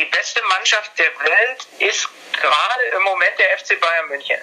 die 0.00 0.06
beste 0.06 0.40
Mannschaft 0.48 0.98
der 0.98 1.06
Welt 1.06 1.66
ist 1.78 2.08
gerade 2.32 2.84
im 2.96 3.02
Moment 3.02 3.32
der 3.38 3.58
FC 3.58 3.78
Bayern 3.78 4.08
München. 4.08 4.38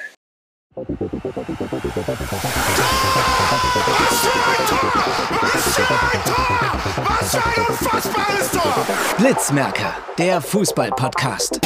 Blitzmerker, 9.17 9.95
der 10.17 10.41
Fußball-Podcast. 10.41 11.59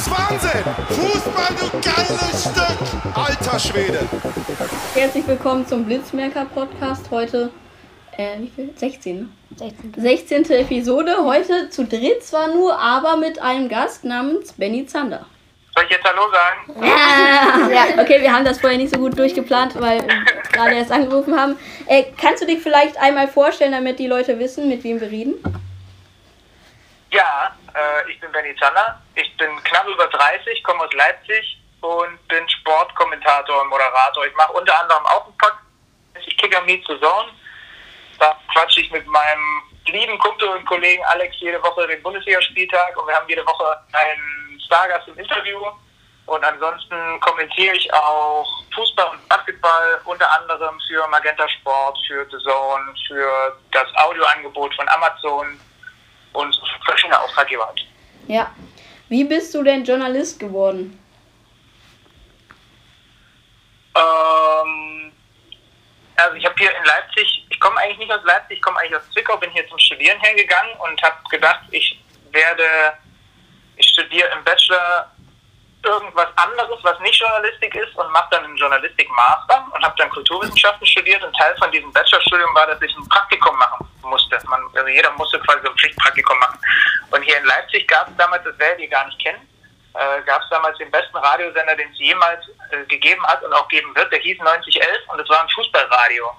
Ist 0.00 0.10
Wahnsinn! 0.10 0.64
Fußball, 0.88 1.48
du 1.60 1.70
geiles 1.80 2.42
Stück! 2.42 3.14
Alter 3.14 3.58
Schwede! 3.58 3.98
Herzlich 4.94 5.26
willkommen 5.26 5.66
zum 5.66 5.84
Blitzmerker-Podcast. 5.84 7.10
Heute, 7.10 7.50
äh, 8.16 8.38
wie 8.38 8.48
viel? 8.48 8.72
16, 8.74 9.18
ne? 9.18 9.28
16. 9.56 9.94
16. 9.98 10.50
Episode. 10.52 11.16
Heute 11.22 11.68
zu 11.68 11.84
dritt 11.84 12.22
zwar 12.22 12.48
nur, 12.48 12.78
aber 12.78 13.18
mit 13.18 13.42
einem 13.42 13.68
Gast 13.68 14.04
namens 14.04 14.54
Benny 14.54 14.86
Zander. 14.86 15.26
Soll 15.74 15.84
ich 15.84 15.90
jetzt 15.90 16.04
Hallo 16.04 16.22
sagen? 16.32 16.82
Ja, 17.70 18.02
okay, 18.02 18.22
wir 18.22 18.32
haben 18.32 18.46
das 18.46 18.58
vorher 18.58 18.78
nicht 18.78 18.94
so 18.94 18.98
gut 18.98 19.18
durchgeplant, 19.18 19.78
weil 19.78 20.00
wir 20.00 20.24
gerade 20.50 20.76
erst 20.76 20.92
angerufen 20.92 21.38
haben. 21.38 21.58
Äh, 21.86 22.04
kannst 22.18 22.42
du 22.42 22.46
dich 22.46 22.60
vielleicht 22.60 22.98
einmal 22.98 23.28
vorstellen, 23.28 23.72
damit 23.72 23.98
die 23.98 24.06
Leute 24.06 24.38
wissen, 24.38 24.66
mit 24.66 24.82
wem 24.82 24.98
wir 24.98 25.10
reden? 25.10 25.34
Ja, 27.12 27.54
äh, 27.74 28.10
ich 28.10 28.20
bin 28.20 28.32
Benny 28.32 28.54
Zander. 28.56 29.00
Ich 29.14 29.36
bin 29.36 29.62
knapp 29.64 29.86
über 29.86 30.06
30, 30.06 30.62
komme 30.64 30.84
aus 30.84 30.92
Leipzig 30.92 31.58
und 31.80 32.28
bin 32.28 32.48
Sportkommentator 32.48 33.62
und 33.62 33.68
Moderator. 33.68 34.26
Ich 34.26 34.34
mache 34.34 34.52
unter 34.52 34.78
anderem 34.80 35.04
auch 35.06 35.26
einen 35.26 35.36
Podcast. 35.38 35.64
Ich 36.26 36.36
Kicker 36.36 36.60
Meet 36.62 36.84
to 36.84 36.96
Zone. 36.98 37.30
Da 38.18 38.36
quatsche 38.52 38.80
ich 38.80 38.90
mit 38.90 39.06
meinem 39.06 39.62
lieben 39.86 40.18
Kumpel 40.18 40.48
und 40.48 40.64
Kollegen 40.66 41.02
Alex 41.06 41.36
jede 41.40 41.62
Woche 41.62 41.86
den 41.86 42.02
Bundesligaspieltag 42.02 42.96
und 42.96 43.06
wir 43.06 43.14
haben 43.14 43.28
jede 43.28 43.46
Woche 43.46 43.78
einen 43.92 44.60
Stargast 44.66 45.08
im 45.08 45.18
Interview. 45.18 45.58
Und 46.26 46.44
ansonsten 46.44 47.18
kommentiere 47.20 47.74
ich 47.74 47.92
auch 47.92 48.46
Fußball 48.74 49.08
und 49.08 49.28
Basketball, 49.28 50.00
unter 50.04 50.30
anderem 50.38 50.78
für 50.86 51.04
Magenta 51.08 51.48
Sport, 51.48 51.98
für 52.06 52.24
The 52.30 52.38
Zone, 52.44 52.94
für 53.08 53.58
das 53.72 53.88
Audioangebot 53.96 54.74
von 54.76 54.88
Amazon 54.90 55.58
und 56.32 56.60
verschiedene 56.84 57.18
Auftraggeber. 57.20 57.66
hat. 57.66 57.80
Ja. 58.26 58.54
Wie 59.08 59.24
bist 59.24 59.54
du 59.54 59.62
denn 59.62 59.84
Journalist 59.84 60.38
geworden? 60.38 60.96
Ähm, 63.96 65.12
also 66.16 66.36
ich 66.36 66.44
habe 66.44 66.54
hier 66.58 66.70
in 66.70 66.84
Leipzig, 66.84 67.46
ich 67.48 67.58
komme 67.58 67.76
eigentlich 67.78 67.98
nicht 67.98 68.12
aus 68.12 68.22
Leipzig, 68.24 68.58
ich 68.58 68.62
komme 68.62 68.78
eigentlich 68.78 68.96
aus 68.96 69.10
Zwickau, 69.12 69.36
bin 69.36 69.50
hier 69.50 69.68
zum 69.68 69.78
Studieren 69.80 70.20
hergegangen 70.20 70.74
und 70.78 71.02
habe 71.02 71.16
gedacht, 71.28 71.62
ich 71.72 72.00
werde, 72.30 72.62
ich 73.76 73.88
studiere 73.88 74.28
im 74.28 74.44
Bachelor 74.44 75.10
irgendwas 75.82 76.28
anderes, 76.36 76.78
was 76.82 77.00
nicht 77.00 77.18
Journalistik 77.18 77.74
ist 77.74 77.96
und 77.96 78.12
mache 78.12 78.28
dann 78.30 78.44
einen 78.44 78.56
Journalistik-Master 78.56 79.66
und 79.74 79.82
habe 79.82 79.94
dann 79.96 80.10
Kulturwissenschaften 80.10 80.86
studiert 80.86 81.22
und 81.24 81.34
Teil 81.34 81.56
von 81.56 81.72
diesem 81.72 81.92
Bachelorstudium 81.92 82.54
war, 82.54 82.66
dass 82.68 82.80
ich 82.82 82.96
ein 82.96 83.08
Praktikum 83.08 83.56
machen 83.56 83.89
musste. 84.02 84.38
Man, 84.48 84.60
also 84.74 84.88
jeder 84.88 85.10
musste 85.12 85.38
quasi 85.40 85.60
so 85.62 85.70
ein 85.70 85.76
Pflichtpraktikum 85.76 86.38
machen. 86.38 86.58
Und 87.10 87.22
hier 87.22 87.38
in 87.38 87.44
Leipzig 87.44 87.86
gab 87.88 88.08
es 88.08 88.16
damals, 88.16 88.44
das 88.44 88.58
werdet 88.58 88.80
ihr 88.80 88.88
gar 88.88 89.06
nicht 89.06 89.18
kennen, 89.22 89.46
äh, 89.94 90.22
gab 90.22 90.42
es 90.42 90.48
damals 90.50 90.78
den 90.78 90.90
besten 90.90 91.16
Radiosender, 91.16 91.76
den 91.76 91.90
es 91.90 91.98
jemals 91.98 92.44
äh, 92.70 92.84
gegeben 92.86 93.24
hat 93.26 93.42
und 93.42 93.52
auch 93.52 93.68
geben 93.68 93.94
wird. 93.94 94.12
Der 94.12 94.20
hieß 94.20 94.38
9011 94.38 95.08
und 95.08 95.18
das 95.18 95.28
war 95.28 95.42
ein 95.42 95.48
Fußballradio. 95.48 96.30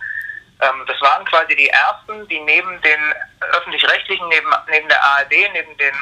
Ähm, 0.61 0.85
das 0.88 1.01
waren 1.01 1.25
quasi 1.25 1.55
die 1.55 1.69
ersten, 1.69 2.27
die 2.27 2.39
neben 2.39 2.81
den 2.81 3.13
öffentlich-rechtlichen, 3.53 4.28
neben, 4.29 4.53
neben 4.69 4.88
der 4.88 5.03
ARD, 5.03 5.31
neben, 5.53 5.75
den, 5.78 5.95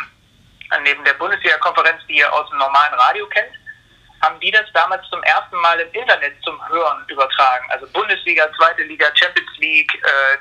äh, 0.72 0.80
neben 0.84 1.04
der 1.06 1.14
Bundesliga-Konferenz, 1.14 2.02
die 2.08 2.18
ihr 2.18 2.34
aus 2.34 2.50
dem 2.50 2.60
normalen 2.60 2.94
Radio 2.94 3.26
kennt, 3.28 3.54
haben 4.22 4.40
die 4.42 4.52
das 4.52 4.66
damals 4.74 5.08
zum 5.10 5.24
ersten 5.24 5.56
Mal 5.58 5.80
im 5.80 5.92
Internet 5.94 6.34
zum 6.44 6.60
Hören 6.68 7.06
übertragen. 7.08 7.66
Also 7.70 7.88
Bundesliga, 7.88 8.52
zweite 8.58 8.84
Liga, 8.84 9.08
Champions 9.16 9.58
League, 9.60 9.94
äh, 9.96 10.38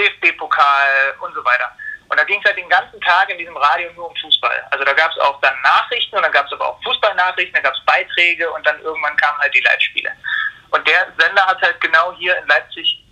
DFB-Pokal 0.00 1.14
und 1.20 1.34
so 1.34 1.44
weiter. 1.44 1.70
Und 2.10 2.18
da 2.18 2.24
ging 2.24 2.40
es 2.40 2.44
halt 2.44 2.58
den 2.58 2.68
ganzen 2.68 3.00
Tag 3.02 3.30
in 3.30 3.38
diesem 3.38 3.56
Radio 3.56 3.92
nur 3.92 4.08
um 4.08 4.16
Fußball. 4.16 4.66
Also 4.72 4.84
da 4.84 4.92
gab 4.94 5.12
es 5.12 5.18
auch 5.18 5.40
dann 5.42 5.54
Nachrichten 5.62 6.16
und 6.16 6.22
dann 6.22 6.32
gab 6.32 6.46
es 6.46 6.52
aber 6.52 6.68
auch 6.70 6.82
Fußballnachrichten, 6.82 7.54
da 7.54 7.60
gab 7.60 7.74
es 7.74 7.84
Beiträge 7.84 8.50
und 8.50 8.66
dann 8.66 8.80
irgendwann 8.80 9.16
kamen 9.16 9.38
halt 9.38 9.54
die 9.54 9.60
Live-Spiele. 9.60 10.10
Und 10.70 10.86
der 10.88 11.06
Sender 11.18 11.46
hat 11.46 11.62
halt 11.62 11.80
genau 11.80 12.12
hier 12.18 12.36
in 12.36 12.48
Leipzig 12.48 13.04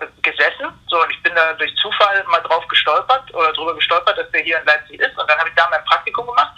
äh, 0.00 0.06
gesessen. 0.22 0.66
So, 0.86 1.02
und 1.02 1.10
ich 1.10 1.22
bin 1.22 1.34
da 1.34 1.52
durch 1.54 1.74
Zufall 1.76 2.24
mal 2.24 2.40
drauf 2.40 2.66
gestolpert 2.68 3.32
oder 3.34 3.52
drüber 3.52 3.74
gestolpert, 3.74 4.16
dass 4.16 4.30
der 4.30 4.40
hier 4.40 4.58
in 4.58 4.64
Leipzig 4.64 4.98
ist. 4.98 5.18
Und 5.18 5.28
dann 5.28 5.38
habe 5.38 5.50
ich 5.50 5.54
da 5.54 5.68
mein 5.68 5.84
Praktikum 5.84 6.26
gemacht. 6.26 6.56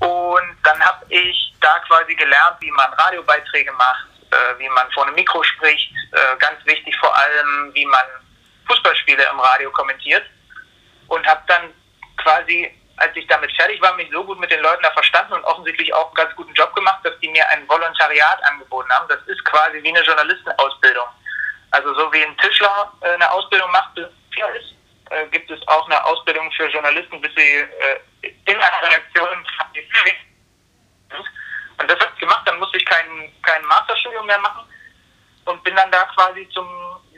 Und 0.00 0.56
dann 0.64 0.80
habe 0.84 1.04
ich 1.10 1.54
da 1.60 1.78
quasi 1.86 2.14
gelernt, 2.16 2.56
wie 2.58 2.72
man 2.72 2.92
Radiobeiträge 2.94 3.70
macht, 3.72 4.08
äh, 4.32 4.58
wie 4.58 4.68
man 4.70 4.90
vor 4.90 5.06
einem 5.06 5.14
Mikro 5.14 5.44
spricht. 5.44 5.92
Äh, 6.10 6.36
ganz 6.38 6.64
wichtig 6.66 6.96
vor 6.98 7.16
allem, 7.16 7.70
wie 7.72 7.86
man 7.86 8.06
Fußballspiele 8.72 9.24
im 9.30 9.40
Radio 9.40 9.70
kommentiert 9.70 10.24
und 11.08 11.26
habe 11.26 11.42
dann 11.46 11.72
quasi, 12.16 12.70
als 12.96 13.14
ich 13.16 13.26
damit 13.26 13.52
fertig 13.52 13.80
war, 13.82 13.94
mich 13.94 14.10
so 14.10 14.24
gut 14.24 14.38
mit 14.38 14.50
den 14.50 14.60
Leuten 14.60 14.82
da 14.82 14.90
verstanden 14.92 15.34
und 15.34 15.44
offensichtlich 15.44 15.92
auch 15.94 16.06
einen 16.06 16.14
ganz 16.14 16.34
guten 16.36 16.54
Job 16.54 16.74
gemacht, 16.74 17.00
dass 17.04 17.18
die 17.20 17.28
mir 17.28 17.46
ein 17.50 17.68
Volontariat 17.68 18.42
angeboten 18.44 18.90
haben. 18.92 19.08
Das 19.08 19.20
ist 19.26 19.44
quasi 19.44 19.82
wie 19.82 19.88
eine 19.88 20.02
Journalistenausbildung. 20.02 21.06
Also 21.70 21.94
so 21.94 22.12
wie 22.12 22.22
ein 22.22 22.36
Tischler 22.38 22.92
äh, 23.00 23.14
eine 23.14 23.30
Ausbildung 23.30 23.70
macht, 23.70 23.94
bis 23.94 24.06
äh, 25.10 25.26
gibt 25.30 25.50
es 25.50 25.66
auch 25.68 25.86
eine 25.86 26.02
Ausbildung 26.04 26.50
für 26.52 26.68
Journalisten, 26.68 27.20
bis 27.20 27.34
sie 27.34 27.42
äh, 27.42 28.28
in 28.46 28.56
einer 28.56 28.82
Redaktion 28.82 29.28
sind. 29.74 30.16
Und 31.78 31.90
das 31.90 31.98
habe 31.98 32.10
ich 32.14 32.20
gemacht, 32.20 32.42
dann 32.46 32.58
musste 32.58 32.78
ich 32.78 32.84
kein, 32.84 33.32
kein 33.42 33.64
Masterstudium 33.64 34.26
mehr 34.26 34.38
machen 34.38 34.66
und 35.44 35.62
bin 35.64 35.74
dann 35.74 35.90
da 35.90 36.04
quasi 36.14 36.48
zum 36.50 36.66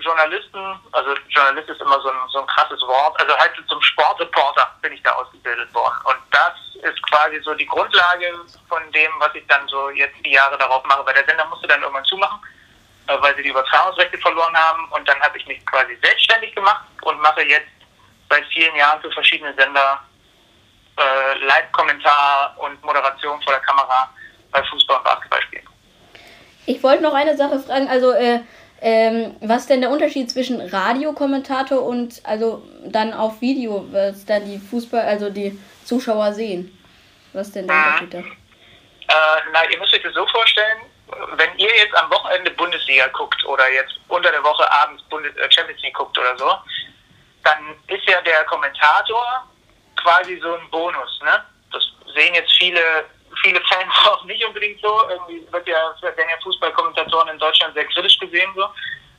Journalisten, 0.05 0.79
also 0.93 1.15
Journalist 1.29 1.69
ist 1.69 1.81
immer 1.81 2.01
so 2.01 2.11
ein, 2.11 2.17
so 2.31 2.41
ein 2.41 2.47
krasses 2.47 2.81
Wort, 2.83 3.19
also 3.21 3.37
halt 3.37 3.53
zum 3.69 3.81
Sportreporter 3.83 4.71
bin 4.83 4.93
ich 4.93 5.03
da 5.03 5.13
ausgebildet 5.13 5.73
worden. 5.75 5.95
Und 6.05 6.19
das 6.31 6.53
ist 6.83 7.03
quasi 7.11 7.41
so 7.43 7.55
die 7.55 7.67
Grundlage 7.67 8.33
von 8.69 8.83
dem, 8.93 9.11
was 9.19 9.35
ich 9.35 9.47
dann 9.47 9.67
so 9.69 9.91
jetzt 9.91 10.17
die 10.25 10.33
Jahre 10.33 10.59
darauf 10.59 10.85
mache, 10.85 11.05
weil 11.07 11.15
der 11.15 11.25
Sender 11.25 11.47
musste 11.47 11.67
dann 11.67 11.83
irgendwann 11.83 12.05
zumachen, 12.05 12.39
äh, 13.09 13.17
weil 13.21 13.35
sie 13.37 13.43
die 13.43 13.49
Übertragungsrechte 13.49 14.19
verloren 14.19 14.57
haben. 14.57 14.87
Und 14.93 15.09
dann 15.09 15.21
habe 15.21 15.39
ich 15.39 15.47
mich 15.47 15.65
quasi 15.67 15.97
selbstständig 16.03 16.55
gemacht 16.55 16.85
und 17.03 17.21
mache 17.21 17.43
jetzt 17.43 17.71
seit 18.29 18.45
vielen 18.47 18.77
Jahren 18.77 19.01
für 19.01 19.11
verschiedene 19.13 19.55
Sender 19.55 20.01
äh, 20.99 21.39
Live-Kommentar 21.47 22.55
und 22.59 22.83
Moderation 22.85 23.41
vor 23.43 23.53
der 23.53 23.63
Kamera 23.63 24.11
bei 24.53 24.61
Fußball- 24.61 24.99
und 24.99 25.05
Basketballspielen. 25.05 25.69
Ich 26.67 26.83
wollte 26.83 27.03
noch 27.03 27.15
eine 27.15 27.37
Sache 27.37 27.59
fragen, 27.59 27.89
also 27.89 28.13
äh, 28.13 28.41
ähm, 28.87 29.35
was 29.41 29.63
ist 29.63 29.71
denn 29.71 29.81
der 29.81 29.89
Unterschied 29.89 30.31
zwischen 30.31 30.61
Radiokommentator 30.61 31.83
und 31.83 32.21
also 32.23 32.63
dann 32.85 33.15
auf 33.15 33.41
Video, 33.41 33.87
was 33.91 34.27
dann 34.27 34.45
die 34.45 34.59
Fußball, 34.59 35.01
also 35.01 35.31
die 35.31 35.59
Zuschauer 35.85 36.35
sehen? 36.35 36.79
Was 37.33 37.47
ist 37.47 37.57
denn 37.57 37.67
der 37.67 37.77
Unterschied 37.77 38.13
da? 38.13 38.19
Äh, 38.19 39.41
na, 39.55 39.71
ihr 39.71 39.79
müsst 39.79 39.95
euch 39.95 40.03
das 40.03 40.13
so 40.13 40.27
vorstellen, 40.27 40.81
wenn 41.37 41.57
ihr 41.57 41.75
jetzt 41.79 41.95
am 41.95 42.11
Wochenende 42.11 42.51
Bundesliga 42.51 43.07
guckt 43.09 43.43
oder 43.47 43.73
jetzt 43.73 43.95
unter 44.09 44.31
der 44.31 44.45
Woche 44.45 44.71
abends 44.71 45.03
Bundes 45.05 45.35
äh, 45.37 45.51
Champions 45.51 45.81
League 45.81 45.95
guckt 45.95 46.19
oder 46.19 46.37
so, 46.37 46.55
dann 47.43 47.75
ist 47.87 48.07
ja 48.07 48.21
der 48.21 48.45
Kommentator 48.45 49.49
quasi 49.97 50.39
so 50.43 50.57
ein 50.57 50.71
Bonus. 50.71 51.21
Ne? 51.25 51.43
Das 51.73 51.83
sehen 52.15 52.35
jetzt 52.35 52.53
viele, 52.59 52.81
viele 53.45 53.61
Fans 53.61 53.93
auch 54.07 54.25
nicht 54.25 54.45
unbedingt 54.45 54.81
so. 54.81 55.09
Irgendwie 55.09 55.47
wird 55.53 55.69
ja, 55.69 55.95
werden 56.01 56.17
ja 56.31 56.37
Fußballkommentatoren 56.43 57.29
in 57.29 57.39
Deutschland 57.39 57.75
sehr 57.75 57.85
kritisch 57.87 58.19
gesehen. 58.19 58.51
So. 58.57 58.65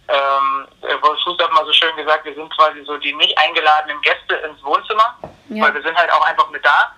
Ähm, 0.08 0.68
Wolf 1.02 1.20
Fuß 1.24 1.38
hat 1.40 1.52
mal 1.54 1.66
so 1.66 1.74
schön 1.74 1.96
gesagt, 1.96 2.26
wir 2.26 2.34
sind 2.36 2.54
quasi 2.56 2.84
so 2.84 2.98
die 2.98 3.14
nicht 3.14 3.38
eingeladenen 3.38 4.02
Gäste 4.02 4.36
ins 4.36 4.62
Wohnzimmer, 4.64 5.18
Ja. 5.50 5.64
weil 5.66 5.74
wir 5.74 5.82
sind 5.82 5.98
halt 5.98 6.12
auch 6.12 6.26
einfach 6.26 6.50
mit 6.50 6.64
da. 6.66 6.94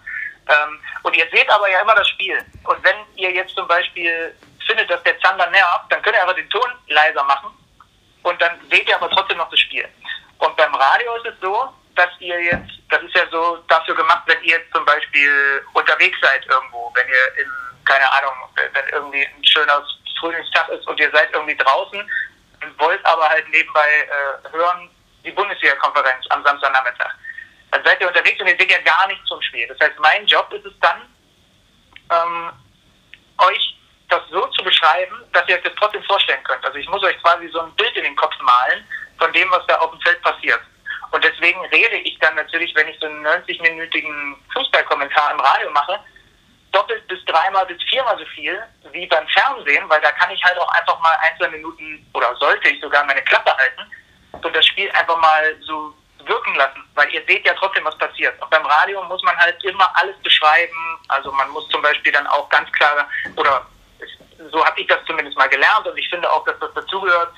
Ähm, 0.50 0.80
und 1.04 1.16
ihr 1.16 1.28
seht 1.32 1.50
aber 1.50 1.70
ja 1.70 1.82
immer 1.82 1.96
das 1.96 2.08
Spiel. 2.10 2.38
Und 2.64 2.84
wenn 2.84 2.96
ihr 3.16 3.32
jetzt 3.32 3.56
zum 3.56 3.68
Beispiel 3.68 4.34
findet, 4.66 4.90
dass 4.90 5.04
der 5.04 5.20
Zander 5.20 5.50
nervt, 5.50 5.86
dann 5.90 6.02
könnt 6.02 6.16
ihr 6.16 6.22
einfach 6.22 6.36
den 6.36 6.50
Ton 6.50 6.70
leiser 6.88 7.24
machen 7.24 7.50
und 8.24 8.42
dann 8.42 8.60
seht 8.70 8.88
ihr 8.88 8.96
aber 8.96 9.10
trotzdem 9.10 9.38
noch 9.38 9.50
das 9.50 9.60
Spiel. 9.60 9.88
Und 10.40 10.56
beim 10.58 10.74
Radio 10.76 11.16
ist 11.16 11.26
es 11.28 11.40
so, 11.42 11.70
dass 11.98 12.10
ihr 12.20 12.42
jetzt, 12.44 12.72
das 12.90 13.02
ist 13.02 13.16
ja 13.16 13.26
so 13.32 13.58
dafür 13.68 13.96
gemacht, 13.96 14.24
wenn 14.28 14.42
ihr 14.44 14.58
jetzt 14.58 14.74
zum 14.74 14.86
Beispiel 14.86 15.66
unterwegs 15.74 16.18
seid 16.22 16.46
irgendwo, 16.48 16.92
wenn 16.96 17.08
ihr 17.08 17.44
in, 17.44 17.52
keine 17.86 18.12
Ahnung, 18.14 18.34
wenn 18.56 18.88
irgendwie 18.92 19.26
ein 19.26 19.46
schöner 19.46 19.84
Frühlingstag 20.20 20.70
ist 20.70 20.88
und 20.88 21.00
ihr 21.00 21.12
seid 21.12 21.30
irgendwie 21.34 21.56
draußen 21.58 22.00
und 22.00 22.80
wollt 22.80 23.04
aber 23.06 23.30
halt 23.30 23.48
nebenbei 23.50 23.88
äh, 23.88 24.52
hören, 24.52 24.90
die 25.24 25.32
Bundesliga-Konferenz 25.32 26.26
am 26.30 26.44
Samstagnachmittag. 26.44 27.14
Dann 27.72 27.84
seid 27.84 28.00
ihr 28.02 28.08
unterwegs 28.08 28.40
und 28.40 28.48
ihr 28.48 28.58
seht 28.58 28.72
ja 28.72 28.80
gar 28.82 29.08
nichts 29.08 29.26
zum 29.28 29.42
Spiel. 29.42 29.68
Das 29.68 29.80
heißt, 29.80 30.00
mein 30.00 30.26
Job 30.26 30.52
ist 30.54 30.66
es 30.66 30.74
dann, 30.80 31.02
ähm, 32.10 32.52
euch 33.40 33.78
das 34.10 34.22
so 34.32 34.46
zu 34.48 34.64
beschreiben, 34.64 35.16
dass 35.34 35.48
ihr 35.48 35.56
euch 35.56 35.64
das 35.64 35.74
trotzdem 35.78 36.04
vorstellen 36.04 36.44
könnt. 36.44 36.66
Also 36.66 36.78
ich 36.78 36.88
muss 36.88 37.04
euch 37.04 37.22
quasi 37.22 37.50
so 37.50 37.62
ein 37.62 37.72
Bild 37.76 37.96
in 37.98 38.04
den 38.04 38.16
Kopf 38.16 38.34
malen 38.40 38.88
von 39.18 39.34
dem, 39.34 39.50
was 39.52 39.66
da 39.68 39.76
auf 39.80 39.92
dem 39.92 40.00
Feld 40.02 40.22
passiert. 40.22 40.62
Und 41.12 41.24
deswegen 41.24 41.60
rede 41.68 41.98
ich 41.98 42.18
dann 42.20 42.36
natürlich, 42.36 42.74
wenn 42.76 42.88
ich 42.88 43.00
so 43.00 43.08
einen 43.08 43.26
90-minütigen 43.26 44.36
Fußballkommentar 44.54 45.32
im 45.32 45.40
Radio 45.40 45.72
mache, 45.72 46.00
doppelt 46.72 47.08
bis 47.08 47.24
dreimal 47.26 47.66
bis 47.66 47.82
viermal 47.90 48.18
so 48.18 48.26
viel 48.26 48.62
wie 48.92 49.08
beim 49.08 49.28
Fernsehen, 49.30 49.88
weil 49.90 50.02
da 50.02 50.12
kann 50.12 50.32
ich 50.32 50.44
halt 50.44 50.58
auch 50.58 50.72
einfach 50.74 51.00
mal 51.00 51.18
ein, 51.24 51.38
zwei 51.38 51.50
Minuten 51.50 52.06
oder 52.14 52.36
sollte 52.36 52.70
ich 52.70 52.82
sogar 52.82 53.04
meine 53.06 53.24
Klappe 53.24 53.56
halten 53.56 53.82
und 54.44 54.56
das 54.56 54.66
Spiel 54.66 54.90
einfach 54.92 55.18
mal 55.18 55.56
so 55.62 55.94
wirken 56.26 56.56
lassen, 56.56 56.84
weil 56.96 57.10
ihr 57.14 57.24
seht 57.26 57.46
ja 57.46 57.54
trotzdem, 57.54 57.86
was 57.86 57.98
passiert. 57.98 58.40
Und 58.42 58.50
beim 58.50 58.66
Radio 58.66 59.04
muss 59.06 59.24
man 59.24 59.38
halt 59.38 59.64
immer 59.64 59.90
alles 59.96 60.18
beschreiben. 60.22 61.00
Also 61.08 61.32
man 61.32 61.50
muss 61.50 61.68
zum 61.70 61.82
Beispiel 61.82 62.12
dann 62.12 62.28
auch 62.28 62.50
ganz 62.50 62.72
klar, 62.74 63.08
oder 63.36 63.66
so 64.52 64.66
habe 64.66 64.80
ich 64.80 64.88
das 64.88 65.04
zumindest 65.06 65.38
mal 65.38 65.50
gelernt 65.50 65.88
und 65.88 65.98
ich 65.98 66.10
finde 66.10 66.30
auch, 66.32 66.44
dass 66.46 66.60
das 66.60 66.74
dazugehört, 66.74 67.34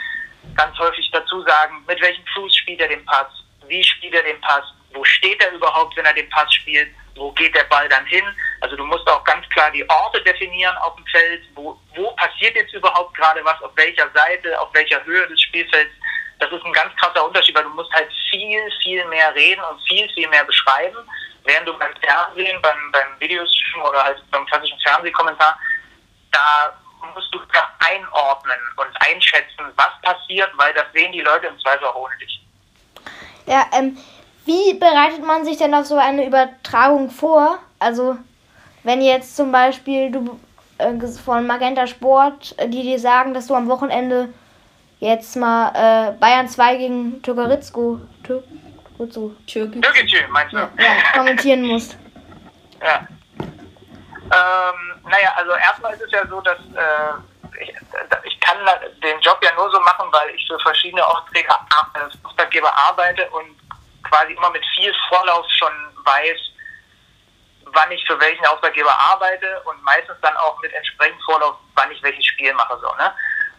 ganz 0.56 0.78
häufig 0.78 1.10
dazu 1.12 1.42
sagen, 1.44 1.84
mit 1.88 2.02
welchem 2.02 2.26
Fuß 2.34 2.56
spielt 2.56 2.82
er 2.82 2.88
den 2.88 3.06
Pass, 3.06 3.28
wie 3.70 3.84
spielt 3.84 4.14
er 4.14 4.24
den 4.24 4.42
Pass, 4.42 4.64
wo 4.94 5.04
steht 5.04 5.42
er 5.42 5.52
überhaupt, 5.52 5.96
wenn 5.96 6.06
er 6.06 6.14
den 6.14 6.30
Pass 6.30 6.54
spielt, 6.54 6.90
wo 7.16 7.32
geht 7.32 7.56
der 7.56 7.66
Ball 7.66 7.88
dann 7.90 8.06
hin. 8.06 8.26
Also 8.62 8.76
du 8.76 8.86
musst 8.86 9.08
auch 9.08 9.24
ganz 9.24 9.48
klar 9.50 9.72
die 9.72 9.88
Orte 9.90 10.22
definieren 10.24 10.76
auf 10.78 10.96
dem 10.96 11.06
Feld, 11.08 11.44
wo, 11.56 11.80
wo 11.96 12.12
passiert 12.16 12.56
jetzt 12.56 12.74
überhaupt 12.74 13.16
gerade 13.16 13.44
was, 13.46 13.62
auf 13.62 13.72
welcher 13.76 14.10
Seite, 14.14 14.60
auf 14.60 14.74
welcher 14.74 15.04
Höhe 15.06 15.28
des 15.28 15.42
Spielfelds. 15.42 15.94
Das 16.40 16.52
ist 16.52 16.64
ein 16.64 16.74
ganz 16.74 16.96
krasser 16.96 17.26
Unterschied, 17.26 17.56
weil 17.56 17.64
du 17.64 17.70
musst 17.70 17.92
halt 17.94 18.10
viel, 18.32 18.62
viel 18.82 19.06
mehr 19.06 19.34
reden 19.36 19.62
und 19.62 19.82
viel, 19.88 20.10
viel 20.10 20.28
mehr 20.30 20.44
beschreiben, 20.46 20.98
während 21.44 21.68
du 21.68 21.78
beim 21.78 21.94
Fernsehen, 22.02 22.62
beim, 22.62 22.92
beim 22.92 23.20
Videostream 23.20 23.84
oder 23.84 24.04
halt 24.04 24.24
beim 24.32 24.46
klassischen 24.46 24.80
Fernsehkommentar, 24.80 25.60
da 26.32 26.74
musst 27.14 27.34
du 27.34 27.40
einordnen 27.90 28.60
und 28.78 28.90
einschätzen, 29.08 29.72
was 29.76 30.02
passiert, 30.02 30.52
weil 30.56 30.74
das 30.74 30.86
sehen 30.94 31.12
die 31.12 31.22
Leute 31.22 31.48
im 31.48 31.60
Zweifel 31.60 31.88
auch 31.88 31.96
ohne 31.96 32.18
dich. 32.18 32.39
Ja, 33.50 33.66
ähm, 33.74 33.98
wie 34.46 34.76
bereitet 34.76 35.26
man 35.26 35.44
sich 35.44 35.58
denn 35.58 35.74
auf 35.74 35.88
so 35.88 35.98
eine 35.98 36.26
Übertragung 36.26 37.10
vor? 37.10 37.58
Also, 37.80 38.16
wenn 38.84 39.02
jetzt 39.02 39.36
zum 39.36 39.52
Beispiel 39.52 40.12
du 40.12 40.40
äh, 40.78 40.96
von 41.24 41.48
Magenta 41.48 41.88
Sport, 41.88 42.54
äh, 42.58 42.70
die 42.70 42.84
dir 42.84 43.00
sagen, 43.00 43.34
dass 43.34 43.48
du 43.48 43.56
am 43.56 43.68
Wochenende 43.68 44.30
jetzt 45.00 45.36
mal 45.36 45.72
äh, 45.74 46.12
Bayern 46.20 46.48
2 46.48 46.76
gegen 46.76 47.22
Türkeritzko 47.24 48.00
Tür, 48.24 48.44
Türkgücü, 49.48 50.28
meinst 50.30 50.54
du? 50.54 50.58
Ja, 50.58 50.68
ja, 50.78 51.18
kommentieren 51.18 51.64
musst. 51.64 51.98
Ja. 52.82 53.08
Ähm, 53.40 55.02
naja, 55.06 55.34
also 55.36 55.52
erstmal 55.54 55.94
ist 55.94 56.02
es 56.04 56.12
ja 56.12 56.28
so, 56.28 56.40
dass 56.42 56.60
äh, 56.60 57.14
ich, 57.60 58.40
kann 58.40 58.58
den 59.04 59.20
Job 59.22 59.40
ja 59.44 59.54
nur 59.56 59.70
so 59.72 59.80
machen, 59.82 60.08
weil 60.12 60.30
ich 60.32 60.46
für 60.48 60.60
verschiedene 60.60 61.06
Aufträge, 61.06 61.48
äh, 61.48 62.28
Auftraggeber 62.28 62.76
arbeite 62.76 63.30
und 63.32 63.58
quasi 64.04 64.34
immer 64.34 64.50
mit 64.50 64.64
viel 64.76 64.94
Vorlauf 65.10 65.46
schon 65.50 65.74
weiß, 66.04 66.40
wann 67.66 67.92
ich 67.92 68.04
für 68.08 68.20
welchen 68.20 68.46
Auftraggeber 68.48 68.98
arbeite 68.98 69.62
und 69.66 69.82
meistens 69.84 70.18
dann 70.22 70.36
auch 70.38 70.60
mit 70.62 70.74
entsprechend 70.74 71.22
Vorlauf, 71.24 71.56
wann 71.76 71.92
ich 71.92 72.02
welches 72.02 72.26
Spiel 72.26 72.54
mache. 72.54 72.78
So, 72.80 72.94
ne? 72.96 73.14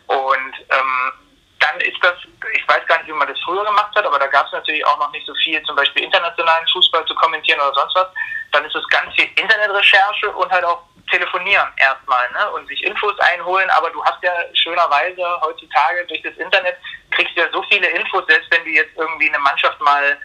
Und 0.06 0.54
ähm, 0.70 1.12
dann 1.60 1.80
ist 1.80 2.02
das, 2.02 2.14
ich 2.52 2.66
weiß 2.66 2.84
gar 2.86 2.98
nicht, 2.98 3.08
wie 3.08 3.12
man 3.12 3.28
das 3.28 3.38
früher 3.40 3.64
gemacht 3.64 3.94
hat, 3.94 4.04
aber 4.04 4.18
da 4.18 4.26
gab 4.26 4.46
es 4.46 4.52
natürlich 4.52 4.84
auch 4.86 4.98
noch 4.98 5.12
nicht 5.12 5.26
so 5.26 5.34
viel, 5.34 5.62
zum 5.64 5.76
Beispiel 5.76 6.02
internationalen 6.02 6.66
Fußball 6.72 7.04
zu 7.04 7.14
kommentieren 7.14 7.60
oder 7.60 7.74
sonst 7.74 7.94
was. 7.94 8.08
Dann 8.52 8.64
ist 8.64 8.74
es 8.74 8.86
ganz 8.88 9.14
viel 9.14 9.28
Internetrecherche 9.36 10.30
und 10.32 10.50
halt 10.50 10.64
auch 10.64 10.82
telefonieren 11.10 11.68
erstmal 11.76 12.30
ne? 12.32 12.50
und 12.50 12.66
sich 12.68 12.82
Infos 12.82 13.18
einholen. 13.20 13.68
Aber 13.70 13.90
du 13.90 14.04
hast 14.04 14.22
ja 14.22 14.32
schönerweise 14.54 15.22
heutzutage 15.40 16.06
durch 16.06 16.22
das 16.22 16.36
Internet 16.36 16.76
kriegst 17.10 17.36
du 17.36 17.40
ja 17.40 17.48
so 17.52 17.62
viele 17.64 17.88
Infos, 17.88 18.24
selbst 18.28 18.50
wenn 18.50 18.64
du 18.64 18.70
jetzt 18.70 18.96
irgendwie 18.96 19.28
eine 19.28 19.38
Mannschaft 19.38 19.80
mal 19.80 20.18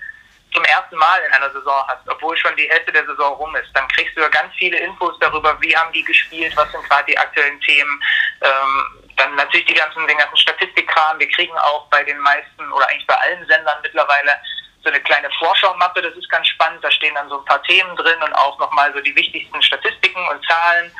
zum 0.54 0.64
ersten 0.64 0.96
Mal 0.96 1.22
in 1.28 1.34
einer 1.34 1.52
Saison 1.52 1.84
hast, 1.88 2.08
obwohl 2.08 2.38
schon 2.38 2.56
die 2.56 2.70
Hälfte 2.70 2.92
der 2.92 3.06
Saison 3.06 3.34
rum 3.36 3.56
ist, 3.58 3.70
dann 3.74 3.88
kriegst 3.90 4.16
du 4.16 4.22
ja 4.22 4.30
ganz 4.30 4.54
viele 4.58 4.78
Infos 4.78 5.14
darüber, 5.20 5.60
wie 5.62 5.76
haben 5.76 5.92
die 5.92 6.04
gespielt, 6.04 6.56
was 6.56 6.72
sind 6.72 6.84
gerade 6.86 7.06
die 7.12 7.18
aktuellen 7.18 7.60
Themen. 7.62 8.02
Ähm, 8.42 9.06
dann 9.18 9.36
natürlich 9.36 9.66
die 9.66 9.74
ganzen, 9.74 10.08
den 10.08 10.18
ganzen 10.18 10.38
Statistikkram. 10.38 11.20
Wir 11.20 11.30
kriegen 11.30 11.58
auch 11.58 11.88
bei 11.90 12.04
den 12.04 12.18
meisten 12.20 12.72
oder 12.72 12.88
eigentlich 12.90 13.08
bei 13.08 13.16
allen 13.16 13.46
Sendern 13.48 13.80
mittlerweile 13.82 14.40
so 14.86 14.92
eine 14.92 15.02
kleine 15.02 15.30
Vorschaumappe, 15.40 16.02
das 16.02 16.14
ist 16.14 16.30
ganz 16.30 16.48
spannend. 16.48 16.84
Da 16.84 16.92
stehen 16.92 17.16
dann 17.16 17.28
so 17.28 17.40
ein 17.40 17.46
paar 17.46 17.62
Themen 17.64 17.96
drin 17.96 18.22
und 18.22 18.34
auch 18.34 18.58
nochmal 18.60 18.94
so 18.94 19.02
die 19.02 19.16
wichtigsten 19.16 19.62
Statistiken 19.62 20.26
und 20.30 20.46
Zahlen. 20.46 20.92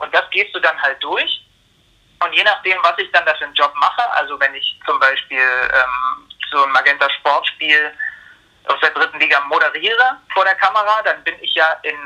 Und 0.00 0.14
das 0.14 0.28
gehst 0.30 0.54
du 0.54 0.60
dann 0.60 0.80
halt 0.80 1.02
durch. 1.02 1.42
Und 2.22 2.32
je 2.34 2.44
nachdem, 2.44 2.76
was 2.82 2.98
ich 2.98 3.10
dann 3.12 3.24
da 3.24 3.34
für 3.34 3.44
einen 3.44 3.54
Job 3.54 3.72
mache, 3.76 4.10
also 4.12 4.38
wenn 4.38 4.54
ich 4.54 4.78
zum 4.84 4.98
Beispiel 5.00 5.38
ähm, 5.38 6.28
so 6.50 6.62
ein 6.64 6.70
Magenta 6.72 7.08
Sportspiel 7.10 7.92
aus 8.66 8.78
der 8.80 8.90
dritten 8.90 9.18
Liga 9.20 9.40
moderiere 9.40 10.18
vor 10.34 10.44
der 10.44 10.56
Kamera, 10.56 11.00
dann 11.04 11.22
bin 11.24 11.36
ich 11.40 11.54
ja 11.54 11.66
in, 11.82 11.96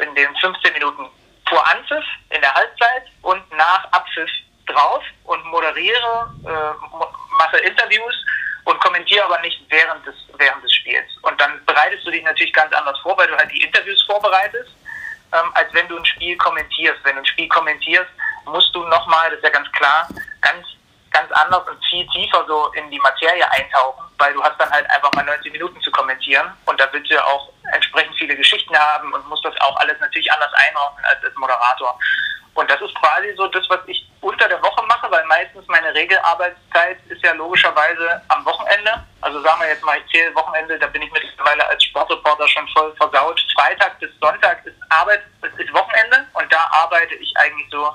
in 0.00 0.14
den 0.14 0.36
15 0.36 0.72
Minuten 0.74 1.08
vor 1.48 1.70
Anpfiff 1.70 2.04
in 2.30 2.40
der 2.42 2.52
Halbzeit 2.52 3.04
und 3.22 3.50
nach 3.56 3.84
Abpfiff 3.92 4.30
drauf 4.66 5.02
und 5.24 5.44
moderiere, 5.46 6.34
äh, 6.44 7.36
mache 7.38 7.58
Interviews 7.58 8.13
und 8.64 8.80
kommentiere 8.80 9.24
aber 9.24 9.40
nicht 9.40 9.60
während 9.68 10.06
des, 10.06 10.14
während 10.38 10.62
des 10.64 10.72
Spiels. 10.72 11.10
Und 11.22 11.40
dann 11.40 11.64
bereitest 11.66 12.06
du 12.06 12.10
dich 12.10 12.22
natürlich 12.22 12.52
ganz 12.52 12.72
anders 12.72 12.98
vor, 13.00 13.16
weil 13.18 13.28
du 13.28 13.36
halt 13.36 13.50
die 13.52 13.62
Interviews 13.62 14.02
vorbereitest, 14.02 14.70
ähm, 15.32 15.50
als 15.54 15.72
wenn 15.72 15.88
du 15.88 15.98
ein 15.98 16.04
Spiel 16.04 16.36
kommentierst. 16.38 17.00
Wenn 17.04 17.16
du 17.16 17.22
ein 17.22 17.26
Spiel 17.26 17.48
kommentierst, 17.48 18.10
musst 18.46 18.74
du 18.74 18.84
nochmal, 18.86 19.30
das 19.30 19.38
ist 19.38 19.44
ja 19.44 19.50
ganz 19.50 19.70
klar, 19.72 20.08
ganz 20.40 20.66
ganz 21.14 21.30
anders 21.30 21.62
und 21.68 21.78
viel 21.86 22.04
tiefer 22.08 22.44
so 22.48 22.72
in 22.72 22.90
die 22.90 22.98
Materie 22.98 23.48
eintauchen, 23.52 24.04
weil 24.18 24.34
du 24.34 24.42
hast 24.42 24.60
dann 24.60 24.68
halt 24.70 24.84
einfach 24.90 25.12
mal 25.14 25.24
90 25.24 25.52
Minuten 25.52 25.80
zu 25.80 25.90
kommentieren 25.92 26.52
und 26.66 26.78
da 26.78 26.92
willst 26.92 27.08
du 27.08 27.14
ja 27.14 27.24
auch 27.24 27.50
entsprechend 27.72 28.16
viele 28.18 28.36
Geschichten 28.36 28.76
haben 28.76 29.12
und 29.12 29.26
musst 29.28 29.44
das 29.44 29.54
auch 29.60 29.76
alles 29.76 29.98
natürlich 30.00 30.30
anders 30.32 30.52
einordnen 30.52 31.04
als 31.04 31.22
als 31.22 31.34
Moderator. 31.36 31.96
Und 32.54 32.68
das 32.68 32.80
ist 32.80 32.94
quasi 32.96 33.32
so 33.36 33.46
das, 33.46 33.64
was 33.70 33.80
ich 33.86 34.04
unter 34.24 34.48
der 34.48 34.62
Woche 34.62 34.82
mache, 34.86 35.10
weil 35.10 35.24
meistens 35.26 35.66
meine 35.68 35.94
Regelarbeitszeit 35.94 36.98
ist 37.08 37.22
ja 37.22 37.32
logischerweise 37.32 38.22
am 38.28 38.44
Wochenende. 38.46 39.04
Also 39.20 39.40
sagen 39.42 39.60
wir 39.60 39.68
jetzt 39.68 39.84
mal, 39.84 39.98
ich 39.98 40.10
zähle 40.10 40.34
Wochenende, 40.34 40.78
da 40.78 40.86
bin 40.86 41.02
ich 41.02 41.12
mittlerweile 41.12 41.68
als 41.68 41.84
Sportreporter 41.84 42.48
schon 42.48 42.66
voll 42.68 42.94
versaut. 42.96 43.38
Freitag 43.54 44.00
bis 44.00 44.10
Sonntag 44.20 44.64
ist 44.64 44.76
Arbeit, 44.88 45.22
ist 45.42 45.72
Wochenende 45.74 46.26
und 46.32 46.50
da 46.50 46.66
arbeite 46.72 47.14
ich 47.16 47.34
eigentlich 47.36 47.68
so 47.70 47.94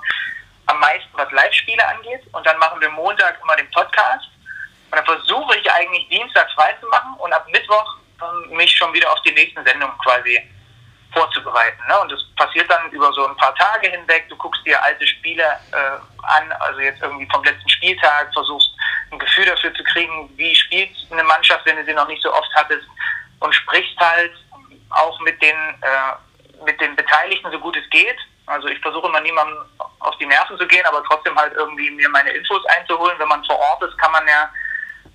am 0.68 0.80
meisten, 0.80 1.10
was 1.14 1.32
Live-Spiele 1.32 1.86
angeht. 1.88 2.22
Und 2.32 2.46
dann 2.46 2.60
machen 2.60 2.80
wir 2.80 2.90
Montag 2.92 3.40
immer 3.42 3.56
den 3.56 3.70
Podcast. 3.72 4.30
Und 4.92 4.98
dann 4.98 5.06
versuche 5.06 5.58
ich 5.58 5.72
eigentlich 5.72 6.08
Dienstag 6.10 6.50
frei 6.52 6.76
zu 6.80 6.88
machen 6.90 7.16
und 7.18 7.34
ab 7.34 7.48
Mittwoch 7.52 7.98
ähm, 8.22 8.56
mich 8.56 8.72
schon 8.72 8.94
wieder 8.94 9.12
auf 9.12 9.22
die 9.24 9.32
nächsten 9.32 9.64
Sendungen 9.66 9.98
quasi 10.00 10.40
vorzubereiten. 11.14 11.82
Ne? 11.88 12.00
Und 12.00 12.12
das 12.12 12.24
passiert 12.36 12.70
dann 12.70 12.90
über 12.92 13.12
so 13.14 13.28
ein 13.28 13.36
paar 13.38 13.56
Tage 13.56 13.90
hinweg. 13.90 14.28
Du 14.30 14.36
guckst 14.38 14.66
dir 14.66 14.84
alte 14.84 15.06
Spiele 15.08 15.44
äh, 15.44 16.00
an, 16.24 16.52
also 16.60 16.80
jetzt 16.80 17.02
irgendwie 17.02 17.28
vom 17.32 17.44
letzten 17.44 17.70
Spieltag, 17.70 18.32
versuchst 18.34 18.70
ein 19.12 19.20
Gefühl 19.20 19.46
dafür 19.46 19.74
zu 19.74 19.84
kriegen, 19.84 20.30
wie 20.36 20.56
spielt 20.56 20.92
eine 21.12 21.24
Mannschaft, 21.24 21.66
wenn 21.66 21.78
du 21.78 21.86
sie 21.86 21.94
noch 21.94 22.08
nicht 22.08 22.22
so 22.22 22.32
oft 22.34 22.50
hattest 22.56 22.88
und 23.40 23.54
sprichst 23.56 23.98
halt 24.00 24.34
auch 24.92 25.20
mit 25.22 25.42
den, 25.42 25.56
äh, 25.82 26.64
mit 26.66 26.80
den 26.80 26.96
Beteiligten 26.96 27.52
so 27.52 27.60
gut 27.60 27.78
es 27.78 27.90
geht. 27.90 28.18
Also 28.46 28.68
ich 28.68 28.80
versuche 28.80 29.08
immer 29.08 29.22
niemandem 29.22 29.58
auf 30.00 30.18
die 30.18 30.26
Nerven 30.26 30.58
zu 30.58 30.68
gehen, 30.68 30.86
aber 30.86 31.04
trotzdem 31.04 31.38
halt 31.38 31.54
irgendwie 31.54 31.92
mir 31.92 32.10
meine 32.10 32.32
Infos 32.32 32.66
einzuholen. 32.66 33.18
Wenn 33.20 33.28
man 33.28 33.46
vor 33.46 33.60
Ort 33.60 33.84
ist, 33.84 33.98
kann 34.00 34.12
man 34.12 34.28
ja 34.28 34.50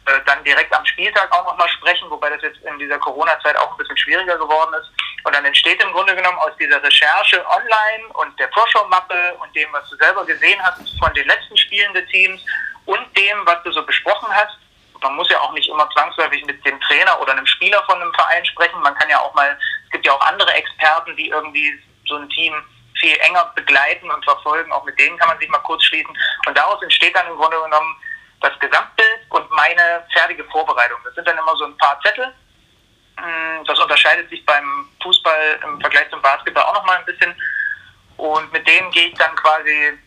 äh, 0.06 0.20
dann 0.26 0.44
direkt 0.44 0.72
am 0.74 0.84
Spieltag 0.86 1.32
auch 1.32 1.44
nochmal 1.46 1.68
sprechen, 1.70 2.10
wobei 2.10 2.30
das 2.30 2.42
jetzt 2.42 2.60
in 2.62 2.78
dieser 2.78 2.98
Corona-Zeit 2.98 3.56
auch 3.56 3.70
ein 3.70 3.76
bisschen 3.78 3.96
schwieriger 3.96 4.36
geworden 4.36 4.74
ist. 4.74 4.90
Und 5.24 5.34
dann 5.34 5.44
entsteht 5.44 5.82
im 5.82 5.92
Grunde 5.92 6.14
genommen 6.14 6.38
aus 6.38 6.52
dieser 6.60 6.82
Recherche 6.82 7.44
online 7.48 8.08
und 8.12 8.38
der 8.38 8.50
Vorschaumappe 8.52 9.34
und 9.40 9.54
dem, 9.56 9.72
was 9.72 9.88
du 9.88 9.96
selber 9.96 10.24
gesehen 10.26 10.60
hast 10.62 10.82
von 10.98 11.12
den 11.14 11.26
letzten 11.26 11.56
Spielen 11.56 11.92
des 11.94 12.06
Teams 12.08 12.44
und 12.84 13.00
dem, 13.16 13.46
was 13.46 13.62
du 13.62 13.72
so 13.72 13.82
besprochen 13.84 14.28
hast. 14.30 14.58
Man 15.00 15.16
muss 15.16 15.30
ja 15.30 15.40
auch 15.40 15.52
nicht 15.52 15.68
immer 15.68 15.88
zwangsläufig 15.90 16.44
mit 16.44 16.64
dem 16.64 16.80
Trainer 16.82 17.20
oder 17.20 17.32
einem 17.32 17.46
Spieler 17.46 17.82
von 17.84 18.00
einem 18.00 18.12
Verein 18.14 18.44
sprechen. 18.44 18.80
Man 18.82 18.94
kann 18.94 19.08
ja 19.08 19.18
auch 19.20 19.34
mal, 19.34 19.58
es 19.86 19.90
gibt 19.90 20.06
ja 20.06 20.12
auch 20.12 20.26
andere 20.26 20.52
Experten, 20.52 21.16
die 21.16 21.28
irgendwie 21.28 21.82
so 22.06 22.16
ein 22.16 22.28
Team 22.30 22.54
viel 23.00 23.16
enger 23.20 23.52
begleiten 23.54 24.10
und 24.10 24.24
verfolgen. 24.24 24.72
Auch 24.72 24.84
mit 24.84 24.98
denen 24.98 25.18
kann 25.18 25.28
man 25.28 25.38
sich 25.38 25.48
mal 25.48 25.58
kurz 25.58 25.82
schließen. 25.84 26.16
Und 26.46 26.56
daraus 26.56 26.82
entsteht 26.82 27.16
dann 27.16 27.26
im 27.26 27.36
Grunde 27.36 27.60
genommen 27.60 27.96
das 28.44 28.58
Gesamtbild 28.58 29.20
und 29.30 29.50
meine 29.50 30.06
fertige 30.12 30.44
Vorbereitung. 30.44 30.98
Das 31.04 31.14
sind 31.14 31.26
dann 31.26 31.38
immer 31.38 31.56
so 31.56 31.64
ein 31.64 31.76
paar 31.78 32.00
Zettel. 32.00 32.32
Mm, 33.16 33.64
das 33.64 33.78
unterscheidet 33.78 34.28
sich 34.30 34.44
beim 34.44 34.88
Fußball 35.02 35.60
im 35.64 35.80
Vergleich 35.80 36.08
zum 36.10 36.22
Basketball 36.22 36.64
auch 36.64 36.74
nochmal 36.74 36.98
ein 36.98 37.04
bisschen. 37.04 37.34
Und 38.16 38.52
mit 38.52 38.66
denen 38.66 38.90
gehe 38.90 39.08
ich 39.08 39.14
dann 39.14 39.34
quasi 39.36 39.98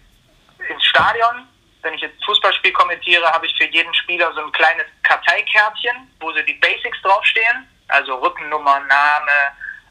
ins 0.69 0.85
Stadion 0.85 1.47
wenn 1.87 1.93
ich 1.93 2.01
jetzt 2.01 2.23
Fußballspiel 2.25 2.73
kommentiere, 2.73 3.25
habe 3.31 3.45
ich 3.45 3.55
für 3.57 3.65
jeden 3.65 3.93
Spieler 3.93 4.31
so 4.33 4.43
ein 4.43 4.51
kleines 4.51 4.85
Karteikärtchen, 5.03 6.11
wo 6.19 6.31
so 6.33 6.41
die 6.41 6.55
Basics 6.55 7.01
draufstehen. 7.01 7.67
Also 7.87 8.15
Rückennummer, 8.15 8.79
Name, 8.81 9.31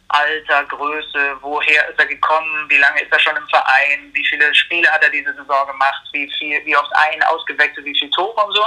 Alter, 0.09 0.65
Größe, 0.65 1.37
woher 1.41 1.89
ist 1.89 1.99
er 1.99 2.07
gekommen, 2.07 2.69
wie 2.69 2.77
lange 2.77 3.03
ist 3.03 3.13
er 3.13 3.19
schon 3.19 3.37
im 3.37 3.49
Verein, 3.49 4.11
wie 4.13 4.25
viele 4.25 4.55
Spiele 4.55 4.91
hat 4.91 5.03
er 5.03 5.11
diese 5.11 5.35
Saison 5.35 5.67
gemacht, 5.67 6.03
wie 6.13 6.31
viel, 6.39 6.65
wie 6.65 6.77
oft 6.77 6.91
ein 6.95 7.23
ausgewechselt, 7.25 7.85
wie 7.85 7.99
viel 7.99 8.11
Tore 8.11 8.45
und 8.45 8.53
so. 8.55 8.67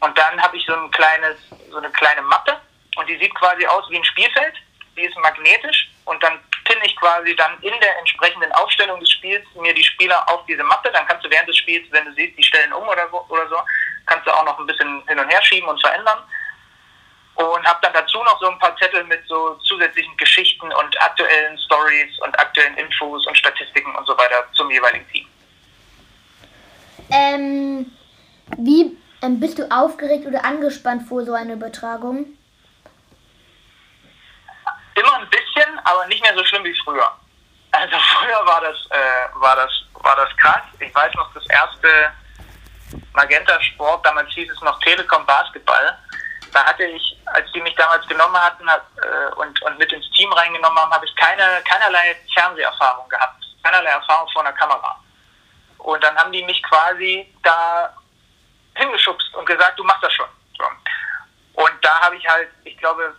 Und 0.00 0.16
dann 0.18 0.40
habe 0.42 0.56
ich 0.56 0.66
so 0.66 0.74
ein 0.74 0.90
kleines, 0.90 1.38
so 1.70 1.78
eine 1.78 1.90
kleine 1.90 2.22
Mappe 2.22 2.60
und 2.96 3.08
die 3.08 3.16
sieht 3.18 3.34
quasi 3.34 3.66
aus 3.66 3.88
wie 3.88 3.96
ein 3.96 4.04
Spielfeld. 4.04 4.54
Die 4.96 5.04
ist 5.04 5.16
magnetisch 5.16 5.88
und 6.04 6.22
dann 6.22 6.38
pinne 6.64 6.84
ich 6.84 6.94
quasi 6.96 7.34
dann 7.34 7.58
in 7.62 7.80
der 7.80 7.98
entsprechenden 7.98 8.52
Aufstellung 8.52 9.00
des 9.00 9.10
Spiels 9.10 9.46
mir 9.54 9.72
die 9.72 9.84
Spieler 9.84 10.28
auf 10.28 10.44
diese 10.46 10.62
Mappe. 10.64 10.90
Dann 10.92 11.06
kannst 11.06 11.24
du 11.24 11.30
während 11.30 11.48
des 11.48 11.56
Spiels, 11.56 11.86
wenn 11.92 12.04
du 12.04 12.12
siehst, 12.12 12.36
die 12.36 12.42
stellen 12.42 12.72
um 12.74 12.86
oder 12.86 13.08
so, 13.10 13.24
oder 13.30 13.48
so 13.48 13.56
kannst 14.06 14.26
du 14.26 14.30
auch 14.30 14.44
noch 14.44 14.58
ein 14.58 14.66
bisschen 14.66 15.02
hin 15.08 15.18
und 15.18 15.28
her 15.28 15.42
schieben 15.42 15.68
und 15.68 15.80
verändern 15.80 16.18
und 17.34 17.66
habe 17.66 17.78
dann 17.82 17.92
dazu 17.92 18.22
noch 18.22 18.38
so 18.40 18.48
ein 18.48 18.58
paar 18.58 18.76
Zettel 18.76 19.04
mit 19.04 19.26
so 19.26 19.54
zusätzlichen 19.64 20.16
Geschichten 20.16 20.66
und 20.66 21.02
aktuellen 21.02 21.58
Stories 21.58 22.18
und 22.20 22.38
aktuellen 22.38 22.76
Infos 22.76 23.26
und 23.26 23.36
Statistiken 23.36 23.94
und 23.94 24.06
so 24.06 24.16
weiter 24.16 24.44
zum 24.52 24.70
jeweiligen 24.70 25.08
Team. 25.10 25.26
Ähm, 27.10 27.92
wie 28.58 28.96
ähm, 29.22 29.40
bist 29.40 29.58
du 29.58 29.70
aufgeregt 29.70 30.26
oder 30.26 30.44
angespannt 30.44 31.08
vor 31.08 31.24
so 31.24 31.32
einer 31.32 31.54
Übertragung? 31.54 32.26
Immer 34.94 35.16
ein 35.18 35.28
bisschen, 35.30 35.78
aber 35.84 36.06
nicht 36.06 36.22
mehr 36.22 36.34
so 36.34 36.44
schlimm 36.44 36.64
wie 36.64 36.76
früher. 36.84 37.10
Also 37.72 37.96
früher 38.18 38.46
war 38.46 38.60
das, 38.60 38.76
äh, 38.90 39.40
war 39.40 39.56
das, 39.56 39.70
war 39.94 40.16
das 40.16 40.36
krass. 40.36 40.62
Ich 40.80 40.94
weiß 40.94 41.14
noch 41.14 41.32
das 41.32 41.48
erste 41.48 41.88
Magenta 43.14 43.60
Sport, 43.62 44.04
damals 44.04 44.30
hieß 44.32 44.50
es 44.50 44.60
noch 44.60 44.78
Telekom 44.80 45.24
Basketball 45.24 45.98
da 46.52 46.64
hatte 46.64 46.84
ich, 46.84 47.16
als 47.26 47.50
die 47.52 47.60
mich 47.60 47.74
damals 47.74 48.06
genommen 48.06 48.36
hatten 48.36 48.68
hat, 48.68 48.84
äh, 49.02 49.34
und, 49.34 49.60
und 49.62 49.78
mit 49.78 49.92
ins 49.92 50.08
Team 50.10 50.32
reingenommen 50.32 50.78
haben, 50.78 50.92
habe 50.92 51.06
ich 51.06 51.16
keine, 51.16 51.62
keinerlei 51.64 52.16
Fernseherfahrung 52.34 53.08
gehabt, 53.08 53.42
keinerlei 53.62 53.90
Erfahrung 53.90 54.28
vor 54.32 54.42
einer 54.42 54.52
Kamera. 54.52 54.98
Und 55.78 56.02
dann 56.04 56.16
haben 56.16 56.32
die 56.32 56.44
mich 56.44 56.62
quasi 56.62 57.32
da 57.42 57.92
hingeschubst 58.74 59.34
und 59.34 59.46
gesagt, 59.46 59.78
du 59.78 59.84
machst 59.84 60.02
das 60.02 60.12
schon. 60.12 60.28
So. 60.56 60.64
Und 61.54 61.72
da 61.82 62.00
habe 62.00 62.16
ich 62.16 62.28
halt, 62.28 62.48
ich 62.64 62.76
glaube, 62.78 63.14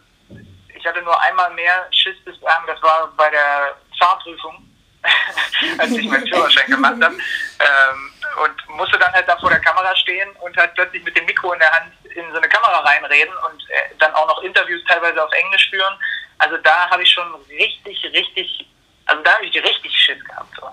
ich 0.73 0.85
hatte 0.85 1.01
nur 1.01 1.19
einmal 1.21 1.51
mehr 1.51 1.87
Schiss 1.91 2.15
bis 2.25 2.35
ähm, 2.35 2.67
das 2.67 2.81
war 2.81 3.07
bei 3.15 3.29
der 3.29 3.75
Fahrprüfung, 3.97 4.69
als 5.77 5.91
ich 5.91 6.05
meinen 6.09 6.27
Führerschein 6.27 6.67
gemacht 6.67 7.01
habe. 7.01 7.15
Ähm, 7.15 8.12
und 8.37 8.69
musste 8.69 8.97
dann 8.97 9.11
halt 9.13 9.27
da 9.27 9.37
vor 9.37 9.49
der 9.49 9.59
Kamera 9.59 9.95
stehen 9.95 10.29
und 10.41 10.55
halt 10.57 10.73
plötzlich 10.75 11.03
mit 11.03 11.15
dem 11.15 11.25
Mikro 11.25 11.53
in 11.53 11.59
der 11.59 11.71
Hand 11.71 11.93
in 12.15 12.31
so 12.31 12.37
eine 12.37 12.49
Kamera 12.49 12.79
reinreden 12.79 13.35
und 13.49 13.69
äh, 13.69 13.95
dann 13.99 14.13
auch 14.15 14.27
noch 14.27 14.41
Interviews 14.43 14.83
teilweise 14.87 15.23
auf 15.23 15.31
Englisch 15.31 15.69
führen. 15.69 15.97
Also 16.39 16.57
da 16.57 16.89
habe 16.89 17.03
ich 17.03 17.11
schon 17.11 17.33
richtig, 17.49 18.03
richtig, 18.13 18.67
also 19.05 19.21
da 19.23 19.33
habe 19.35 19.45
ich 19.45 19.55
richtig 19.55 19.95
Schiss 19.97 20.23
gehabt. 20.25 20.49
So. 20.59 20.69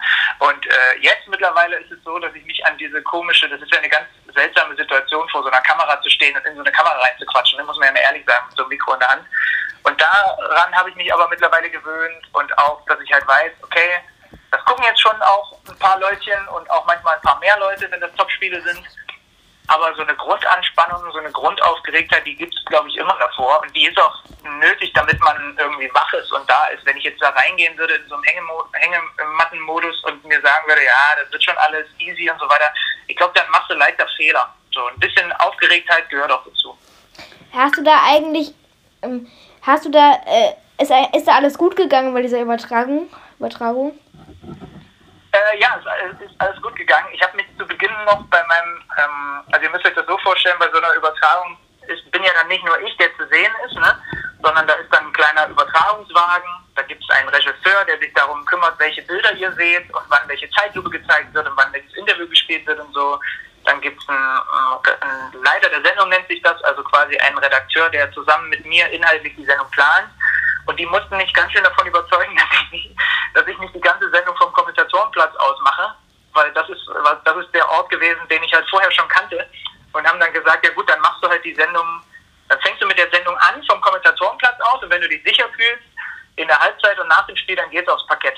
Und 0.47 0.67
äh, 0.67 0.99
jetzt 1.01 1.29
mittlerweile 1.29 1.77
ist 1.77 1.91
es 1.91 2.03
so, 2.05 2.19
dass 2.19 2.35
ich 2.35 2.45
mich 2.45 2.65
an 2.67 2.77
diese 2.79 3.03
komische, 3.03 3.49
das 3.49 3.61
ist 3.61 3.73
ja 3.73 3.79
eine 3.79 3.89
ganz 3.89 4.07
seltsame 4.35 4.75
Situation, 4.77 5.29
vor 5.29 5.43
so 5.43 5.49
einer 5.49 5.61
Kamera 5.63 6.01
zu 6.03 6.11
stehen 6.11 6.37
und 6.37 6.45
in 6.47 6.55
so 6.55 6.61
eine 6.63 6.73
Kamera 6.73 6.99
reinzuquatschen, 6.99 7.59
da 7.59 7.65
muss 7.65 7.77
man 7.79 7.89
ja 7.89 7.93
mal 7.93 8.01
ehrlich 8.01 8.25
sagen, 8.27 8.47
mit 8.49 8.57
so 8.57 8.63
einem 8.63 8.71
Mikro 8.71 8.95
in 8.95 9.01
der 9.01 9.09
Hand. 9.09 9.27
Und 9.83 10.01
daran 10.01 10.77
habe 10.77 10.91
ich 10.91 10.97
mich 10.97 11.13
aber 11.13 11.29
mittlerweile 11.29 11.71
gewöhnt 11.71 12.29
und 12.33 12.59
auch, 12.59 12.85
dass 12.87 13.01
ich 13.01 13.13
halt 13.13 13.27
weiß, 13.27 13.53
okay, 13.63 14.01
das 14.51 14.65
gucken 14.65 14.85
jetzt 14.85 15.01
schon 15.01 15.21
auch 15.23 15.57
ein 15.69 15.79
paar 15.79 15.99
Leutchen 15.99 16.49
und 16.49 16.69
auch 16.71 16.87
manchmal 17.11 17.17
ein 17.17 17.23
paar 17.23 17.39
mehr 17.41 17.59
Leute, 17.59 17.91
wenn 17.91 18.01
das 18.01 18.13
Topspiele 18.15 18.61
sind. 18.63 18.81
Aber 19.69 19.95
so 19.95 20.03
eine 20.03 20.17
Grundanspannung, 20.17 21.13
so 21.13 21.19
eine 21.19 21.31
Grundaufgeregtheit, 21.31 22.27
die 22.27 22.35
gibt 22.35 22.53
es, 22.53 22.65
glaube 22.65 22.89
ich, 22.89 22.97
immer 22.97 23.17
davor. 23.21 23.63
Und 23.63 23.75
die 23.77 23.87
ist 23.87 23.99
auch 24.01 24.17
nötig, 24.59 24.93
damit 24.95 25.21
man 25.21 25.57
irgendwie 25.57 25.89
wach 25.95 26.13
ist 26.15 26.33
und 26.33 26.49
da 26.51 26.67
ist. 26.67 26.85
Wenn 26.85 26.97
ich 26.97 27.05
jetzt 27.05 27.23
da 27.23 27.29
reingehen 27.29 27.79
würde 27.79 27.95
in 27.95 28.09
so 28.09 28.17
einem 28.17 28.25
Hängemattenmodus 28.25 30.03
und 30.05 30.25
mir 30.25 30.41
sagen 30.41 30.67
würde, 30.67 30.83
ja, 30.83 31.23
das 31.23 31.33
wird 31.33 31.45
schon 31.45 31.57
alles 31.59 31.87
easy 31.99 32.29
und 32.29 32.41
so 32.41 32.47
weiter, 32.47 32.73
ich 33.07 33.17
glaube, 33.17 33.33
dann 33.37 33.49
machst 33.51 33.71
du 33.71 33.75
leichter 33.75 34.09
Fehler. 34.17 34.53
So 34.73 34.87
ein 34.87 34.99
bisschen 34.99 35.33
Aufgeregtheit 35.35 36.09
gehört 36.11 36.33
auch 36.33 36.45
dazu. 36.45 36.77
Hast 37.53 37.77
du 37.77 37.83
da 37.83 38.03
eigentlich, 38.07 38.53
ähm, 39.03 39.31
hast 39.63 39.85
du 39.85 39.91
da, 39.91 40.15
äh, 40.27 40.83
ist, 40.83 40.93
ist 41.15 41.29
da 41.29 41.37
alles 41.37 41.57
gut 41.57 41.77
gegangen 41.77 42.13
bei 42.13 42.23
dieser 42.23 42.41
Übertragung? 42.41 43.09
Übertragung? 43.39 43.97
Äh, 45.33 45.59
ja, 45.61 45.81
es 46.11 46.21
ist 46.27 46.35
alles 46.41 46.61
gut 46.61 46.75
gegangen. 46.75 47.09
Ich 47.13 47.23
habe 47.23 47.37
mich 47.37 47.47
zu 47.57 47.67
Beginn 47.67 47.93
noch 48.05 48.25
bei 48.27 48.43
meinem, 48.47 48.83
ähm, 48.99 49.45
also 49.53 49.65
ihr 49.65 49.71
müsst 49.71 49.87
euch 49.87 49.95
das 49.95 50.07
so 50.07 50.19
vorstellen, 50.19 50.57
bei 50.59 50.71
so 50.71 50.79
einer 50.79 50.93
Übertragung 50.95 51.57
ist, 51.87 52.11
bin 52.11 52.23
ja 52.23 52.31
dann 52.35 52.49
nicht 52.49 52.65
nur 52.65 52.79
ich, 52.81 52.97
der 52.97 53.15
zu 53.17 53.27
sehen 53.29 53.53
ist, 53.65 53.75
ne, 53.77 53.95
sondern 54.43 54.67
da 54.67 54.75
ist 54.75 54.93
dann 54.93 55.07
ein 55.07 55.13
kleiner 55.13 55.49
Übertragungswagen, 55.49 56.51
da 56.75 56.83
gibt 56.83 57.03
es 57.03 57.17
einen 57.17 57.29
Regisseur, 57.29 57.85
der 57.87 57.99
sich 57.99 58.13
darum 58.15 58.45
kümmert, 58.47 58.79
welche 58.79 59.03
Bilder 59.03 59.33
ihr 59.35 59.53
seht 59.53 59.93
und 59.95 60.03
wann 60.09 60.29
welche 60.29 60.51
Zeitlupe 60.51 60.91
gezeigt 60.91 61.33
wird 61.33 61.49
und 61.49 61.57
wann 61.57 61.73
welches 61.73 61.95
Interview 61.95 62.29
gespielt 62.29 62.67
wird 62.67 62.81
und 62.81 62.93
so. 62.93 63.21
Dann 63.65 63.81
gibt 63.83 64.03
es 64.03 64.09
einen, 64.09 64.19
einen 64.19 65.45
Leiter 65.45 65.69
der 65.69 65.83
Sendung, 65.83 66.09
nennt 66.09 66.27
sich 66.27 66.41
das, 66.43 66.63
also 66.65 66.83
quasi 66.83 67.17
einen 67.19 67.39
Redakteur, 67.39 67.91
der 67.91 68.11
zusammen 68.13 68.49
mit 68.49 68.65
mir 68.65 68.89
inhaltlich 68.89 69.37
die 69.37 69.45
Sendung 69.45 69.71
plant. 69.71 70.09
Und 70.67 70.79
die 70.79 70.87
mussten 70.87 71.17
mich 71.17 71.33
ganz 71.35 71.53
schön 71.53 71.65
davon 71.65 71.87
überzeugen, 71.87 72.37
dass 72.37 72.61
ich 72.63 72.71
nicht, 72.71 72.97
dass 73.35 73.47
ich 73.47 73.59
nicht 73.59 73.75
die 73.75 73.81
ganze 73.81 74.11
Sendung 74.11 74.37
vom 74.37 74.53
Kommentatorenplatz 74.53 75.35
aus 75.37 75.61
mache, 75.63 75.95
weil 76.33 76.53
das 76.53 76.69
ist, 76.69 76.83
das 77.25 77.37
ist 77.37 77.55
der 77.55 77.69
Ort 77.71 77.91
gewesen, 77.91 78.21
den 78.29 78.43
ich 78.43 78.53
halt 78.53 78.69
vorher 78.71 78.91
schon 78.93 79.09
kannte. 79.09 79.47
Und 79.93 80.07
haben 80.07 80.21
dann 80.21 80.33
gesagt, 80.33 80.65
ja 80.65 80.73
gut, 80.73 80.89
dann 80.89 81.01
machst 81.01 81.23
du 81.23 81.29
halt 81.29 81.45
die 81.45 81.55
Sendung, 81.55 82.03
dann 82.49 82.61
fängst 82.61 82.81
du 82.81 82.87
mit 82.87 82.99
der 82.99 83.11
Sendung 83.11 83.37
an 83.39 83.63
vom 83.65 83.81
Kommentatorenplatz 83.81 84.61
aus 84.61 84.83
und 84.83 84.91
wenn 84.91 85.01
du 85.01 85.09
dich 85.09 85.23
sicher 85.25 85.49
fühlst, 85.57 85.83
in 86.37 86.47
der 86.47 86.59
Halbzeit 86.59 86.99
und 86.99 87.09
nach 87.09 87.27
dem 87.27 87.37
Spiel, 87.37 87.57
dann 87.57 87.71
geht's 87.71 87.89
aufs 87.89 88.07
Parkett. 88.07 88.37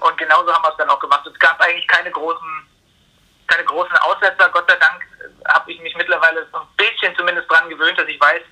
Und 0.00 0.16
genauso 0.16 0.52
haben 0.52 0.62
wir 0.62 0.70
es 0.70 0.76
dann 0.76 0.90
auch 0.90 0.98
gemacht. 0.98 1.26
Es 1.26 1.38
gab 1.38 1.60
eigentlich 1.60 1.86
keine 1.88 2.10
großen, 2.10 2.68
keine 3.46 3.64
großen 3.64 3.96
Aussetzer. 3.98 4.48
Gott 4.48 4.68
sei 4.68 4.76
Dank 4.76 5.02
habe 5.48 5.70
ich 5.70 5.80
mich 5.80 5.94
mittlerweile 5.96 6.46
so 6.52 6.58
ein 6.58 6.66
bisschen 6.76 7.14
zumindest 7.16 7.50
dran 7.50 7.68
gewöhnt, 7.68 7.98
dass 7.98 8.08
ich 8.08 8.20
weiß, 8.20 8.42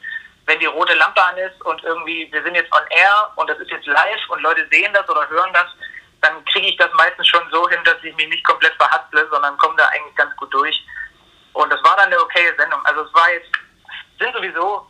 wenn 0.46 0.60
die 0.60 0.66
rote 0.66 0.94
Lampe 0.94 1.22
an 1.22 1.36
ist 1.36 1.60
und 1.62 1.82
irgendwie, 1.82 2.28
wir 2.32 2.42
sind 2.42 2.54
jetzt 2.54 2.72
on 2.72 2.86
air 2.90 3.32
und 3.36 3.50
das 3.50 3.58
ist 3.58 3.70
jetzt 3.70 3.86
live 3.86 4.28
und 4.28 4.42
Leute 4.42 4.66
sehen 4.70 4.92
das 4.94 5.08
oder 5.08 5.28
hören 5.28 5.52
das, 5.52 5.66
dann 6.22 6.44
kriege 6.46 6.68
ich 6.68 6.76
das 6.76 6.92
meistens 6.94 7.26
schon 7.28 7.42
so 7.50 7.68
hin, 7.68 7.80
dass 7.84 8.02
ich 8.02 8.14
mich 8.16 8.28
nicht 8.28 8.44
komplett 8.44 8.74
verhasple, 8.74 9.28
sondern 9.30 9.56
komme 9.58 9.76
da 9.76 9.86
eigentlich 9.86 10.14
ganz 10.14 10.34
gut 10.36 10.52
durch. 10.54 10.82
Und 11.52 11.72
das 11.72 11.82
war 11.82 11.96
dann 11.96 12.06
eine 12.06 12.20
okaye 12.20 12.54
Sendung. 12.56 12.84
Also 12.84 13.02
es 13.02 13.14
war 13.14 13.30
jetzt, 13.32 13.50
sind 14.18 14.32
sowieso 14.34 14.88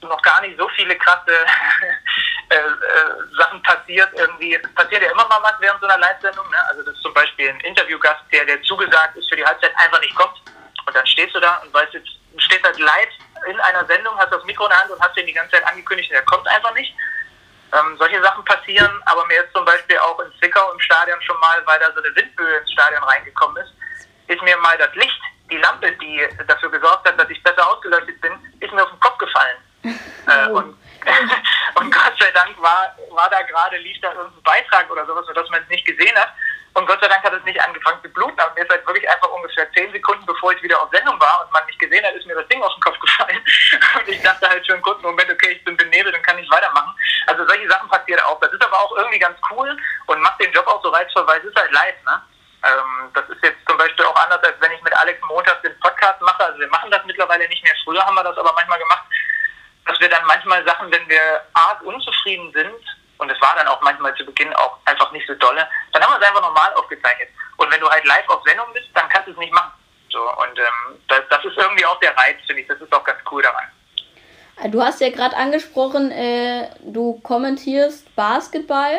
noch 0.00 0.22
gar 0.22 0.40
nicht 0.40 0.58
so 0.58 0.68
viele 0.76 0.96
krasse 0.96 1.32
äh, 2.50 2.54
äh, 2.54 3.36
Sachen 3.36 3.62
passiert. 3.62 4.08
Irgendwie, 4.14 4.54
es 4.54 4.74
passiert 4.74 5.02
ja 5.02 5.10
immer 5.10 5.26
mal 5.28 5.42
was 5.42 5.60
während 5.60 5.80
so 5.80 5.86
einer 5.86 5.98
Live-Sendung. 5.98 6.48
Ne? 6.50 6.58
Also 6.70 6.82
das 6.82 6.94
ist 6.94 7.02
zum 7.02 7.12
Beispiel 7.12 7.50
ein 7.50 7.60
Interviewgast, 7.60 8.22
der, 8.32 8.44
der 8.44 8.62
zugesagt 8.62 9.16
ist 9.16 9.28
für 9.28 9.36
die 9.36 9.44
Halbzeit, 9.44 9.72
einfach 9.76 10.00
nicht 10.00 10.14
kommt. 10.14 10.40
Und 10.86 10.94
dann 10.94 11.06
stehst 11.06 11.34
du 11.34 11.40
da 11.40 11.56
und 11.56 11.74
weißt 11.74 11.94
jetzt, 11.94 12.08
stehst 12.38 12.64
halt 12.64 12.78
live 12.78 13.08
in 13.46 13.60
einer 13.60 13.84
Sendung, 13.86 14.16
hast 14.18 14.32
das 14.32 14.44
Mikro 14.44 14.64
in 14.64 14.70
der 14.70 14.80
Hand 14.80 14.90
und 14.90 15.00
hast 15.00 15.16
den 15.16 15.26
die 15.26 15.32
ganze 15.32 15.52
Zeit 15.52 15.66
angekündigt, 15.66 16.10
der 16.10 16.22
kommt 16.22 16.46
einfach 16.48 16.74
nicht. 16.74 16.94
Ähm, 17.72 17.96
solche 17.98 18.22
Sachen 18.22 18.44
passieren, 18.44 19.02
aber 19.06 19.26
mir 19.26 19.42
ist 19.42 19.52
zum 19.52 19.64
Beispiel 19.64 19.98
auch 19.98 20.18
in 20.20 20.32
Zwickau 20.38 20.72
im 20.72 20.80
Stadion 20.80 21.20
schon 21.22 21.38
mal, 21.40 21.60
weil 21.66 21.78
da 21.80 21.92
so 21.92 22.02
eine 22.02 22.14
Windböe 22.14 22.58
ins 22.58 22.72
Stadion 22.72 23.02
reingekommen 23.02 23.56
ist, 23.62 23.72
ist 24.28 24.42
mir 24.42 24.56
mal 24.58 24.78
das 24.78 24.94
Licht, 24.94 25.20
die 25.50 25.58
Lampe, 25.58 25.92
die 25.92 26.26
dafür 26.46 26.70
gesorgt 26.70 27.08
hat, 27.08 27.18
dass 27.18 27.28
ich 27.30 27.42
besser 27.42 27.68
ausgeleuchtet 27.68 28.20
bin, 28.20 28.32
ist 28.60 28.72
mir 28.72 28.82
auf 28.82 28.90
den 28.90 29.00
Kopf 29.00 29.18
gefallen. 29.18 29.56
Äh, 30.26 30.48
und, 30.48 30.76
und 31.76 31.94
Gott 31.94 32.12
sei 32.18 32.32
Dank 32.32 32.60
war, 32.60 32.96
war 33.10 33.30
da 33.30 33.42
gerade, 33.42 33.76
lief 33.76 33.96
da 34.02 34.12
irgendein 34.12 34.42
Beitrag 34.42 34.90
oder 34.90 35.06
sowas, 35.06 35.24
sodass 35.24 35.48
man 35.50 35.62
es 35.62 35.68
nicht 35.68 35.86
gesehen 35.86 36.16
hat. 36.16 36.30
Und 36.76 36.84
Gott 36.84 37.00
sei 37.00 37.08
Dank 37.08 37.24
hat 37.24 37.32
es 37.32 37.42
nicht 37.44 37.58
angefangen 37.58 38.02
zu 38.02 38.08
bluten, 38.10 38.38
aber 38.38 38.52
mir 38.52 38.62
ist 38.62 38.70
halt 38.70 38.86
wirklich 38.86 39.08
einfach 39.08 39.30
ungefähr 39.30 39.66
zehn 39.72 39.90
Sekunden, 39.92 40.26
bevor 40.26 40.52
ich 40.52 40.62
wieder 40.62 40.78
auf 40.78 40.90
Sendung 40.92 41.18
war 41.18 41.42
und 41.42 41.50
man 41.50 41.64
mich 41.64 41.78
gesehen 41.78 42.04
hat, 42.04 42.12
ist 42.12 42.26
mir 42.26 42.34
das 42.34 42.46
Ding 42.48 42.62
auf 42.62 42.74
den 42.74 42.82
Kopf 42.82 42.98
gefallen. 43.00 43.40
Und 43.96 44.08
ich 44.08 44.20
dachte 44.22 44.46
halt 44.46 44.66
schon 44.66 44.74
einen 44.74 44.82
kurzen 44.82 45.00
Moment, 45.00 45.32
okay, 45.32 45.52
ich 45.52 45.64
bin 45.64 45.74
benebelt 45.74 46.14
und 46.14 46.22
kann 46.22 46.36
nicht 46.36 46.52
weitermachen. 46.52 46.94
Also 47.28 47.46
solche 47.48 47.66
Sachen 47.66 47.88
passieren 47.88 48.20
auch. 48.24 48.38
Das 48.40 48.52
ist 48.52 48.62
aber 48.62 48.78
auch 48.78 48.94
irgendwie 48.94 49.18
ganz 49.18 49.38
cool 49.50 49.74
und 50.04 50.20
macht 50.20 50.38
den 50.38 50.52
Job 50.52 50.66
auch 50.66 50.82
so 50.82 50.90
reizvoll, 50.90 51.26
weil 51.26 51.40
es 51.40 51.46
ist 51.46 51.56
halt 51.56 51.72
live, 51.72 52.04
ne? 52.04 52.22
Ähm, 52.62 53.10
das 53.14 53.24
ist 53.30 53.42
jetzt 53.42 53.66
zum 53.66 53.78
Beispiel 53.78 54.04
auch 54.04 54.16
anders, 54.16 54.44
als 54.44 54.60
wenn 54.60 54.72
ich 54.72 54.82
mit 54.82 54.94
Alex 54.98 55.18
montags 55.28 55.62
den 55.62 55.80
Podcast 55.80 56.20
mache. 56.20 56.44
Also 56.44 56.58
wir 56.58 56.68
machen 56.68 56.90
das 56.90 57.04
mittlerweile 57.06 57.48
nicht 57.48 57.64
mehr. 57.64 57.74
Früher 57.84 58.04
haben 58.04 58.16
wir 58.16 58.24
das 58.24 58.36
aber 58.36 58.52
manchmal 58.52 58.78
gemacht, 58.78 59.04
dass 59.86 59.98
wir 59.98 60.10
dann 60.10 60.26
manchmal 60.26 60.62
Sachen, 60.66 60.92
wenn 60.92 61.08
wir 61.08 61.42
arg 61.54 61.80
unzufrieden 61.82 62.52
sind, 62.52 62.84
und 63.18 63.30
es 63.30 63.40
war 63.40 63.54
dann 63.56 63.68
auch 63.68 63.80
manchmal 63.82 64.14
zu 64.16 64.24
Beginn 64.24 64.52
auch 64.54 64.78
einfach 64.84 65.10
nicht 65.12 65.26
so 65.26 65.34
dolle, 65.34 65.66
dann 65.92 66.02
haben 66.02 66.12
wir 66.12 66.20
es 66.20 66.28
einfach 66.28 66.42
normal 66.42 66.72
aufgezeichnet. 66.74 67.28
Und 67.56 67.72
wenn 67.72 67.80
du 67.80 67.88
halt 67.88 68.04
live 68.04 68.28
auf 68.28 68.42
Sendung 68.44 68.66
bist, 68.72 68.88
dann 68.94 69.08
kannst 69.08 69.28
du 69.28 69.32
es 69.32 69.38
nicht 69.38 69.52
machen. 69.52 69.72
So, 70.10 70.20
und 70.20 70.58
ähm, 70.58 71.00
das, 71.08 71.20
das 71.30 71.44
ist 71.44 71.56
irgendwie 71.56 71.84
auch 71.84 71.98
der 72.00 72.16
Reiz, 72.16 72.36
finde 72.46 72.62
ich. 72.62 72.68
Das 72.68 72.80
ist 72.80 72.92
auch 72.92 73.04
ganz 73.04 73.18
cool 73.30 73.42
daran. 73.42 73.64
Du 74.70 74.82
hast 74.82 75.00
ja 75.00 75.10
gerade 75.10 75.36
angesprochen, 75.36 76.10
äh, 76.10 76.70
du 76.80 77.20
kommentierst 77.20 78.14
Basketball. 78.16 78.94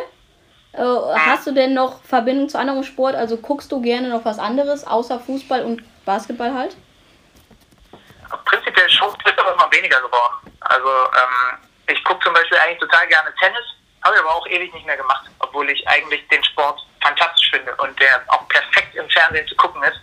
Äh, 0.74 0.80
hast 0.82 1.48
du 1.48 1.52
denn 1.52 1.74
noch 1.74 2.04
Verbindung 2.04 2.50
zu 2.50 2.60
anderem 2.60 2.84
Sport? 2.84 3.16
Also 3.16 3.38
guckst 3.38 3.72
du 3.72 3.82
gerne 3.82 4.10
noch 4.10 4.26
was 4.26 4.38
anderes 4.38 4.86
außer 4.86 5.20
Fußball 5.20 5.66
und 5.66 5.84
Basketball 6.06 6.54
halt? 6.54 6.78
Prinzipiell 8.46 8.90
schon, 8.90 9.10
ist 9.10 9.40
aber 9.40 9.54
immer 9.54 9.72
weniger 9.72 10.00
geworden. 10.02 10.52
Also 10.60 10.88
ähm, 10.88 11.58
ich 11.88 12.04
gucke 12.04 12.24
zum 12.24 12.34
Beispiel 12.34 12.58
eigentlich 12.60 12.80
total 12.80 13.08
gerne 13.08 13.34
Tennis, 13.40 13.64
habe 14.08 14.16
ich 14.16 14.22
aber 14.22 14.36
auch 14.36 14.48
ewig 14.48 14.74
nicht 14.74 14.86
mehr 14.86 14.96
gemacht, 14.96 15.26
obwohl 15.40 15.70
ich 15.70 15.86
eigentlich 15.88 16.26
den 16.30 16.44
Sport 16.46 16.80
fantastisch 17.02 17.52
finde 17.52 17.76
und 17.76 18.00
der 18.00 18.24
auch 18.28 18.48
perfekt 18.48 18.96
im 18.96 19.10
Fernsehen 19.10 19.48
zu 19.48 19.56
gucken 19.58 19.84
ist. 19.84 20.00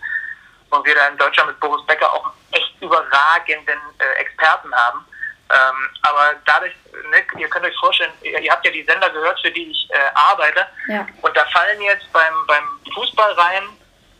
Und 0.69 0.85
wir 0.85 0.93
da 0.93 1.07
in 1.07 1.17
Deutschland 1.17 1.49
mit 1.49 1.59
Boris 1.59 1.85
Becker 1.87 2.11
auch 2.13 2.25
einen 2.25 2.33
echt 2.51 2.81
überragenden 2.81 3.79
äh, 3.97 4.21
Experten 4.21 4.73
haben. 4.73 5.05
Ähm, 5.49 5.89
aber 6.03 6.35
dadurch, 6.45 6.73
ne, 7.09 7.23
ihr 7.39 7.49
könnt 7.49 7.65
euch 7.65 7.77
vorstellen, 7.77 8.11
ihr, 8.21 8.39
ihr, 8.39 8.51
habt 8.51 8.65
ja 8.65 8.71
die 8.71 8.83
Sender 8.83 9.09
gehört, 9.09 9.39
für 9.41 9.51
die 9.51 9.71
ich 9.71 9.89
äh, 9.91 9.95
arbeite. 10.13 10.67
Ja. 10.87 11.07
Und 11.21 11.35
da 11.37 11.45
fallen 11.45 11.81
jetzt 11.81 12.11
beim, 12.11 12.33
beim 12.47 12.63
Fußball 12.93 13.31
rein, 13.33 13.63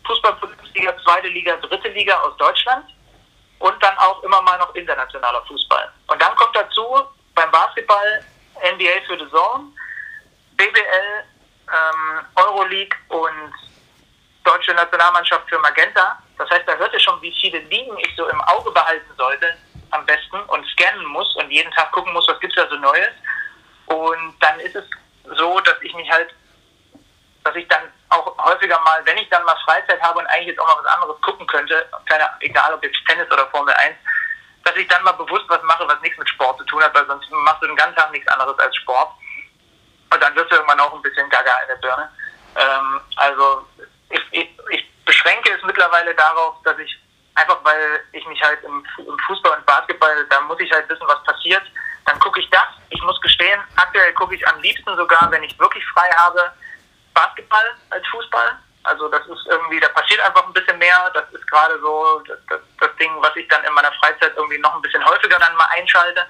Fußball-Bundesliga, 0.06 0.96
zweite 1.04 1.27
Liga, 1.27 1.58
dritte 1.58 1.89
Liga 1.89 2.15
aus 2.22 2.38
Deutschland 2.38 2.86
und 3.60 3.84
dann 3.84 3.98
auch 3.98 4.24
immer 4.24 4.42
mal 4.42 4.58
noch 4.58 4.74
internationaler 4.75 5.44
Fußball. 5.48 5.92
Und 6.08 6.22
dann 6.22 6.36
kommt 6.36 6.56
dazu 6.56 7.08
beim 7.34 7.51
Basketball 7.51 8.24
NBA 8.62 9.05
für 9.07 9.17
The 9.17 9.29
Zone, 9.29 9.71
BBL, 10.57 11.24
ähm, 11.67 12.25
Euroleague 12.35 12.97
und 13.09 13.53
deutsche 14.43 14.74
Nationalmannschaft 14.74 15.50
für 15.50 15.59
Magenta. 15.59 16.21
Das 16.38 16.50
heißt, 16.50 16.67
da 16.67 16.75
hört 16.75 16.93
ihr 16.93 17.00
schon, 17.00 17.21
wie 17.21 17.33
viele 17.41 17.59
Ligen 17.59 17.97
ich 18.00 18.15
so 18.15 18.27
im 18.27 18.41
Auge 18.41 18.71
behalten 18.71 19.12
sollte 19.17 19.55
am 19.91 20.05
besten 20.05 20.38
und 20.47 20.65
scannen 20.67 21.05
muss 21.05 21.35
und 21.35 21.50
jeden 21.50 21.71
Tag 21.71 21.91
gucken 21.91 22.13
muss, 22.13 22.27
was 22.27 22.39
gibt's 22.39 22.55
da 22.55 22.67
so 22.67 22.75
Neues. 22.75 23.13
Und 23.88 24.35
dann 24.39 24.59
ist 24.59 24.75
es 24.75 24.83
so, 25.38 25.59
dass 25.62 25.81
ich 25.81 25.93
mich 25.93 26.09
halt, 26.09 26.33
dass 27.43 27.55
ich 27.55 27.67
dann 27.67 27.83
auch 28.09 28.38
häufiger 28.38 28.79
mal, 28.81 29.01
wenn 29.05 29.17
ich 29.17 29.29
dann 29.29 29.43
mal 29.45 29.55
Freizeit 29.65 30.01
habe 30.01 30.19
und 30.19 30.27
eigentlich 30.27 30.47
jetzt 30.47 30.59
auch 30.59 30.67
mal 30.67 30.83
was 30.83 30.93
anderes 30.93 31.21
gucken 31.21 31.47
könnte, 31.47 31.88
keine, 32.05 32.29
egal 32.41 32.74
ob 32.74 32.83
jetzt 32.83 32.97
Tennis 33.07 33.31
oder 33.31 33.47
Formel 33.47 33.74
1, 33.74 33.95
dass 34.65 34.75
ich 34.75 34.88
dann 34.88 35.03
mal 35.03 35.13
bewusst 35.13 35.45
was 35.48 35.62
mache, 35.63 35.88
was 35.88 36.01
nichts 36.01 36.17
mit 36.17 36.27
Sport 36.27 36.57
zu 36.57 36.65
tun 36.65 36.84
hat, 36.84 36.93
weil 36.93 37.05
sonst 37.05 37.29
machst 37.31 37.62
du 37.62 37.67
den 37.67 37.75
ganzen 37.75 37.95
Tag 37.95 38.12
nichts 38.12 38.27
anderes 38.27 38.57
als 38.60 38.75
Sport. 38.75 39.12
Und 40.12 40.22
dann 40.22 40.36
wirst 40.36 40.51
du 40.51 40.55
irgendwann 40.55 40.79
auch 40.79 40.93
ein 40.93 41.01
bisschen 41.01 41.29
gaga 41.29 41.51
in 41.62 41.67
der 41.67 41.75
Birne. 41.75 42.10
Ähm, 42.55 43.01
also 43.15 43.67
ich, 44.10 44.22
ich, 44.31 44.50
ich 44.69 45.05
beschränke 45.05 45.51
es 45.51 45.63
mittlerweile 45.63 46.13
darauf, 46.15 46.55
dass 46.63 46.77
ich 46.79 47.00
einfach 47.36 47.60
weil 47.63 48.03
ich 48.13 48.25
mich 48.25 48.41
halt 48.41 48.63
im, 48.63 48.84
im, 48.98 49.19
Fußball 49.27 49.57
und 49.57 49.65
Basketball, 49.65 50.25
da 50.29 50.41
muss 50.41 50.60
ich 50.60 50.72
halt 50.72 50.89
wissen, 50.89 51.07
was 51.07 51.24
passiert. 51.24 51.63
Dann 52.05 52.17
gucke 52.19 52.39
ich 52.39 52.50
das. 52.50 52.67
Ich 52.89 53.01
muss 53.03 53.19
gestehen, 53.22 53.62
aktuell 53.75 54.13
gucke 54.13 54.36
ich 54.36 54.48
am 54.48 54.60
liebsten 54.62 54.95
sogar, 54.95 55.29
wenn 55.31 55.43
ich 55.43 55.60
wirklich 55.60 55.86
frei 55.88 56.10
habe, 56.15 56.51
Basketball 57.13 57.75
als 57.91 58.07
Fußball. 58.07 58.57
Also 58.86 59.08
das 59.10 59.25
ist 59.27 59.48
irgendwie, 59.48 59.80
da 59.80 59.89
passiert 59.89 60.22
einfach 60.22 60.46
ein 60.46 60.54
bisschen 60.54 60.77
mehr. 60.77 61.12
Das 61.13 61.25
ist 61.32 61.50
gerade 61.50 61.80
so 61.80 62.22
das, 62.27 62.38
das, 62.50 62.60
das 62.80 62.96
Ding, 62.98 63.12
was 63.20 63.36
ich 63.36 63.48
dann 63.48 63.63
in 63.63 63.74
meiner 63.74 63.92
Freizeit 63.94 64.34
irgendwie 64.36 64.60
noch 64.60 64.75
ein 64.75 64.82
bisschen 64.82 65.04
häufiger 65.06 65.38
dann 65.39 65.56
mal 65.56 65.68
einschalte. 65.77 66.22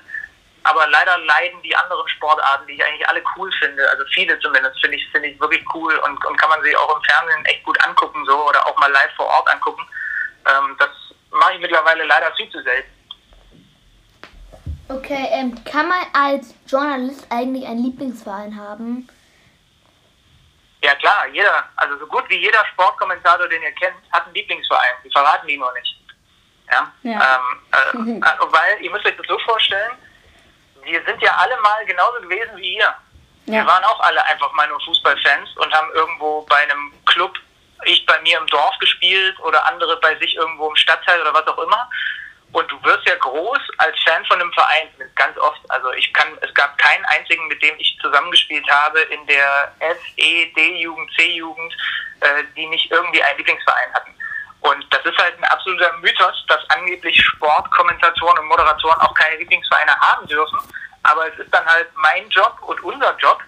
Aber 0.63 0.87
leider 0.87 1.17
leiden 1.19 1.61
die 1.61 1.75
anderen 1.75 2.07
Sportarten, 2.09 2.65
die 2.67 2.73
ich 2.73 2.83
eigentlich 2.83 3.07
alle 3.07 3.21
cool 3.37 3.51
finde, 3.59 3.87
also 3.87 4.03
viele 4.13 4.39
zumindest, 4.39 4.79
finde 4.81 4.97
ich, 4.97 5.07
finde 5.11 5.29
ich 5.29 5.39
wirklich 5.39 5.63
cool 5.75 5.95
und, 5.97 6.25
und 6.25 6.37
kann 6.37 6.49
man 6.49 6.61
sich 6.63 6.75
auch 6.75 6.95
im 6.95 7.03
Fernsehen 7.03 7.45
echt 7.45 7.63
gut 7.63 7.79
angucken 7.85 8.25
so 8.25 8.49
oder 8.49 8.65
auch 8.65 8.75
mal 8.77 8.91
live 8.91 9.13
vor 9.15 9.27
Ort 9.27 9.47
angucken. 9.47 9.87
Ähm, 10.47 10.75
das 10.79 10.89
mache 11.29 11.53
ich 11.53 11.59
mittlerweile 11.59 12.03
leider 12.05 12.33
viel 12.35 12.49
zu 12.49 12.61
selten. 12.63 12.89
Okay, 14.87 15.27
ähm, 15.31 15.63
kann 15.65 15.87
man 15.87 15.99
als 16.13 16.55
Journalist 16.67 17.27
eigentlich 17.29 17.67
einen 17.67 17.83
Lieblingsverein 17.83 18.55
haben? 18.55 19.07
Ja 20.85 20.93
klar, 20.93 21.25
jeder, 21.33 21.67
also 21.77 21.97
so 21.97 22.05
gut 22.05 22.29
wie 22.29 22.37
jeder 22.37 22.63
Sportkommentator, 22.71 23.47
den 23.47 23.63
ihr 23.63 23.71
kennt, 23.71 23.95
hat 24.11 24.25
einen 24.25 24.35
Lieblingsverein. 24.35 24.93
Die 25.03 25.09
verraten 25.09 25.47
die 25.47 25.57
nur 25.57 25.73
nicht. 25.73 25.97
Ja. 26.71 26.91
ja. 27.01 27.39
Ähm, 27.95 28.21
äh, 28.21 28.29
weil 28.51 28.81
ihr 28.81 28.91
müsst 28.91 29.03
euch 29.03 29.17
das 29.17 29.25
so 29.25 29.39
vorstellen, 29.39 29.93
wir 30.83 31.03
sind 31.05 31.19
ja 31.23 31.35
alle 31.37 31.59
mal 31.61 31.83
genauso 31.87 32.21
gewesen 32.21 32.55
wie 32.57 32.75
ihr. 32.75 32.93
Ja. 33.47 33.53
Wir 33.53 33.65
waren 33.65 33.83
auch 33.83 33.99
alle 34.01 34.23
einfach 34.25 34.51
mal 34.53 34.67
nur 34.67 34.79
Fußballfans 34.81 35.57
und 35.57 35.73
haben 35.73 35.91
irgendwo 35.93 36.43
bei 36.43 36.57
einem 36.57 36.93
Club, 37.07 37.35
ich 37.85 38.05
bei 38.05 38.19
mir 38.21 38.37
im 38.37 38.45
Dorf 38.47 38.77
gespielt 38.77 39.39
oder 39.39 39.65
andere 39.65 39.97
bei 40.01 40.15
sich 40.17 40.35
irgendwo 40.35 40.69
im 40.69 40.75
Stadtteil 40.75 41.19
oder 41.19 41.33
was 41.33 41.47
auch 41.47 41.57
immer. 41.57 41.89
Und 42.55 42.71
du 42.71 42.81
wirst 42.85 43.05
ja 43.05 43.15
groß 43.15 43.59
als 43.79 43.99
Fan 44.03 44.23
von 44.27 44.39
einem 44.39 44.53
Verein, 44.53 44.87
ganz 45.15 45.37
oft. 45.39 45.59
Also 45.69 45.91
ich 45.91 46.13
kann, 46.13 46.37
es 46.39 46.53
gab 46.53 46.77
keinen 46.77 47.03
einzigen, 47.03 47.45
mit 47.49 47.61
dem 47.61 47.75
ich 47.79 47.97
zusammengespielt 48.01 48.65
habe 48.71 49.01
in 49.01 49.27
der 49.27 49.75
F, 49.79 49.97
E, 50.15 50.45
D-Jugend, 50.53 51.11
C-Jugend, 51.17 51.73
äh, 52.21 52.45
die 52.55 52.65
nicht 52.67 52.89
irgendwie 52.89 53.21
einen 53.21 53.39
Lieblingsverein 53.39 53.93
hatten. 53.93 54.15
Und 54.61 54.85
das 54.89 55.03
ist 55.03 55.17
halt 55.17 55.37
ein 55.37 55.43
absoluter 55.43 55.97
Mythos, 55.97 56.45
dass 56.47 56.61
angeblich 56.69 57.21
Sportkommentatoren 57.21 58.39
und 58.39 58.45
Moderatoren 58.45 59.01
auch 59.01 59.13
keine 59.15 59.35
Lieblingsvereine 59.35 59.93
haben 59.99 60.25
dürfen. 60.25 60.57
Aber 61.03 61.27
es 61.27 61.37
ist 61.37 61.53
dann 61.53 61.65
halt 61.65 61.89
mein 61.95 62.29
Job 62.29 62.57
und 62.61 62.81
unser 62.83 63.17
Job. 63.17 63.41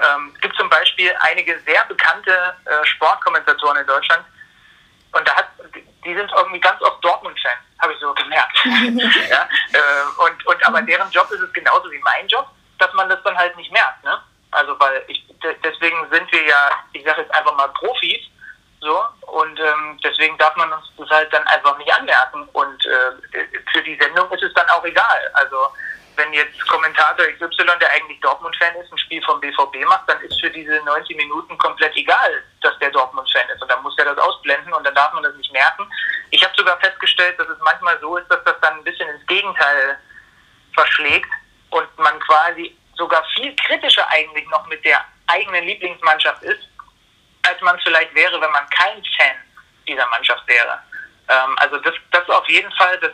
Ähm, 0.00 0.30
es 0.36 0.40
gibt 0.40 0.54
zum 0.54 0.70
Beispiel 0.70 1.12
einige 1.18 1.58
sehr 1.66 1.84
bekannte 1.86 2.54
äh, 2.64 2.86
Sportkommentatoren 2.86 3.78
in 3.78 3.86
Deutschland. 3.88 4.24
Und 5.10 5.26
da 5.26 5.34
hat, 5.34 5.48
die 6.04 6.14
sind 6.14 6.30
irgendwie 6.34 6.60
ganz 6.60 6.80
oft 6.82 7.04
Dortmund-Fans, 7.04 7.60
habe 7.80 7.92
ich 7.92 7.98
so 8.00 8.12
gemerkt. 8.14 8.56
ja, 8.64 9.48
äh, 9.72 10.24
und, 10.24 10.46
und 10.46 10.66
aber 10.66 10.82
deren 10.82 11.10
Job 11.10 11.30
ist 11.30 11.40
es 11.40 11.52
genauso 11.52 11.90
wie 11.90 11.98
mein 11.98 12.26
Job, 12.28 12.46
dass 12.78 12.92
man 12.94 13.08
das 13.08 13.22
dann 13.22 13.36
halt 13.36 13.56
nicht 13.56 13.72
merkt. 13.72 14.02
Ne? 14.04 14.18
Also 14.52 14.78
weil 14.80 15.04
ich 15.08 15.24
deswegen 15.62 16.08
sind 16.10 16.30
wir 16.32 16.42
ja, 16.42 16.70
ich 16.92 17.04
sage 17.04 17.22
jetzt 17.22 17.34
einfach 17.34 17.54
mal 17.56 17.68
Profis 17.68 18.30
so, 18.80 19.04
und 19.26 19.60
ähm, 19.60 19.98
deswegen 20.02 20.38
darf 20.38 20.56
man 20.56 20.72
uns 20.72 20.86
das 20.96 21.10
halt 21.10 21.32
dann 21.32 21.46
einfach 21.48 21.76
nicht 21.78 21.92
anmerken. 21.92 22.48
Und 22.52 22.86
äh, 22.86 23.46
für 23.72 23.82
die 23.82 23.96
Sendung 24.00 24.30
ist 24.32 24.42
es 24.42 24.54
dann 24.54 24.68
auch 24.70 24.84
egal. 24.84 25.30
Also 25.34 25.56
wenn 26.20 26.32
jetzt 26.34 26.60
Kommentator 26.68 27.24
XY, 27.26 27.78
der 27.80 27.90
eigentlich 27.92 28.20
Dortmund-Fan 28.20 28.74
ist, 28.76 28.92
ein 28.92 28.98
Spiel 28.98 29.22
vom 29.22 29.40
BVB 29.40 29.86
macht, 29.86 30.06
dann 30.06 30.20
ist 30.20 30.38
für 30.38 30.50
diese 30.50 30.82
90 30.84 31.16
Minuten 31.16 31.56
komplett 31.56 31.96
egal, 31.96 32.44
dass 32.60 32.78
der 32.78 32.90
Dortmund-Fan 32.90 33.48
ist. 33.48 33.62
Und 33.62 33.70
dann 33.70 33.82
muss 33.82 33.96
er 33.96 34.04
das 34.04 34.18
ausblenden 34.18 34.72
und 34.74 34.84
dann 34.84 34.94
darf 34.94 35.12
man 35.14 35.22
das 35.22 35.34
nicht 35.36 35.52
merken. 35.52 35.90
Ich 36.30 36.44
habe 36.44 36.54
sogar 36.56 36.78
festgestellt, 36.80 37.38
dass 37.38 37.48
es 37.48 37.58
manchmal 37.64 37.98
so 38.00 38.18
ist, 38.18 38.28
dass 38.30 38.44
das 38.44 38.60
dann 38.60 38.74
ein 38.74 38.84
bisschen 38.84 39.08
ins 39.08 39.26
Gegenteil 39.26 39.98
verschlägt 40.74 41.30
und 41.70 41.98
man 41.98 42.20
quasi 42.20 42.76
sogar 42.96 43.24
viel 43.34 43.56
kritischer 43.56 44.06
eigentlich 44.10 44.46
noch 44.48 44.66
mit 44.66 44.84
der 44.84 45.02
eigenen 45.26 45.64
Lieblingsmannschaft 45.64 46.42
ist, 46.42 46.68
als 47.48 47.60
man 47.62 47.78
vielleicht 47.80 48.14
wäre, 48.14 48.38
wenn 48.40 48.52
man 48.52 48.68
kein 48.68 49.02
Fan 49.16 49.36
dieser 49.88 50.06
Mannschaft 50.08 50.46
wäre. 50.46 50.82
Ähm, 51.28 51.56
also 51.56 51.78
das, 51.78 51.94
das 52.10 52.28
auf 52.28 52.48
jeden 52.50 52.70
Fall, 52.72 52.98
das, 52.98 53.12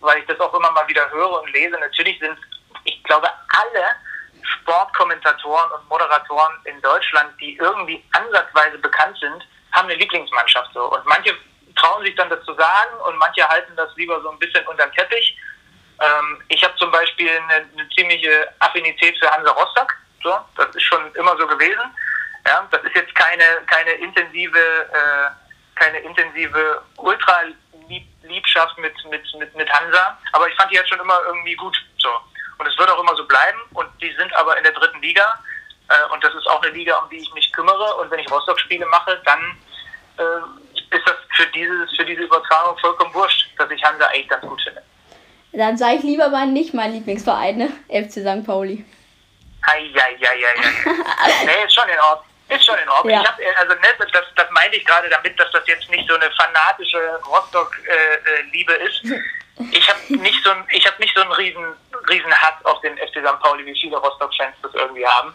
weil 0.00 0.18
ich 0.18 0.26
das 0.26 0.40
auch 0.40 0.54
immer 0.54 0.70
mal 0.70 0.86
wieder 0.88 1.10
höre 1.10 1.40
und 1.40 1.52
lese, 1.52 1.76
natürlich 1.78 2.18
sind, 2.18 2.38
ich 2.84 3.02
glaube, 3.04 3.28
alle 3.48 3.84
Sportkommentatoren 4.42 5.70
und 5.72 5.88
Moderatoren 5.88 6.54
in 6.64 6.80
Deutschland, 6.80 7.32
die 7.40 7.56
irgendwie 7.56 8.02
ansatzweise 8.12 8.78
bekannt 8.78 9.16
sind, 9.18 9.46
haben 9.72 9.88
eine 9.88 9.98
Lieblingsmannschaft 9.98 10.70
so. 10.72 10.84
Und 10.92 11.04
manche 11.06 11.34
trauen 11.76 12.04
sich 12.04 12.14
dann 12.16 12.30
das 12.30 12.42
zu 12.44 12.54
sagen 12.54 12.94
und 13.06 13.16
manche 13.18 13.46
halten 13.48 13.74
das 13.76 13.94
lieber 13.96 14.20
so 14.22 14.30
ein 14.30 14.38
bisschen 14.38 14.66
unter 14.66 14.86
den 14.86 14.92
Teppich. 14.92 15.36
Ähm, 16.00 16.42
ich 16.48 16.62
habe 16.64 16.74
zum 16.76 16.90
Beispiel 16.90 17.30
eine, 17.30 17.66
eine 17.72 17.88
ziemliche 17.94 18.48
Affinität 18.60 19.16
für 19.18 19.30
Hansa 19.30 19.50
Rostock. 19.50 19.94
So, 20.22 20.36
das 20.56 20.74
ist 20.74 20.82
schon 20.82 21.14
immer 21.14 21.36
so 21.36 21.46
gewesen. 21.46 21.94
Ja, 22.46 22.66
das 22.70 22.82
ist 22.82 22.94
jetzt 22.94 23.14
keine, 23.14 23.44
keine 23.66 23.92
intensive, 23.92 24.58
äh, 24.58 25.30
keine 25.74 25.98
intensive 25.98 26.82
Ultra-Liebschaft 27.88 28.78
mit, 28.78 28.92
mit, 29.10 29.22
mit, 29.38 29.54
mit 29.54 29.70
Hansa, 29.70 30.18
aber 30.32 30.48
ich 30.48 30.54
fand 30.56 30.70
die 30.70 30.76
jetzt 30.76 30.88
schon 30.88 31.00
immer 31.00 31.18
irgendwie 31.26 31.54
gut. 31.54 31.76
So. 31.98 32.08
Und 32.58 32.66
es 32.66 32.76
wird 32.78 32.90
auch 32.90 33.00
immer 33.00 33.14
so 33.16 33.24
bleiben 33.26 33.58
und 33.74 33.88
die 34.00 34.12
sind 34.14 34.32
aber 34.34 34.56
in 34.56 34.64
der 34.64 34.72
dritten 34.72 35.00
Liga 35.00 35.38
äh, 35.88 36.12
und 36.12 36.22
das 36.22 36.34
ist 36.34 36.46
auch 36.48 36.62
eine 36.62 36.72
Liga, 36.72 36.96
um 36.98 37.08
die 37.10 37.18
ich 37.18 37.32
mich 37.34 37.52
kümmere 37.52 37.96
und 37.96 38.10
wenn 38.10 38.20
ich 38.20 38.30
Rostock-Spiele 38.30 38.86
mache, 38.86 39.20
dann 39.24 39.56
äh, 40.18 40.94
ist 40.96 41.06
das 41.06 41.16
für, 41.36 41.46
dieses, 41.46 41.94
für 41.96 42.04
diese 42.04 42.22
Übertragung 42.22 42.76
vollkommen 42.78 43.14
wurscht, 43.14 43.48
dass 43.58 43.70
ich 43.70 43.82
Hansa 43.82 44.06
eigentlich 44.06 44.28
ganz 44.28 44.46
gut 44.46 44.60
finde. 44.62 44.82
Dann 45.52 45.76
sage 45.76 45.96
ich 45.96 46.02
lieber 46.02 46.28
mal 46.28 46.46
nicht 46.46 46.74
mein 46.74 46.92
Lieblingsverein, 46.92 47.56
ne? 47.56 47.70
FC 47.88 48.20
St. 48.20 48.44
Pauli. 48.44 48.84
Eieieiei. 49.62 50.54
nee, 51.44 51.64
ist 51.64 51.74
schon 51.74 51.88
in 51.88 51.98
Ordnung. 51.98 52.27
Ist 52.48 52.64
schon 52.64 52.78
in 52.78 52.88
Ordnung. 52.88 53.12
Ja. 53.12 53.20
Ich 53.20 53.28
hab, 53.28 53.38
äh, 53.40 53.54
also, 53.60 53.74
ne, 53.74 53.88
das, 53.98 54.24
das 54.34 54.50
meinte 54.50 54.76
ich 54.76 54.84
gerade 54.84 55.08
damit, 55.10 55.38
dass 55.38 55.50
das 55.52 55.66
jetzt 55.66 55.88
nicht 55.90 56.08
so 56.08 56.14
eine 56.14 56.30
fanatische 56.32 57.20
Rostock-Liebe 57.26 58.72
äh, 58.72 58.86
ist. 58.86 59.02
Ich 59.70 59.88
habe 59.88 60.00
nicht 60.08 60.42
so 60.42 60.50
ein, 60.50 60.64
ich 60.70 60.86
habe 60.86 60.96
nicht 60.98 61.14
so 61.14 61.22
einen 61.22 61.32
riesen, 61.32 61.64
riesen 62.08 62.32
Hass 62.34 62.64
auf 62.64 62.80
den 62.80 62.96
FC 62.96 63.18
St. 63.18 63.40
Pauli, 63.40 63.66
wie 63.66 63.78
viele 63.78 63.98
Rostock-Fans 63.98 64.56
das 64.62 64.74
irgendwie 64.74 65.06
haben. 65.06 65.34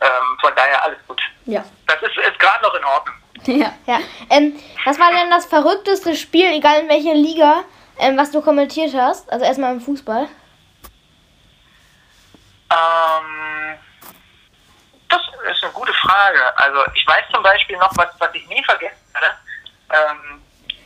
Ähm, 0.00 0.38
von 0.40 0.52
daher 0.56 0.82
alles 0.82 0.98
gut. 1.06 1.20
Ja. 1.44 1.64
Das 1.86 2.00
ist, 2.02 2.16
ist 2.16 2.38
gerade 2.38 2.62
noch 2.62 2.74
in 2.74 2.84
Ordnung. 2.84 3.14
Ja. 3.46 3.72
ja. 3.86 4.00
Ähm, 4.30 4.58
was 4.84 4.98
war 4.98 5.10
denn 5.12 5.30
das 5.30 5.46
verrückteste 5.46 6.16
Spiel, 6.16 6.46
egal 6.46 6.80
in 6.80 6.88
welcher 6.88 7.14
Liga, 7.14 7.64
ähm, 7.98 8.16
was 8.16 8.30
du 8.30 8.40
kommentiert 8.40 8.94
hast? 8.94 9.30
Also 9.30 9.44
erstmal 9.44 9.72
im 9.74 9.80
Fußball. 9.80 10.28
Ähm, 12.70 13.78
das 15.44 15.56
ist 15.56 15.64
eine 15.64 15.72
gute 15.72 15.92
Frage. 15.94 16.58
Also 16.58 16.84
ich 16.94 17.06
weiß 17.06 17.24
zum 17.32 17.42
Beispiel 17.42 17.76
noch, 17.76 17.90
was, 17.96 18.08
was 18.18 18.34
ich 18.34 18.46
nie 18.48 18.64
vergessen 18.64 19.04
werde. 19.12 19.34
Ähm, 19.90 20.42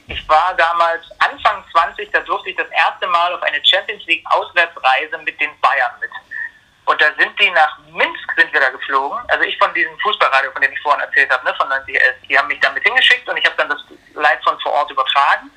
ich 0.09 0.27
war 0.29 0.55
damals 0.57 1.05
Anfang 1.19 1.63
20, 1.71 2.11
da 2.13 2.21
durfte 2.21 2.51
ich 2.51 2.57
das 2.57 2.69
erste 2.71 3.07
Mal 3.07 3.35
auf 3.35 3.43
eine 3.43 3.65
Champions 3.65 4.05
League 4.07 4.25
Auswärtsreise 4.31 5.19
mit 5.19 5.39
den 5.41 5.51
Bayern 5.61 5.93
mit. 6.01 6.11
Und 6.87 6.99
da 7.03 7.13
sind 7.19 7.39
die 7.39 7.51
nach 7.51 7.79
Minsk 7.93 8.33
sind 8.35 8.51
wir 8.51 8.61
da 8.61 8.71
geflogen. 8.71 9.19
Also 9.29 9.45
ich 9.45 9.59
von 9.59 9.73
diesem 9.75 9.99
Fußballradio, 10.01 10.51
von 10.53 10.63
dem 10.63 10.73
ich 10.73 10.81
vorhin 10.81 11.03
erzählt 11.03 11.31
habe, 11.31 11.45
ne, 11.45 11.55
von 11.57 11.69
9011. 11.69 12.17
Die 12.27 12.39
haben 12.39 12.49
mich 12.49 12.61
damit 12.61 12.83
hingeschickt 12.83 13.29
und 13.29 13.37
ich 13.37 13.45
habe 13.45 13.57
dann 13.59 13.69
das 13.69 13.81
Live 14.15 14.43
von 14.43 14.59
vor 14.61 14.73
Ort 14.73 14.91
übertragen 14.91 15.51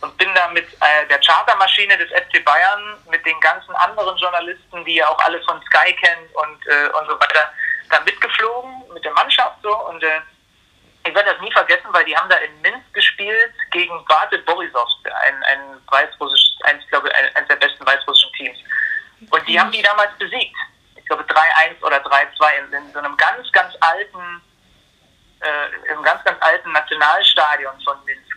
und 0.00 0.16
bin 0.16 0.34
da 0.34 0.48
mit 0.48 0.66
äh, 0.66 1.06
der 1.10 1.20
Chartermaschine 1.20 1.98
des 1.98 2.08
FC 2.10 2.42
Bayern, 2.42 2.96
mit 3.10 3.24
den 3.26 3.38
ganzen 3.40 3.74
anderen 3.76 4.16
Journalisten, 4.16 4.82
die 4.86 4.94
ja 4.94 5.08
auch 5.08 5.18
alle 5.24 5.42
von 5.42 5.60
Sky 5.62 5.92
kennen 5.92 6.26
und, 6.32 6.66
äh, 6.66 6.88
und 6.98 7.06
so 7.06 7.20
weiter, 7.20 7.52
da 7.90 8.00
mitgeflogen 8.00 8.84
mit 8.92 9.04
der 9.04 9.12
Mannschaft 9.12 9.58
so 9.62 9.74
und 9.88 10.02
äh, 10.02 10.20
ich 11.08 11.14
werde 11.14 11.32
das 11.32 11.40
nie 11.40 11.52
vergessen, 11.52 11.86
weil 11.90 12.04
die 12.04 12.16
haben 12.16 12.28
da 12.28 12.36
in 12.36 12.60
Minsk 12.60 12.92
gespielt 12.92 13.54
gegen 13.70 14.04
Bate 14.04 14.38
Borisovsk, 14.38 15.06
ein, 15.06 15.42
ein 15.44 15.80
weißrussisches, 15.86 16.58
eins, 16.64 16.86
glaube 16.88 17.08
ich, 17.08 17.36
eines 17.36 17.48
der 17.48 17.56
besten 17.56 17.86
weißrussischen 17.86 18.32
Teams. 18.32 18.58
Und 19.30 19.48
die 19.48 19.58
haben 19.58 19.70
die 19.72 19.82
damals 19.82 20.12
besiegt. 20.18 20.56
Ich 20.96 21.04
glaube 21.06 21.22
3-1 21.22 21.82
oder 21.82 21.96
3-2 22.04 22.58
in, 22.58 22.72
in 22.72 22.92
so 22.92 22.98
einem 22.98 23.16
ganz, 23.16 23.50
ganz 23.52 23.74
alten, 23.80 24.42
äh, 25.40 25.92
im 25.92 26.02
ganz, 26.02 26.22
ganz 26.24 26.40
alten 26.42 26.72
Nationalstadion 26.72 27.80
von 27.82 27.96
Minsk. 28.04 28.27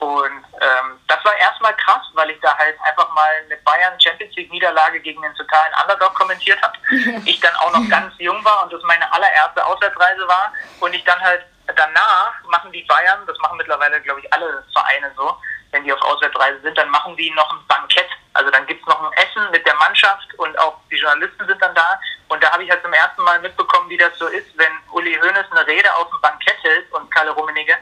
Und 0.00 0.44
ähm, 0.60 0.98
das 1.08 1.22
war 1.26 1.36
erstmal 1.36 1.76
krass, 1.76 2.00
weil 2.14 2.30
ich 2.30 2.40
da 2.40 2.56
halt 2.56 2.74
einfach 2.88 3.12
mal 3.12 3.30
eine 3.44 3.56
Bayern 3.58 4.00
Champions 4.00 4.34
League 4.34 4.50
Niederlage 4.50 4.98
gegen 4.98 5.20
den 5.20 5.34
totalen 5.34 5.74
Underdog 5.82 6.14
kommentiert 6.14 6.60
habe. 6.62 6.74
ich 7.26 7.38
dann 7.40 7.54
auch 7.56 7.70
noch 7.72 7.86
ganz 7.90 8.14
jung 8.18 8.42
war 8.42 8.64
und 8.64 8.72
das 8.72 8.82
meine 8.84 9.12
allererste 9.12 9.64
Auswärtsreise 9.64 10.26
war 10.26 10.54
und 10.80 10.94
ich 10.94 11.04
dann 11.04 11.20
halt 11.20 11.44
danach 11.76 12.32
machen 12.48 12.72
die 12.72 12.82
Bayern, 12.84 13.26
das 13.26 13.36
machen 13.38 13.58
mittlerweile 13.58 14.00
glaube 14.00 14.20
ich 14.20 14.32
alle 14.32 14.64
Vereine 14.72 15.12
so, 15.16 15.36
wenn 15.70 15.84
die 15.84 15.92
auf 15.92 16.00
Auswärtsreise 16.00 16.60
sind, 16.62 16.78
dann 16.78 16.88
machen 16.88 17.14
die 17.16 17.30
noch 17.32 17.52
ein 17.52 17.66
Bankett. 17.68 18.08
Also 18.32 18.50
dann 18.50 18.66
gibt's 18.66 18.86
noch 18.86 19.02
ein 19.02 19.12
Essen 19.12 19.50
mit 19.50 19.66
der 19.66 19.74
Mannschaft 19.74 20.32
und 20.38 20.58
auch 20.58 20.78
die 20.90 20.96
Journalisten 20.96 21.46
sind 21.46 21.60
dann 21.60 21.74
da. 21.74 22.00
Und 22.28 22.42
da 22.42 22.50
habe 22.52 22.64
ich 22.64 22.70
halt 22.70 22.82
zum 22.82 22.92
ersten 22.92 23.22
Mal 23.22 23.38
mitbekommen, 23.40 23.90
wie 23.90 23.98
das 23.98 24.16
so 24.18 24.26
ist, 24.28 24.46
wenn 24.56 24.72
Uli 24.92 25.14
Hoeneß 25.14 25.46
eine 25.50 25.66
Rede 25.66 25.94
auf 25.96 26.08
dem 26.08 26.20
Bankett 26.22 26.56
hält 26.62 26.90
und 26.92 27.10
Kalle 27.10 27.32
Rummenigge, 27.32 27.76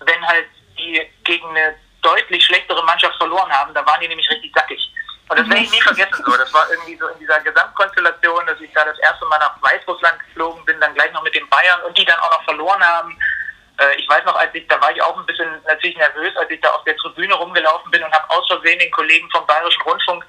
wenn 0.00 0.26
halt 0.26 0.48
die 0.80 1.00
gegen 1.24 1.48
eine 1.50 1.76
deutlich 2.02 2.44
schlechtere 2.44 2.82
Mannschaft 2.84 3.16
verloren 3.16 3.50
haben, 3.52 3.74
da 3.74 3.84
waren 3.84 4.00
die 4.00 4.08
nämlich 4.08 4.28
richtig 4.30 4.52
sackig. 4.54 4.80
Und 5.28 5.38
das 5.38 5.48
werde 5.48 5.62
ich 5.62 5.70
nie 5.70 5.80
vergessen 5.80 6.24
so. 6.26 6.36
Das 6.36 6.52
war 6.52 6.68
irgendwie 6.70 6.96
so 6.96 7.06
in 7.06 7.18
dieser 7.20 7.38
Gesamtkonstellation, 7.40 8.46
dass 8.46 8.60
ich 8.60 8.72
da 8.72 8.84
das 8.84 8.98
erste 8.98 9.24
Mal 9.26 9.38
nach 9.38 9.54
Weißrussland 9.62 10.18
geflogen 10.18 10.64
bin, 10.64 10.80
dann 10.80 10.94
gleich 10.94 11.12
noch 11.12 11.22
mit 11.22 11.34
den 11.34 11.48
Bayern 11.48 11.80
und 11.82 11.96
die 11.96 12.04
dann 12.04 12.18
auch 12.18 12.32
noch 12.32 12.44
verloren 12.44 12.82
haben. 12.82 13.16
Äh, 13.78 13.94
ich 13.96 14.08
weiß 14.08 14.24
noch, 14.24 14.34
als 14.34 14.52
ich, 14.54 14.66
da 14.66 14.80
war 14.80 14.90
ich 14.90 15.00
auch 15.00 15.16
ein 15.16 15.26
bisschen 15.26 15.48
natürlich 15.68 15.96
nervös, 15.96 16.36
als 16.36 16.50
ich 16.50 16.60
da 16.60 16.70
auf 16.70 16.82
der 16.82 16.96
Tribüne 16.96 17.34
rumgelaufen 17.34 17.92
bin 17.92 18.02
und 18.02 18.12
habe 18.12 18.28
aus 18.30 18.46
Versehen 18.48 18.80
den 18.80 18.90
Kollegen 18.90 19.30
vom 19.30 19.46
Bayerischen 19.46 19.82
Rundfunk 19.82 20.24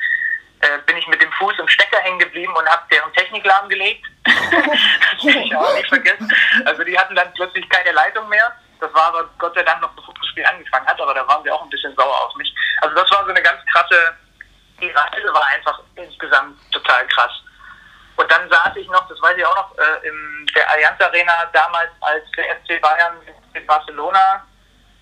äh, 0.62 0.78
bin 0.86 0.98
ich 0.98 1.08
mit 1.08 1.22
dem 1.22 1.32
Fuß 1.32 1.58
im 1.58 1.68
Stecker 1.68 1.98
hängen 2.02 2.20
geblieben 2.20 2.54
und 2.56 2.70
habe 2.70 2.84
deren 2.92 3.12
Technik 3.14 3.44
lahmgelegt. 3.44 4.06
das 4.24 5.24
will 5.24 5.38
ich 5.38 5.56
auch 5.56 5.74
nicht 5.74 5.90
vergessen. 5.90 6.32
Also 6.66 6.84
die 6.84 6.98
hatten 6.98 7.16
dann 7.16 7.34
plötzlich 7.34 7.68
keine 7.70 7.92
Leitung 7.92 8.30
mehr. 8.30 8.56
Das 8.80 8.94
war 8.94 9.06
aber 9.08 9.30
Gott 9.38 9.56
sei 9.56 9.64
Dank 9.64 9.82
noch 9.82 9.91
Spiel 10.32 10.46
angefangen 10.46 10.88
hat, 10.88 11.00
aber 11.00 11.14
da 11.14 11.28
waren 11.28 11.44
sie 11.44 11.52
auch 11.52 11.62
ein 11.62 11.70
bisschen 11.70 11.96
sauer 11.96 12.26
auf 12.26 12.36
mich. 12.36 12.54
Also 12.82 12.96
das 12.96 13.10
war 13.12 13.24
so 13.24 13.30
eine 13.30 13.42
ganz 13.42 13.60
krasse, 13.72 14.16
die 14.80 14.90
Reise 14.90 15.34
war 15.34 15.46
einfach 15.48 15.80
insgesamt 15.96 16.58
total 16.72 17.08
krass. 17.08 17.32
Und 18.18 18.30
dann 18.32 18.50
saß 18.50 18.76
ich 18.76 18.88
noch, 18.88 19.08
das 19.08 19.22
weiß 19.22 19.38
ich 19.38 19.46
auch 19.46 19.56
noch, 19.56 19.78
äh, 19.78 20.08
in 20.08 20.48
der 20.56 20.70
Allianz 20.70 21.02
Arena 21.02 21.34
damals, 21.54 21.90
als 22.02 22.24
der 22.32 22.56
FC 22.58 22.82
Bayern 22.82 23.18
in 23.54 23.66
Barcelona 23.66 24.46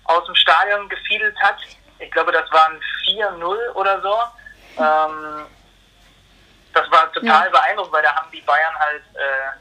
aus 0.04 0.24
dem 0.26 0.34
Stadion 0.34 0.88
gefiedelt 0.88 1.36
hat. 1.40 1.56
Ich 1.98 2.10
glaube, 2.10 2.32
das 2.32 2.50
waren 2.50 2.80
4-0 3.06 3.72
oder 3.74 4.00
so. 4.00 4.14
Ähm, 4.78 5.46
das 6.72 6.90
war 6.90 7.12
total 7.12 7.44
ja. 7.44 7.50
beeindruckend, 7.50 7.92
weil 7.92 8.02
da 8.02 8.14
haben 8.14 8.30
die 8.30 8.40
Bayern 8.40 8.78
halt, 8.78 9.02
äh, 9.14 9.58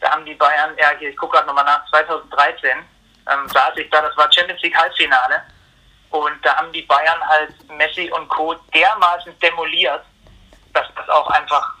da 0.00 0.10
haben 0.10 0.24
die 0.24 0.34
Bayern, 0.34 0.76
ja 0.78 0.90
hier, 0.98 1.10
ich 1.10 1.16
gucke 1.16 1.36
gerade 1.36 1.46
nochmal 1.46 1.64
nach, 1.64 1.88
2013 1.90 2.70
ähm, 3.30 3.48
saß 3.48 3.76
ich 3.76 3.88
da, 3.90 4.02
das 4.02 4.16
war 4.16 4.30
Champions 4.32 4.62
League 4.62 4.76
Halbfinale. 4.76 5.42
Und 6.10 6.44
da 6.44 6.56
haben 6.56 6.72
die 6.72 6.82
Bayern 6.82 7.20
halt 7.28 7.52
Messi 7.76 8.10
und 8.10 8.28
Co. 8.28 8.54
dermaßen 8.74 9.38
demoliert, 9.38 10.04
dass 10.72 10.86
das 10.96 11.08
auch 11.08 11.30
einfach 11.30 11.74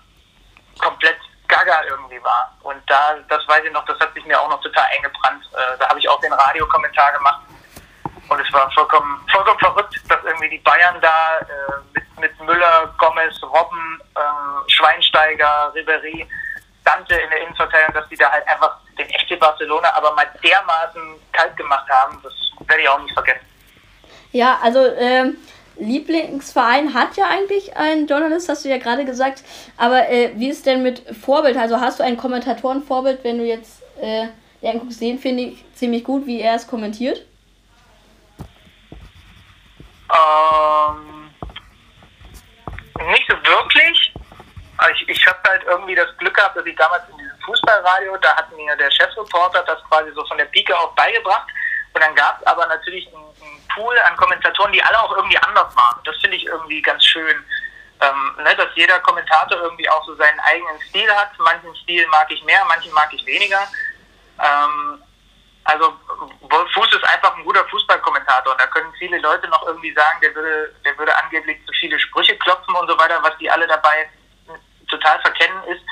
komplett 0.78 1.18
gaga 1.48 1.82
irgendwie 1.88 2.22
war. 2.22 2.56
Und 2.62 2.78
da, 2.88 3.16
das 3.28 3.46
weiß 3.48 3.64
ich 3.64 3.72
noch, 3.72 3.84
das 3.86 3.98
hat 3.98 4.14
sich 4.14 4.24
mir 4.24 4.40
auch 4.40 4.48
noch 4.48 4.60
total 4.60 4.84
eingebrannt. 4.94 5.44
Äh, 5.52 5.78
da 5.78 5.88
habe 5.88 5.98
ich 5.98 6.08
auch 6.08 6.20
den 6.20 6.32
Radiokommentar 6.32 7.12
gemacht. 7.12 7.42
Und 8.28 8.40
es 8.40 8.52
war 8.52 8.70
vollkommen, 8.70 9.26
vollkommen 9.32 9.58
verrückt, 9.58 10.00
dass 10.08 10.22
irgendwie 10.22 10.50
die 10.50 10.58
Bayern 10.58 11.00
da 11.00 11.38
äh, 11.40 11.46
mit, 11.92 12.20
mit 12.20 12.40
Müller, 12.40 12.94
Gomez, 12.98 13.42
Robben, 13.42 14.00
äh, 14.14 14.70
Schweinsteiger, 14.70 15.72
Ribery, 15.74 16.28
Dante 16.84 17.14
in 17.14 17.30
der 17.30 17.42
Innenverteidigung, 17.42 17.94
dass 17.94 18.08
die 18.08 18.16
da 18.16 18.30
halt 18.30 18.46
einfach 18.48 18.78
den 18.98 19.06
FC 19.08 19.38
Barcelona 19.38 19.92
aber 19.94 20.14
mal 20.14 20.26
dermaßen 20.42 21.16
kalt 21.32 21.56
gemacht 21.56 21.88
haben, 21.88 22.20
das 22.22 22.32
werde 22.66 22.82
ich 22.82 22.88
auch 22.88 23.00
nicht 23.00 23.14
vergessen. 23.14 23.46
Ja, 24.32 24.58
also 24.62 24.86
ähm, 24.96 25.36
Lieblingsverein 25.76 26.94
hat 26.94 27.16
ja 27.16 27.26
eigentlich 27.26 27.76
einen 27.76 28.06
Journalist, 28.06 28.48
hast 28.48 28.64
du 28.64 28.68
ja 28.68 28.78
gerade 28.78 29.04
gesagt. 29.04 29.42
Aber 29.76 30.08
äh, 30.08 30.32
wie 30.34 30.50
ist 30.50 30.66
denn 30.66 30.82
mit 30.82 31.02
Vorbild? 31.16 31.56
Also 31.56 31.80
hast 31.80 31.98
du 32.00 32.04
ein 32.04 32.16
Kommentatorenvorbild, 32.16 33.24
wenn 33.24 33.38
du 33.38 33.44
jetzt 33.44 33.82
äh, 34.00 34.26
ja, 34.60 34.72
anguckst, 34.72 35.00
den 35.00 35.18
finde 35.18 35.44
ich 35.44 35.64
ziemlich 35.74 36.04
gut, 36.04 36.26
wie 36.26 36.40
er 36.40 36.54
es 36.54 36.66
kommentiert? 36.66 37.24
Ähm, 40.12 41.30
nicht 43.10 43.26
so 43.28 43.34
wirklich. 43.36 44.09
Ich, 44.88 45.08
ich 45.08 45.26
habe 45.26 45.38
halt 45.46 45.62
irgendwie 45.64 45.94
das 45.94 46.16
Glück 46.16 46.34
gehabt, 46.34 46.56
dass 46.56 46.64
ich 46.64 46.76
damals 46.76 47.02
in 47.10 47.18
diesem 47.18 47.38
Fußballradio, 47.40 48.16
da 48.18 48.36
hat 48.36 48.50
mir 48.52 48.74
der 48.76 48.90
Chefreporter 48.90 49.62
das 49.64 49.82
quasi 49.88 50.10
so 50.12 50.24
von 50.26 50.38
der 50.38 50.46
Pike 50.46 50.76
auf 50.78 50.94
beigebracht. 50.94 51.48
Und 51.92 52.02
dann 52.02 52.14
gab 52.14 52.40
es 52.40 52.46
aber 52.46 52.66
natürlich 52.66 53.06
einen, 53.08 53.24
einen, 53.42 53.60
Pool 53.74 53.96
an 54.00 54.16
Kommentatoren, 54.16 54.72
die 54.72 54.82
alle 54.82 55.00
auch 55.00 55.16
irgendwie 55.16 55.38
anders 55.38 55.76
waren. 55.76 56.00
Das 56.04 56.16
finde 56.16 56.36
ich 56.36 56.44
irgendwie 56.44 56.82
ganz 56.82 57.04
schön. 57.04 57.44
Ähm, 58.00 58.36
ne, 58.42 58.56
dass 58.56 58.68
jeder 58.74 58.98
Kommentator 59.00 59.60
irgendwie 59.60 59.88
auch 59.88 60.04
so 60.06 60.14
seinen 60.16 60.40
eigenen 60.40 60.80
Stil 60.88 61.08
hat. 61.14 61.30
Manchen 61.38 61.74
Stil 61.76 62.06
mag 62.08 62.30
ich 62.30 62.42
mehr, 62.44 62.64
manchen 62.64 62.92
mag 62.94 63.12
ich 63.12 63.24
weniger. 63.26 63.60
Ähm, 64.42 65.02
also 65.64 65.92
Wolf 66.40 66.72
Fuß 66.72 66.94
ist 66.94 67.04
einfach 67.04 67.36
ein 67.36 67.44
guter 67.44 67.64
Fußballkommentator 67.68 68.52
und 68.52 68.60
da 68.60 68.66
können 68.66 68.92
viele 68.98 69.18
Leute 69.18 69.46
noch 69.48 69.64
irgendwie 69.66 69.92
sagen, 69.92 70.18
der 70.22 70.34
würde, 70.34 70.74
der 70.84 70.98
würde 70.98 71.16
angeblich 71.22 71.64
zu 71.66 71.72
viele 71.74 72.00
Sprüche 72.00 72.36
klopfen 72.38 72.74
und 72.74 72.88
so 72.88 72.98
weiter, 72.98 73.22
was 73.22 73.36
die 73.38 73.50
alle 73.50 73.66
dabei 73.68 74.08
total 74.90 75.20
verkennen 75.20 75.62
ist, 75.64 75.82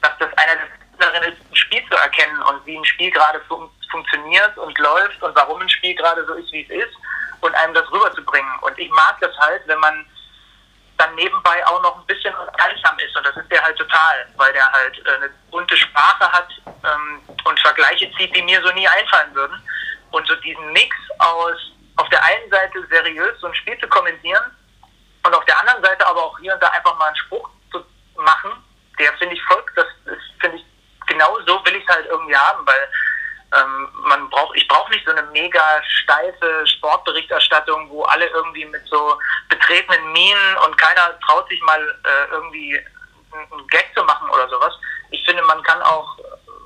dass 0.00 0.12
das 0.18 0.32
einer 0.38 0.60
darin 0.98 1.32
ist, 1.32 1.40
ein 1.50 1.56
Spiel 1.56 1.82
zu 1.88 1.96
erkennen 1.96 2.40
und 2.42 2.64
wie 2.66 2.76
ein 2.76 2.84
Spiel 2.84 3.10
gerade 3.10 3.40
fun 3.48 3.70
funktioniert 3.90 4.56
und 4.58 4.76
läuft 4.78 5.22
und 5.22 5.34
warum 5.36 5.60
ein 5.60 5.68
Spiel 5.68 5.94
gerade 5.94 6.24
so 6.26 6.34
ist, 6.34 6.50
wie 6.52 6.62
es 6.62 6.70
ist 6.70 6.94
und 7.40 7.54
einem 7.54 7.74
das 7.74 7.90
rüberzubringen. 7.92 8.58
Und 8.62 8.76
ich 8.78 8.90
mag 8.90 9.16
das 9.20 9.36
halt, 9.38 9.62
wenn 9.66 9.78
man 9.78 10.04
dann 10.96 11.14
nebenbei 11.14 11.66
auch 11.66 11.82
noch 11.82 11.98
ein 11.98 12.06
bisschen 12.06 12.34
unterhaltsam 12.34 12.98
ist 12.98 13.16
und 13.16 13.26
das 13.26 13.36
ist 13.36 13.50
der 13.50 13.62
halt 13.62 13.76
total, 13.76 14.26
weil 14.36 14.52
der 14.52 14.70
halt 14.70 14.98
äh, 15.06 15.14
eine 15.16 15.30
bunte 15.50 15.76
Sprache 15.76 16.30
hat 16.30 16.48
ähm, 16.66 17.20
und 17.44 17.60
Vergleiche 17.60 18.10
zieht, 18.16 18.34
die 18.34 18.42
mir 18.42 18.62
so 18.62 18.70
nie 18.72 18.88
einfallen 18.88 19.34
würden. 19.34 19.60
Und 20.10 20.26
so 20.28 20.34
diesen 20.36 20.72
Mix 20.72 20.96
aus 21.18 21.72
auf 21.96 22.08
der 22.08 22.24
einen 22.24 22.50
Seite 22.50 22.86
seriös 22.88 23.38
so 23.40 23.48
ein 23.48 23.54
Spiel 23.54 23.78
zu 23.78 23.88
kommentieren 23.88 24.44
und 25.24 25.34
auf 25.34 25.44
der 25.44 25.58
anderen 25.60 25.82
Seite 25.82 26.06
aber 26.06 26.22
auch 26.24 26.38
hier 26.38 26.54
und 26.54 26.62
da 26.62 26.68
einfach 26.68 26.96
mal 26.98 27.06
einen 27.06 27.16
Spruch 27.16 27.48
machen, 28.16 28.52
der 28.98 29.12
finde 29.14 29.34
ich 29.34 29.42
folgt, 29.44 29.76
das 29.76 29.86
finde 30.40 30.58
ich 30.58 30.64
genau 31.06 31.38
so 31.46 31.64
will 31.64 31.76
ich 31.76 31.84
es 31.86 31.94
halt 31.94 32.06
irgendwie 32.06 32.36
haben, 32.36 32.66
weil 32.66 32.88
ähm, 33.54 33.88
man 34.08 34.28
braucht, 34.30 34.56
ich 34.56 34.66
brauche 34.68 34.90
nicht 34.90 35.04
so 35.04 35.12
eine 35.12 35.22
mega 35.30 35.82
steife 36.02 36.66
Sportberichterstattung, 36.66 37.88
wo 37.90 38.02
alle 38.04 38.26
irgendwie 38.26 38.64
mit 38.64 38.82
so 38.86 39.18
betretenen 39.48 40.12
Minen 40.12 40.56
und 40.66 40.76
keiner 40.76 41.18
traut 41.20 41.48
sich 41.48 41.60
mal 41.62 41.80
äh, 41.80 42.32
irgendwie 42.32 42.80
einen 43.32 43.66
Gag 43.68 43.90
zu 43.94 44.02
machen 44.04 44.28
oder 44.30 44.48
sowas. 44.48 44.74
Ich 45.10 45.24
finde, 45.24 45.42
man 45.42 45.62
kann 45.62 45.80
auch, 45.82 46.18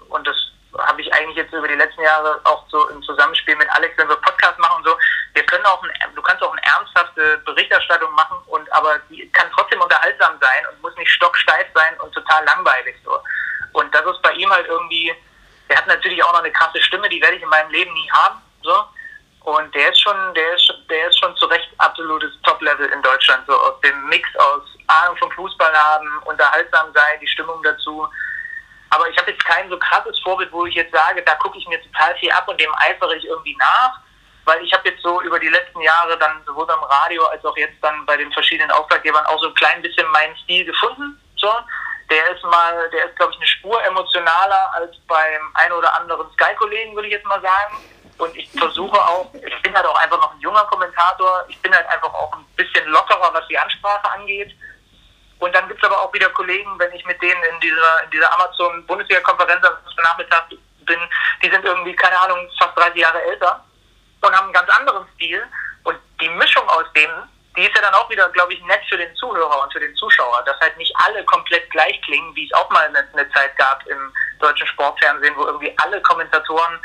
und 0.09 0.27
das 0.27 0.37
habe 0.77 1.01
ich 1.01 1.13
eigentlich 1.15 1.37
jetzt 1.37 1.53
über 1.53 1.67
die 1.67 1.75
letzten 1.75 2.03
Jahre 2.03 2.41
auch 2.45 2.65
so 2.69 2.89
im 2.91 3.03
Zusammenspiel 3.03 3.57
mit 3.57 3.69
Alex, 3.71 3.97
wenn 3.97 4.09
wir 4.09 4.17
Podcast 4.17 4.59
machen 4.59 4.79
und 4.79 4.87
so, 4.87 4.97
wir 5.35 5.45
können 5.47 5.65
auch, 5.65 5.83
ein, 5.83 6.15
du 6.15 6.23
kannst 6.23 6.43
auch 6.43 6.53
eine 6.53 6.63
ernsthafte 6.63 7.39
Berichterstattung 7.39 8.13
machen 8.13 8.37
und 8.47 8.71
aber 8.73 8.99
die 9.09 9.31
kann 9.33 9.51
trotzdem 9.55 9.81
unterhaltsam 9.81 10.35
sein 10.41 10.67
und 10.71 10.83
muss 10.83 10.97
nicht 10.97 11.11
stocksteif 11.11 11.67
sein 11.75 11.99
und 12.01 12.13
total 12.13 12.45
langweilig 12.45 12.97
so. 13.05 13.19
Und 13.73 13.95
das 13.95 14.05
ist 14.05 14.23
bei 14.23 14.33
ihm 14.33 14.51
halt 14.51 14.67
irgendwie, 14.67 15.15
der 15.69 15.77
hat 15.79 15.87
natürlich 15.87 16.23
auch 16.23 16.33
noch 16.33 16.41
eine 16.41 16.53
krasse 16.53 16.81
Stimme, 16.83 17.09
die 17.09 17.21
werde 17.21 17.37
ich 17.37 17.43
in 17.43 17.49
meinem 17.49 17.71
Leben 17.71 17.93
nie 17.93 18.11
haben. 18.11 18.41
So. 18.63 18.85
Und 19.45 19.75
der 19.75 19.91
ist 19.91 20.01
schon, 20.01 20.35
der 20.35 20.55
ist, 20.55 20.73
der 20.91 21.09
ist 21.09 21.19
schon 21.19 21.35
zu 21.37 21.47
Recht 21.47 21.69
absolutes 21.79 22.33
Top-Level 22.43 22.87
in 22.87 23.03
Deutschland. 23.03 23.47
So 23.47 23.55
aus 23.55 23.81
dem 23.81 24.09
Mix 24.09 24.29
aus 24.37 24.63
Ahnung 24.89 25.17
vom 25.17 25.31
Fußball 25.33 25.73
haben, 25.73 26.19
unterhaltsam 26.25 26.93
sein, 26.93 27.21
die 27.21 27.29
Stimmung 27.29 27.63
dazu. 27.63 28.09
Aber 28.91 29.09
ich 29.09 29.19
habe 29.19 29.31
jetzt 29.31 29.45
kein 29.45 29.69
so 29.69 29.79
krasses 29.79 30.19
Vorbild, 30.21 30.51
wo 30.53 30.67
ich 30.67 30.75
jetzt 30.75 30.93
sage, 30.93 31.23
da 31.23 31.35
gucke 31.37 31.59
ich 31.59 31.69
mir 31.69 31.81
total 31.83 32.17
viel 32.17 32.31
ab 32.33 32.49
und 32.49 32.59
dem 32.61 32.73
eifere 32.77 33.17
ich 33.17 33.25
irgendwie 33.25 33.57
nach. 33.57 34.01
weil 34.49 34.65
ich 34.65 34.73
habe 34.73 34.89
jetzt 34.89 35.03
so 35.03 35.21
über 35.21 35.39
die 35.39 35.49
letzten 35.49 35.81
Jahre 35.83 36.19
dann 36.19 36.43
sowohl 36.47 36.67
beim 36.67 36.83
Radio 36.83 37.23
als 37.27 37.45
auch 37.45 37.57
jetzt 37.59 37.77
dann 37.83 38.07
bei 38.07 38.17
den 38.17 38.33
verschiedenen 38.33 38.71
Auftraggebern 38.71 39.25
auch 39.27 39.39
so 39.43 39.49
ein 39.49 39.55
klein 39.55 39.83
bisschen 39.83 40.09
meinen 40.11 40.35
Stil 40.39 40.65
gefunden. 40.65 41.21
So, 41.37 41.53
der 42.11 42.31
ist 42.31 42.43
mal, 42.45 42.89
der 42.91 43.11
ist 43.11 43.17
glaube 43.17 43.33
ich 43.33 43.39
eine 43.39 43.47
Spur 43.47 43.85
emotionaler 43.85 44.73
als 44.73 44.97
beim 45.07 45.43
ein 45.53 45.71
oder 45.73 45.95
anderen 46.01 46.33
Sky-Kollegen, 46.33 46.95
würde 46.95 47.09
ich 47.09 47.15
jetzt 47.15 47.27
mal 47.27 47.43
sagen. 47.43 47.77
Und 48.17 48.35
ich 48.37 48.51
versuche 48.51 48.99
auch, 48.99 49.33
ich 49.35 49.63
bin 49.63 49.75
halt 49.77 49.87
auch 49.87 49.99
einfach 50.01 50.19
noch 50.19 50.33
ein 50.33 50.41
junger 50.41 50.65
Kommentator, 50.65 51.45
ich 51.49 51.61
bin 51.61 51.75
halt 51.75 51.87
einfach 51.87 52.13
auch 52.15 52.33
ein 52.33 52.45
bisschen 52.57 52.89
lockerer, 52.89 53.31
was 53.33 53.47
die 53.49 53.59
Ansprache 53.59 54.11
angeht. 54.11 54.51
Und 55.39 55.55
dann 55.55 55.69
gibt 55.69 55.83
es 55.83 55.89
aber 55.89 56.01
auch 56.01 56.13
wieder 56.13 56.29
Kollegen, 56.31 56.79
wenn 56.79 56.93
ich 56.93 57.05
mit 57.07 57.21
denen 57.23 57.43
in 57.45 57.61
dieser, 57.61 58.05
in 58.05 58.11
dieser 58.11 58.33
Amazon-Bundesliga-Konferenz 58.35 59.65
am 59.65 59.77
Nachmittag 60.03 60.49
bin, 60.49 60.99
die 61.43 61.51
sind 61.51 61.65
irgendwie, 61.65 61.95
keine 61.95 62.19
Ahnung, 62.21 62.49
fast 62.59 62.77
30 62.77 63.01
Jahre 63.01 63.23
älter 63.23 63.65
und 64.21 64.35
haben 64.35 64.45
einen 64.45 64.53
ganz 64.53 64.69
anderen 64.71 65.07
Stil. 65.15 65.43
Und 65.85 65.97
die 66.21 66.29
Mischung 66.31 66.69
aus 66.69 66.87
denen, 66.95 67.29
die 67.57 67.67
ist 67.67 67.75
ja 67.77 67.83
dann 67.83 67.95
auch 67.95 68.11
wieder, 68.11 68.29
glaube 68.31 68.55
ich, 68.55 68.63
nett 68.65 68.83
für 68.89 68.97
den 68.97 69.15
Zuhörer 69.15 69.63
und 69.63 69.73
für 69.73 69.81
den 69.81 69.95
Zuschauer, 69.95 70.43
dass 70.45 70.59
halt 70.61 70.77
nicht 70.77 70.93
alle 71.07 71.25
komplett 71.25 71.71
gleich 71.71 72.01
klingen, 72.03 72.35
wie 72.35 72.47
es 72.47 72.53
auch 72.55 72.71
mal 72.71 72.87
eine, 72.87 73.07
eine 73.13 73.31
Zeit 73.31 73.57
gab 73.57 73.87
im 73.87 74.13
deutschen 74.41 74.67
Sportfernsehen, 74.67 75.37
wo 75.37 75.45
irgendwie 75.45 75.75
alle 75.79 76.01
Kommentatoren 76.03 76.81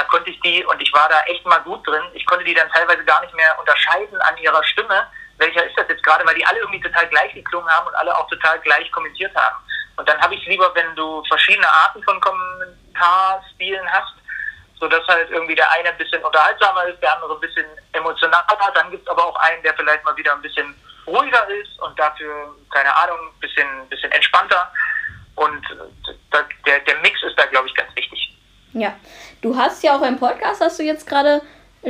da 0.00 0.04
konnte 0.04 0.30
ich 0.30 0.40
die, 0.40 0.64
und 0.64 0.80
ich 0.80 0.92
war 0.92 1.08
da 1.08 1.20
echt 1.24 1.44
mal 1.44 1.58
gut 1.58 1.86
drin, 1.86 2.02
ich 2.14 2.24
konnte 2.24 2.44
die 2.44 2.54
dann 2.54 2.70
teilweise 2.70 3.04
gar 3.04 3.20
nicht 3.20 3.34
mehr 3.34 3.58
unterscheiden 3.58 4.20
an 4.22 4.36
ihrer 4.38 4.62
Stimme, 4.64 5.06
welcher 5.40 5.66
ist 5.66 5.76
das 5.76 5.88
jetzt 5.88 6.04
gerade, 6.04 6.24
weil 6.26 6.34
die 6.34 6.44
alle 6.44 6.60
irgendwie 6.60 6.80
total 6.80 7.08
gleich 7.08 7.32
geklungen 7.34 7.68
haben 7.68 7.88
und 7.88 7.94
alle 7.94 8.16
auch 8.16 8.28
total 8.28 8.58
gleich 8.60 8.90
kommentiert 8.92 9.34
haben. 9.34 9.56
Und 9.96 10.08
dann 10.08 10.20
habe 10.20 10.34
ich 10.34 10.42
es 10.42 10.48
lieber, 10.48 10.70
wenn 10.74 10.94
du 10.94 11.24
verschiedene 11.24 11.68
Arten 11.68 12.02
von 12.02 12.20
Kommentarstilen 12.20 13.86
hast, 13.90 14.14
sodass 14.78 15.06
halt 15.08 15.30
irgendwie 15.30 15.54
der 15.54 15.70
eine 15.72 15.90
ein 15.90 15.98
bisschen 15.98 16.22
unterhaltsamer 16.22 16.84
ist, 16.86 17.02
der 17.02 17.14
andere 17.14 17.34
ein 17.34 17.40
bisschen 17.40 17.66
emotionaler. 17.92 18.44
Dann 18.74 18.90
gibt 18.90 19.02
es 19.02 19.08
aber 19.08 19.26
auch 19.26 19.36
einen, 19.36 19.62
der 19.62 19.74
vielleicht 19.74 20.04
mal 20.04 20.16
wieder 20.16 20.32
ein 20.32 20.42
bisschen 20.42 20.74
ruhiger 21.06 21.48
ist 21.48 21.78
und 21.80 21.98
dafür, 21.98 22.54
keine 22.70 22.94
Ahnung, 22.96 23.18
ein 23.34 23.40
bisschen, 23.40 23.88
bisschen 23.88 24.12
entspannter. 24.12 24.70
Und 25.36 25.62
der, 26.66 26.78
der 26.80 26.96
Mix 27.00 27.22
ist 27.22 27.38
da, 27.38 27.46
glaube 27.46 27.68
ich, 27.68 27.74
ganz 27.74 27.94
wichtig. 27.96 28.36
Ja, 28.72 28.94
du 29.42 29.56
hast 29.56 29.82
ja 29.82 29.96
auch 29.96 30.02
einen 30.02 30.18
Podcast, 30.18 30.60
hast 30.60 30.78
du 30.78 30.82
jetzt 30.82 31.06
gerade 31.06 31.42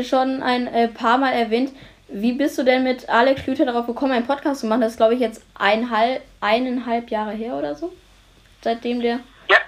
schon 0.02 0.42
ein 0.42 0.66
äh, 0.68 0.88
paar 0.88 1.18
Mal 1.18 1.32
erwähnt. 1.32 1.72
Wie 2.12 2.32
bist 2.32 2.58
du 2.58 2.64
denn 2.64 2.82
mit 2.82 3.08
Alex 3.08 3.42
Schlüter 3.42 3.64
darauf 3.64 3.86
gekommen, 3.86 4.12
einen 4.12 4.26
Podcast 4.26 4.60
zu 4.60 4.66
machen? 4.66 4.80
Das 4.80 4.92
ist, 4.92 4.96
glaube 4.96 5.14
ich, 5.14 5.20
jetzt 5.20 5.42
eineinhalb, 5.54 6.22
eineinhalb 6.40 7.08
Jahre 7.08 7.30
her 7.30 7.54
oder 7.54 7.76
so, 7.76 7.92
seitdem 8.62 9.00
der 9.00 9.20
ja, 9.48 9.58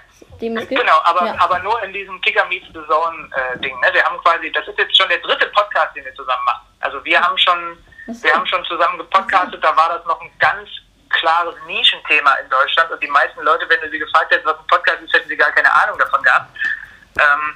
dem 0.41 0.57
es 0.57 0.67
gibt. 0.67 0.81
Genau, 0.81 0.99
aber, 1.05 1.25
ja. 1.25 1.35
aber 1.39 1.59
nur 1.59 1.81
in 1.83 1.93
diesem 1.93 2.19
Kicker 2.19 2.45
Meets 2.45 2.67
the 2.67 2.81
Zone 2.87 3.29
äh. 3.33 3.57
Ne? 3.59 3.93
Wir 3.93 4.03
haben 4.03 4.17
quasi, 4.23 4.51
das 4.51 4.67
ist 4.67 4.77
jetzt 4.77 4.97
schon 4.97 5.07
der 5.07 5.19
dritte 5.19 5.47
Podcast, 5.47 5.95
den 5.95 6.03
wir 6.03 6.13
zusammen 6.15 6.43
machen. 6.45 6.67
Also 6.81 7.03
wir 7.05 7.21
haben 7.21 7.37
schon, 7.37 7.77
so. 8.07 8.23
wir 8.23 8.33
haben 8.33 8.45
schon 8.45 8.63
zusammen 8.65 8.97
gepodcastet, 8.97 9.63
da 9.63 9.75
war 9.77 9.89
das 9.89 10.05
noch 10.05 10.19
ein 10.19 10.31
ganz 10.39 10.69
klares 11.09 11.55
Nischenthema 11.65 12.33
in 12.43 12.49
Deutschland 12.49 12.91
und 12.91 13.01
die 13.01 13.07
meisten 13.07 13.41
Leute, 13.41 13.69
wenn 13.69 13.79
du 13.79 13.89
sie 13.89 13.99
gefragt 13.99 14.31
hättest, 14.31 14.47
was 14.47 14.59
ein 14.59 14.67
Podcast 14.67 15.01
ist, 15.01 15.13
hätten 15.13 15.29
sie 15.29 15.37
gar 15.37 15.51
keine 15.51 15.71
Ahnung 15.71 15.97
davon 15.97 16.21
gehabt. 16.21 16.49
Ähm, 17.17 17.55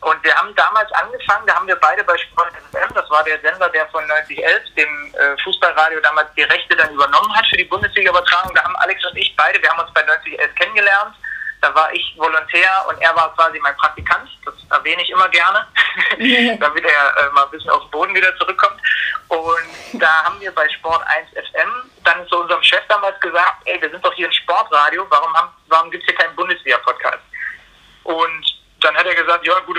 und 0.00 0.22
wir 0.22 0.34
haben 0.34 0.54
damals 0.54 0.92
angefangen, 0.92 1.46
da 1.46 1.54
haben 1.54 1.66
wir 1.66 1.76
beide 1.76 2.04
bei 2.04 2.16
Sport 2.18 2.52
FM, 2.70 2.94
das 2.94 3.08
war 3.10 3.24
der 3.24 3.40
Sender, 3.40 3.68
der 3.70 3.88
von 3.88 4.06
9011, 4.06 4.74
dem 4.76 5.14
äh, 5.14 5.42
Fußballradio 5.42 6.00
damals 6.00 6.28
die 6.36 6.42
Rechte 6.42 6.76
dann 6.76 6.92
übernommen 6.92 7.34
hat 7.34 7.46
für 7.46 7.56
die 7.56 7.64
Bundesliga-Übertragung. 7.64 8.54
Da 8.54 8.64
haben 8.64 8.76
Alex 8.76 9.04
und 9.06 9.16
ich 9.16 9.34
beide, 9.36 9.60
wir 9.60 9.70
haben 9.70 9.80
uns 9.80 9.92
bei 9.94 10.02
9011 10.02 10.54
kennengelernt. 10.54 11.14
Da 11.62 11.74
war 11.74 11.90
ich 11.92 12.14
Volontär 12.18 12.84
und 12.88 13.00
er 13.00 13.16
war 13.16 13.34
quasi 13.34 13.58
mein 13.60 13.76
Praktikant. 13.76 14.28
Das 14.44 14.54
erwähne 14.70 15.02
ich 15.02 15.10
immer 15.10 15.28
gerne, 15.30 15.66
damit 16.60 16.84
er 16.84 17.26
äh, 17.26 17.30
mal 17.32 17.44
ein 17.44 17.50
bisschen 17.50 17.70
auf 17.70 17.82
den 17.82 17.90
Boden 17.90 18.14
wieder 18.14 18.36
zurückkommt. 18.36 18.80
Und 19.28 20.00
da 20.00 20.24
haben 20.24 20.38
wir 20.40 20.54
bei 20.54 20.68
Sport 20.68 21.02
1 21.06 21.30
FM 21.30 21.90
dann 22.04 22.28
zu 22.28 22.38
unserem 22.38 22.62
Chef 22.62 22.82
damals 22.88 23.18
gesagt, 23.20 23.62
ey, 23.64 23.80
wir 23.80 23.90
sind 23.90 24.04
doch 24.04 24.12
hier 24.12 24.28
ein 24.28 24.32
Sportradio, 24.32 25.06
warum, 25.08 25.32
warum 25.68 25.90
gibt 25.90 26.04
es 26.04 26.10
hier 26.10 26.18
keinen 26.18 26.36
Bundesliga-Podcast? 26.36 27.24
Und 28.04 28.56
dann 28.80 28.96
hat 28.96 29.06
er 29.06 29.14
gesagt, 29.14 29.44
ja, 29.44 29.58
gute 29.66 29.75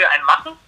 Ihr 0.00 0.10
einen 0.10 0.24
machen? 0.24 0.58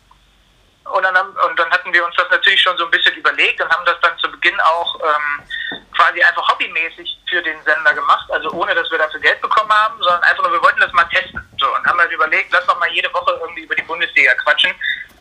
Und 0.84 1.02
dann, 1.02 1.16
haben, 1.16 1.34
und 1.48 1.58
dann 1.58 1.70
hatten 1.70 1.92
wir 1.92 2.04
uns 2.04 2.14
das 2.16 2.30
natürlich 2.30 2.62
schon 2.62 2.76
so 2.78 2.84
ein 2.84 2.90
bisschen 2.90 3.14
überlegt 3.16 3.60
und 3.60 3.68
haben 3.70 3.84
das 3.84 4.00
dann 4.02 4.16
zu 4.18 4.30
Beginn 4.30 4.58
auch 4.60 5.00
ähm, 5.00 5.80
quasi 5.96 6.22
einfach 6.22 6.48
hobbymäßig 6.48 7.18
für 7.28 7.42
den 7.42 7.60
Sender 7.64 7.92
gemacht, 7.92 8.30
also 8.30 8.50
ohne 8.52 8.74
dass 8.74 8.88
wir 8.90 8.98
dafür 8.98 9.20
Geld 9.20 9.40
bekommen 9.40 9.72
haben, 9.72 10.00
sondern 10.00 10.22
einfach 10.22 10.44
nur, 10.44 10.52
wir 10.52 10.62
wollten 10.62 10.80
das 10.80 10.92
mal 10.92 11.04
testen. 11.04 11.42
So, 11.58 11.66
und 11.74 11.84
haben 11.86 11.98
halt 11.98 12.12
überlegt, 12.12 12.52
lass 12.52 12.66
doch 12.66 12.78
mal 12.78 12.90
jede 12.92 13.12
Woche 13.12 13.32
irgendwie 13.40 13.62
über 13.62 13.74
die 13.74 13.82
Bundesliga 13.82 14.32
quatschen. 14.34 14.72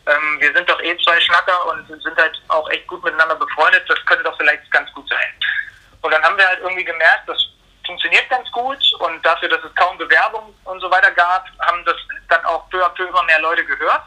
Ähm, 0.06 0.36
wir 0.40 0.52
sind 0.52 0.68
doch 0.70 0.80
eh 0.80 0.96
zwei 0.98 1.20
Schnacker 1.20 1.66
und 1.66 1.86
sind 1.88 2.16
halt 2.16 2.40
auch 2.48 2.68
echt 2.70 2.86
gut 2.86 3.02
miteinander 3.02 3.34
befreundet, 3.34 3.84
das 3.88 3.98
könnte 4.06 4.22
doch 4.22 4.36
vielleicht 4.36 4.70
ganz 4.70 4.92
gut 4.92 5.08
sein. 5.08 5.34
Und 6.02 6.12
dann 6.12 6.22
haben 6.22 6.36
wir 6.36 6.46
halt 6.46 6.60
irgendwie 6.60 6.84
gemerkt, 6.84 7.28
dass 7.28 7.38
funktioniert 7.86 8.28
ganz 8.28 8.50
gut 8.52 8.78
und 9.00 9.24
dafür, 9.24 9.48
dass 9.48 9.62
es 9.64 9.74
kaum 9.74 9.96
Bewerbung 9.98 10.54
und 10.64 10.80
so 10.80 10.90
weiter 10.90 11.10
gab, 11.12 11.46
haben 11.60 11.84
das 11.84 11.96
dann 12.28 12.44
auch 12.44 12.68
peu 12.70 12.84
à 12.84 12.88
peu 12.90 13.06
immer 13.06 13.22
mehr 13.24 13.40
Leute 13.40 13.64
gehört. 13.64 14.02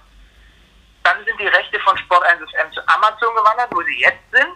Dann 1.03 1.23
sind 1.25 1.39
die 1.39 1.47
Rechte 1.47 1.79
von 1.79 1.97
Sport 1.97 2.23
1 2.23 2.39
FM 2.51 2.71
zu 2.73 2.81
Amazon 2.87 3.33
gewandert, 3.35 3.69
wo 3.71 3.81
sie 3.83 3.99
jetzt 3.99 4.31
sind. 4.31 4.55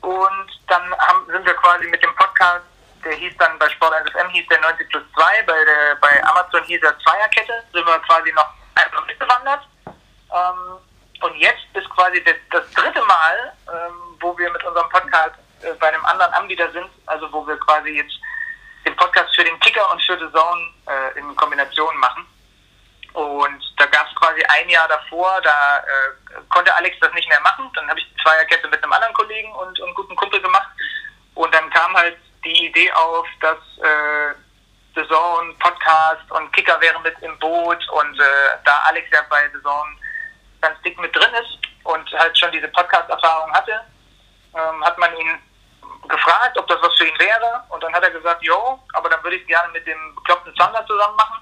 Und 0.00 0.48
dann 0.68 0.96
haben, 0.98 1.26
sind 1.26 1.44
wir 1.44 1.54
quasi 1.54 1.86
mit 1.88 2.02
dem 2.02 2.14
Podcast, 2.14 2.64
der 3.04 3.12
hieß 3.12 3.36
dann 3.38 3.58
bei 3.58 3.68
Sport 3.68 3.92
1 3.92 4.10
FM 4.10 4.28
hieß 4.30 4.46
der 4.48 4.60
90 4.60 4.88
plus 4.88 5.02
2, 5.14 5.42
bei, 5.42 5.64
der, 5.64 5.96
bei 6.00 6.24
Amazon 6.24 6.62
hieß 6.64 6.82
er 6.82 6.98
Zweierkette, 7.00 7.64
sind 7.72 7.86
wir 7.86 7.98
quasi 8.00 8.32
noch 8.32 8.48
einfach 8.76 9.06
mitgewandert. 9.06 9.66
Ähm, 9.86 10.78
und 11.22 11.36
jetzt 11.36 11.66
ist 11.74 11.90
quasi 11.90 12.22
das, 12.24 12.36
das 12.50 12.70
dritte 12.72 13.02
Mal, 13.02 13.52
ähm, 13.68 14.16
wo 14.20 14.36
wir 14.38 14.50
mit 14.50 14.64
unserem 14.64 14.88
Podcast 14.88 15.34
äh, 15.62 15.74
bei 15.74 15.88
einem 15.88 16.04
anderen 16.06 16.32
Anbieter 16.32 16.70
sind, 16.72 16.88
also 17.06 17.30
wo 17.32 17.46
wir 17.46 17.58
quasi 17.58 17.90
jetzt 17.90 18.14
den 18.90 18.96
Podcast 18.96 19.34
für 19.34 19.44
den 19.44 19.58
Kicker 19.60 19.90
und 19.92 20.02
für 20.02 20.18
The 20.18 20.32
Zone 20.32 20.68
äh, 20.86 21.18
in 21.18 21.36
Kombination 21.36 21.96
machen. 21.98 22.26
Und 23.12 23.74
da 23.76 23.86
gab 23.86 24.06
es 24.08 24.14
quasi 24.16 24.42
ein 24.42 24.68
Jahr 24.68 24.88
davor, 24.88 25.40
da 25.42 25.78
äh, 25.78 26.40
konnte 26.48 26.74
Alex 26.74 26.96
das 27.00 27.12
nicht 27.14 27.28
mehr 27.28 27.40
machen. 27.40 27.70
Dann 27.74 27.88
habe 27.88 27.98
ich 27.98 28.06
Zweierkette 28.22 28.68
mit 28.68 28.82
einem 28.82 28.92
anderen 28.92 29.14
Kollegen 29.14 29.52
und, 29.52 29.78
und 29.80 29.94
guten 29.94 30.14
Kumpel 30.16 30.40
gemacht. 30.40 30.68
Und 31.34 31.52
dann 31.54 31.70
kam 31.70 31.96
halt 31.96 32.16
die 32.44 32.66
Idee 32.66 32.92
auf, 32.92 33.26
dass 33.40 33.58
äh, 33.78 34.34
The 34.94 35.06
Zone, 35.08 35.54
Podcast 35.58 36.30
und 36.30 36.52
Kicker 36.52 36.80
wären 36.80 37.02
mit 37.02 37.14
im 37.20 37.38
Boot. 37.38 37.88
Und 37.90 38.18
äh, 38.18 38.58
da 38.64 38.78
Alex 38.86 39.08
ja 39.12 39.22
bei 39.28 39.48
The 39.52 39.62
Zone 39.62 39.96
ganz 40.60 40.80
dick 40.82 40.98
mit 41.00 41.14
drin 41.14 41.32
ist 41.42 41.58
und 41.84 42.12
halt 42.12 42.38
schon 42.38 42.52
diese 42.52 42.68
Podcast-Erfahrung 42.68 43.52
hatte, 43.52 43.80
ähm, 44.54 44.84
hat 44.84 44.98
man 44.98 45.16
ihn 45.16 45.38
gefragt, 46.08 46.58
ob 46.58 46.66
das 46.66 46.78
was 46.82 46.94
für 46.96 47.06
ihn 47.06 47.18
wäre. 47.18 47.64
Und 47.68 47.82
dann 47.82 47.92
hat 47.94 48.02
er 48.02 48.10
gesagt, 48.10 48.42
jo, 48.42 48.78
aber 48.94 49.08
dann 49.08 49.22
würde 49.22 49.36
ich 49.36 49.46
gerne 49.46 49.72
mit 49.72 49.86
dem 49.86 50.14
bekloppten 50.14 50.54
Zander 50.56 50.84
zusammen 50.86 51.16
machen. 51.16 51.40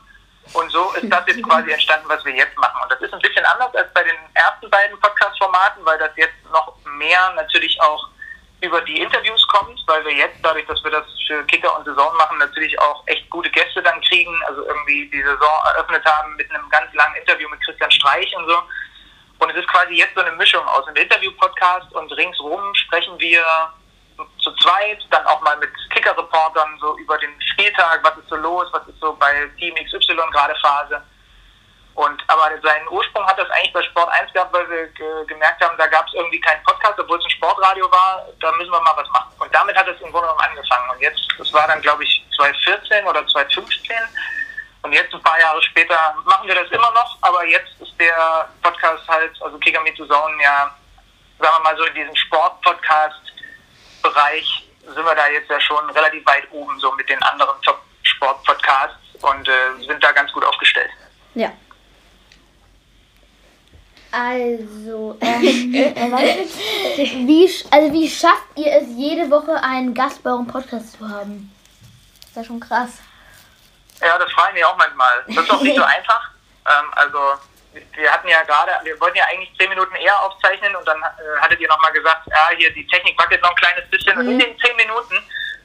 Und 0.54 0.70
so 0.70 0.92
ist 0.92 1.10
das 1.10 1.24
jetzt 1.26 1.42
quasi 1.42 1.70
entstanden, 1.70 2.08
was 2.08 2.24
wir 2.24 2.34
jetzt 2.34 2.56
machen. 2.56 2.80
Und 2.82 2.90
das 2.90 3.00
ist 3.00 3.12
ein 3.12 3.20
bisschen 3.20 3.44
anders 3.44 3.74
als 3.74 3.92
bei 3.92 4.02
den 4.02 4.16
ersten 4.34 4.70
beiden 4.70 4.98
Podcast-Formaten, 5.00 5.84
weil 5.84 5.98
das 5.98 6.10
jetzt 6.16 6.34
noch 6.50 6.74
mehr 6.84 7.32
natürlich 7.36 7.78
auch 7.82 8.08
über 8.60 8.80
die 8.80 9.00
Interviews 9.00 9.46
kommt, 9.48 9.80
weil 9.86 10.04
wir 10.04 10.14
jetzt, 10.14 10.38
dadurch, 10.42 10.66
dass 10.66 10.82
wir 10.82 10.90
das 10.90 11.04
für 11.26 11.44
Kicker 11.44 11.76
und 11.76 11.84
Saison 11.84 12.16
machen, 12.16 12.38
natürlich 12.38 12.78
auch 12.80 13.06
echt 13.06 13.28
gute 13.30 13.50
Gäste 13.50 13.82
dann 13.82 14.00
kriegen. 14.00 14.34
Also 14.46 14.64
irgendwie 14.66 15.08
die 15.10 15.22
Saison 15.22 15.52
eröffnet 15.74 16.04
haben 16.06 16.34
mit 16.36 16.50
einem 16.50 16.68
ganz 16.70 16.92
langen 16.94 17.16
Interview 17.16 17.48
mit 17.50 17.64
Christian 17.64 17.90
Streich 17.90 18.34
und 18.36 18.48
so. 18.48 18.62
Und 19.40 19.50
es 19.50 19.56
ist 19.56 19.68
quasi 19.68 19.94
jetzt 19.94 20.14
so 20.14 20.22
eine 20.22 20.32
Mischung 20.32 20.66
aus 20.66 20.86
einem 20.86 20.96
Interview-Podcast 20.96 21.92
und 21.94 22.10
ringsrum 22.12 22.74
sprechen 22.74 23.18
wir 23.20 23.44
zu 24.38 24.52
zweit, 24.57 24.98
dann 25.11 25.26
auch 25.26 25.40
mal 25.42 25.57
mit 25.57 25.70
Kicker-Reportern 25.90 26.78
so 26.81 26.96
über 26.98 27.18
den 27.18 27.31
Spieltag, 27.40 28.00
was 28.02 28.16
ist 28.18 28.28
so 28.28 28.37
los, 28.37 28.68
was 28.72 28.87
ist 28.88 28.98
so 29.00 29.14
bei 29.14 29.48
Team 29.59 29.74
XY 29.74 30.16
gerade 30.33 30.54
Phase. 30.61 31.02
Und 31.94 32.22
aber 32.28 32.50
seinen 32.62 32.88
Ursprung 32.90 33.26
hat 33.26 33.38
das 33.38 33.50
eigentlich 33.50 33.72
bei 33.72 33.83
Sport 33.83 34.09
1 34.12 34.33
gehabt, 34.33 34.52
weil 34.52 34.70
wir 34.70 34.87
ge 34.88 35.26
gemerkt 35.26 35.61
haben, 35.64 35.76
da 35.78 35.87
gab 35.88 36.07
es 36.07 36.14
irgendwie 36.14 36.40
keinen 36.40 36.62
Podcast, 36.62 36.98
obwohl 36.98 37.18
es 37.18 37.24
ein 37.24 37.31
Sportradio 37.31 37.90
war, 37.90 38.24
da 38.40 38.52
müssen 38.52 38.70
wir 38.70 38.81
mal 38.81 38.96
was 38.96 39.09
machen. 39.09 39.33
Und 39.40 39.52
damit 39.52 39.76
hat 39.76 39.88
es 39.88 40.00
im 40.00 40.12
Grunde 40.12 40.28
genommen 40.28 40.40
angefangen. 40.40 40.90
Und 40.90 41.00
jetzt, 41.00 41.26
das 41.37 41.52
war 41.52 41.66
dann 41.66 41.83
glaube 41.83 42.04
ich 42.04 42.24
2014 42.37 43.04
oder 43.04 43.26
2015. 43.26 43.96
Und 44.83 44.92
jetzt 44.92 45.12
ein 45.12 45.22
paar 45.22 45.40
Jahre 45.40 45.61
später 45.61 46.14
machen 46.24 46.46
wir 46.46 46.54
das 46.54 46.70
immer 46.70 46.90
noch, 46.92 47.18
aber 47.22 47.44
jetzt 47.44 47.72
ist 47.81 47.92
der 47.98 48.48
Podcast 48.62 49.02
halt, 49.09 49.33
also 49.42 49.59
Kicker 49.59 49.83
Me 49.83 49.92
to 49.94 50.07
Zone, 50.07 50.40
ja, 50.40 50.72
sagen 51.40 51.54
wir 51.57 51.64
mal 51.64 51.76
so 51.76 51.85
in 51.85 51.94
diesem 51.94 52.14
Sport-Podcast 52.14 53.27
Bereich 54.02 54.68
sind 54.82 55.04
wir 55.04 55.14
da 55.14 55.28
jetzt 55.28 55.50
ja 55.50 55.61
schon 55.61 55.88
relativ 55.90 56.24
weit 56.26 56.50
oben, 56.50 56.78
so 56.80 56.92
mit 56.92 57.08
den 57.08 57.22
anderen 57.22 57.61
Top-Sport-Podcasts 57.62 58.96
und 59.20 59.48
äh, 59.48 59.87
sind 59.87 60.02
da 60.02 60.12
ganz 60.12 60.32
gut 60.32 60.44
aufgestellt. 60.44 60.90
Ja. 61.34 61.52
Also, 64.11 65.18
ähm, 65.20 65.42
wie, 65.42 65.84
also 67.70 67.92
wie 67.92 68.08
schafft 68.08 68.46
ihr 68.56 68.72
es, 68.72 68.88
jede 68.96 69.30
Woche 69.30 69.62
einen 69.62 69.92
Gast 69.92 70.22
bei 70.22 70.30
eurem 70.30 70.46
Podcast 70.46 70.98
zu 70.98 71.08
haben? 71.08 71.54
Das 72.20 72.30
ist 72.30 72.37
ja 72.37 72.44
schon 72.44 72.61
krass. 72.61 73.00
Ja, 74.00 74.16
das 74.18 74.32
fragen 74.32 74.56
wir 74.56 74.66
auch 74.66 74.78
manchmal. 74.78 75.24
Das 75.26 75.44
ist 75.44 75.50
auch 75.50 75.61
nicht 75.61 75.76
so 75.76 75.82
einfach. 75.82 76.30
Ähm, 76.66 76.87
also, 76.92 77.18
wir 77.94 78.12
hatten 78.12 78.28
ja 78.28 78.42
gerade, 78.42 78.72
wir 78.84 78.98
wollten 79.00 79.16
ja 79.18 79.24
eigentlich 79.26 79.52
zehn 79.58 79.68
Minuten 79.68 79.94
eher 79.96 80.20
aufzeichnen 80.22 80.74
und 80.76 80.86
dann 80.86 81.00
äh, 81.02 81.40
hattet 81.40 81.60
ihr 81.60 81.68
nochmal 81.68 81.92
gesagt, 81.92 82.26
ja, 82.26 82.48
hier 82.56 82.72
die 82.72 82.86
Technik 82.86 83.18
wackelt 83.18 83.42
noch 83.42 83.50
ein 83.50 83.56
kleines 83.56 83.88
bisschen. 83.90 84.16
Und 84.18 84.28
in 84.28 84.38
den 84.38 84.58
zehn 84.60 84.76
Minuten 84.76 85.16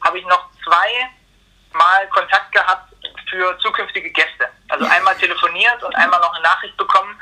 habe 0.04 0.20
ich 0.20 0.26
noch 0.26 0.50
zwei 0.64 1.10
Mal 1.74 2.08
Kontakt 2.10 2.52
gehabt 2.52 2.94
für 3.30 3.58
zukünftige 3.60 4.10
Gäste. 4.12 4.48
Also 4.70 4.86
einmal 4.86 5.16
telefoniert 5.18 5.82
und 5.84 5.96
einmal 5.96 6.20
noch 6.20 6.34
eine 6.34 6.44
Nachricht 6.44 6.78
bekommen. 6.78 7.20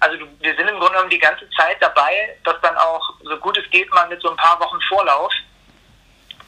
Also 0.00 0.16
du- 0.18 0.28
wir 0.40 0.54
sind 0.54 0.68
im 0.68 0.76
Grunde 0.78 0.92
genommen 0.92 1.10
die 1.10 1.18
ganze 1.18 1.48
Zeit 1.50 1.78
dabei, 1.80 2.36
das 2.44 2.56
dann 2.60 2.76
auch 2.76 3.10
so 3.22 3.36
gut 3.38 3.56
es 3.56 3.70
geht 3.70 3.90
mal 3.94 4.06
mit 4.08 4.20
so 4.20 4.28
ein 4.30 4.36
paar 4.36 4.60
Wochen 4.60 4.78
Vorlauf 4.82 5.32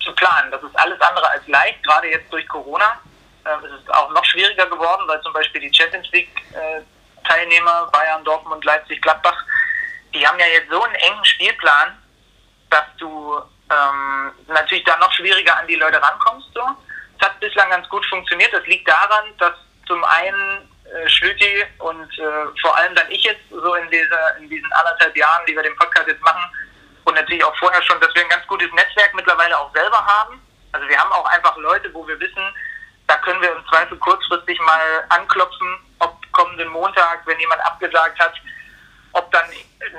zu 0.01 0.13
planen. 0.15 0.51
Das 0.51 0.63
ist 0.63 0.79
alles 0.79 1.01
andere 1.01 1.29
als 1.31 1.47
leicht, 1.49 1.83
gerade 1.83 2.09
jetzt 2.09 2.31
durch 2.33 2.47
Corona. 2.49 3.01
Ähm, 3.47 3.65
es 3.65 3.81
ist 3.81 3.95
auch 3.95 4.11
noch 4.11 4.25
schwieriger 4.27 4.67
geworden, 4.67 5.03
weil 5.07 5.21
zum 5.23 5.33
Beispiel 5.33 5.61
die 5.63 5.73
Champions 5.75 6.09
League 6.13 6.31
äh, 6.53 6.83
Teilnehmer 7.29 7.89
Bayern, 7.93 8.25
Dortmund, 8.25 8.65
Leipzig, 8.65 9.01
Gladbach, 9.03 9.45
die 10.15 10.27
haben 10.27 10.39
ja 10.39 10.47
jetzt 10.47 10.71
so 10.71 10.83
einen 10.83 10.95
engen 10.95 11.25
Spielplan, 11.25 11.97
dass 12.71 12.85
du 12.99 13.39
ähm, 13.71 14.33
natürlich 14.47 14.85
da 14.85 14.97
noch 14.97 15.13
schwieriger 15.13 15.57
an 15.57 15.67
die 15.67 15.77
Leute 15.77 16.03
rankommst. 16.03 16.49
So. 16.55 16.63
Es 17.19 17.27
hat 17.27 17.39
bislang 17.41 17.71
ganz 17.71 17.89
gut 17.89 18.05
funktioniert. 18.07 18.53
Das 18.53 18.67
liegt 18.67 18.89
daran, 18.89 19.37
dass 19.39 19.55
zum 19.87 20.03
einen 20.05 20.69
äh, 20.85 21.09
Schlüti 21.09 21.65
und 21.79 22.19
äh, 22.19 22.61
vor 22.61 22.77
allem 22.77 22.95
dann 22.95 23.11
ich 23.11 23.23
jetzt 23.23 23.49
so 23.51 23.75
in, 23.75 23.91
dieser, 23.91 24.37
in 24.39 24.49
diesen 24.49 24.73
anderthalb 24.73 25.17
Jahren, 25.17 25.45
die 25.47 25.55
wir 25.55 25.63
den 25.63 25.77
Podcast 25.77 26.09
jetzt 26.09 26.23
machen, 26.23 26.43
und 27.05 27.15
natürlich 27.15 27.43
auch 27.43 27.57
vorher 27.57 27.83
schon, 27.83 27.99
dass 28.01 28.15
wir 28.15 28.23
ein 28.23 28.29
ganz 28.29 28.47
gutes 28.47 28.71
Netzwerk 28.73 29.15
mittlerweile 29.15 29.59
auch 29.59 29.73
selber 29.73 30.05
haben. 30.05 30.43
Also 30.73 30.87
wir 30.87 30.99
haben 30.99 31.11
auch 31.11 31.25
einfach 31.25 31.57
Leute, 31.57 31.93
wo 31.95 32.07
wir 32.07 32.21
wissen, 32.21 32.55
da 33.07 33.17
können 33.17 33.41
wir 33.41 33.51
im 33.51 33.67
Zweifel 33.67 33.97
kurzfristig 33.97 34.61
mal 34.61 35.05
anklopfen, 35.09 35.79
kommenden 36.39 36.69
Montag, 36.69 37.27
wenn 37.27 37.41
jemand 37.41 37.61
abgesagt 37.63 38.19
hat, 38.21 38.35
ob 39.13 39.31
dann 39.33 39.45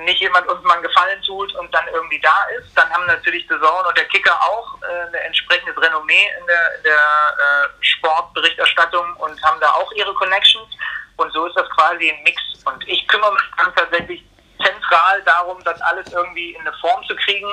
nicht 0.05 0.21
jemand 0.21 0.47
uns 0.47 0.63
mal 0.63 0.75
einen 0.75 0.83
Gefallen 0.83 1.21
tut 1.23 1.53
und 1.55 1.73
dann 1.73 1.85
irgendwie 1.93 2.19
da 2.19 2.45
ist. 2.57 2.71
Dann 2.75 2.89
haben 2.91 3.05
natürlich 3.05 3.43
The 3.49 3.59
Zone 3.59 3.87
und 3.87 3.97
der 3.97 4.05
Kicker 4.05 4.33
auch 4.41 4.77
äh, 4.81 5.07
ein 5.07 5.13
entsprechendes 5.25 5.75
Renommee 5.81 6.29
in 6.39 6.45
der, 6.47 6.75
in 6.77 6.83
der 6.83 6.93
äh, 6.93 7.83
Sportberichterstattung 7.83 9.15
und 9.17 9.43
haben 9.43 9.59
da 9.59 9.69
auch 9.71 9.91
ihre 9.93 10.13
Connections. 10.13 10.69
Und 11.17 11.33
so 11.33 11.47
ist 11.47 11.57
das 11.57 11.69
quasi 11.71 12.09
ein 12.09 12.23
Mix. 12.23 12.41
Und 12.63 12.87
ich 12.87 13.05
kümmere 13.07 13.33
mich 13.33 13.43
dann 13.57 13.75
tatsächlich 13.75 14.23
zentral 14.63 15.21
darum, 15.23 15.61
das 15.63 15.81
alles 15.81 16.11
irgendwie 16.13 16.51
in 16.53 16.61
eine 16.61 16.73
Form 16.79 17.03
zu 17.05 17.15
kriegen 17.17 17.49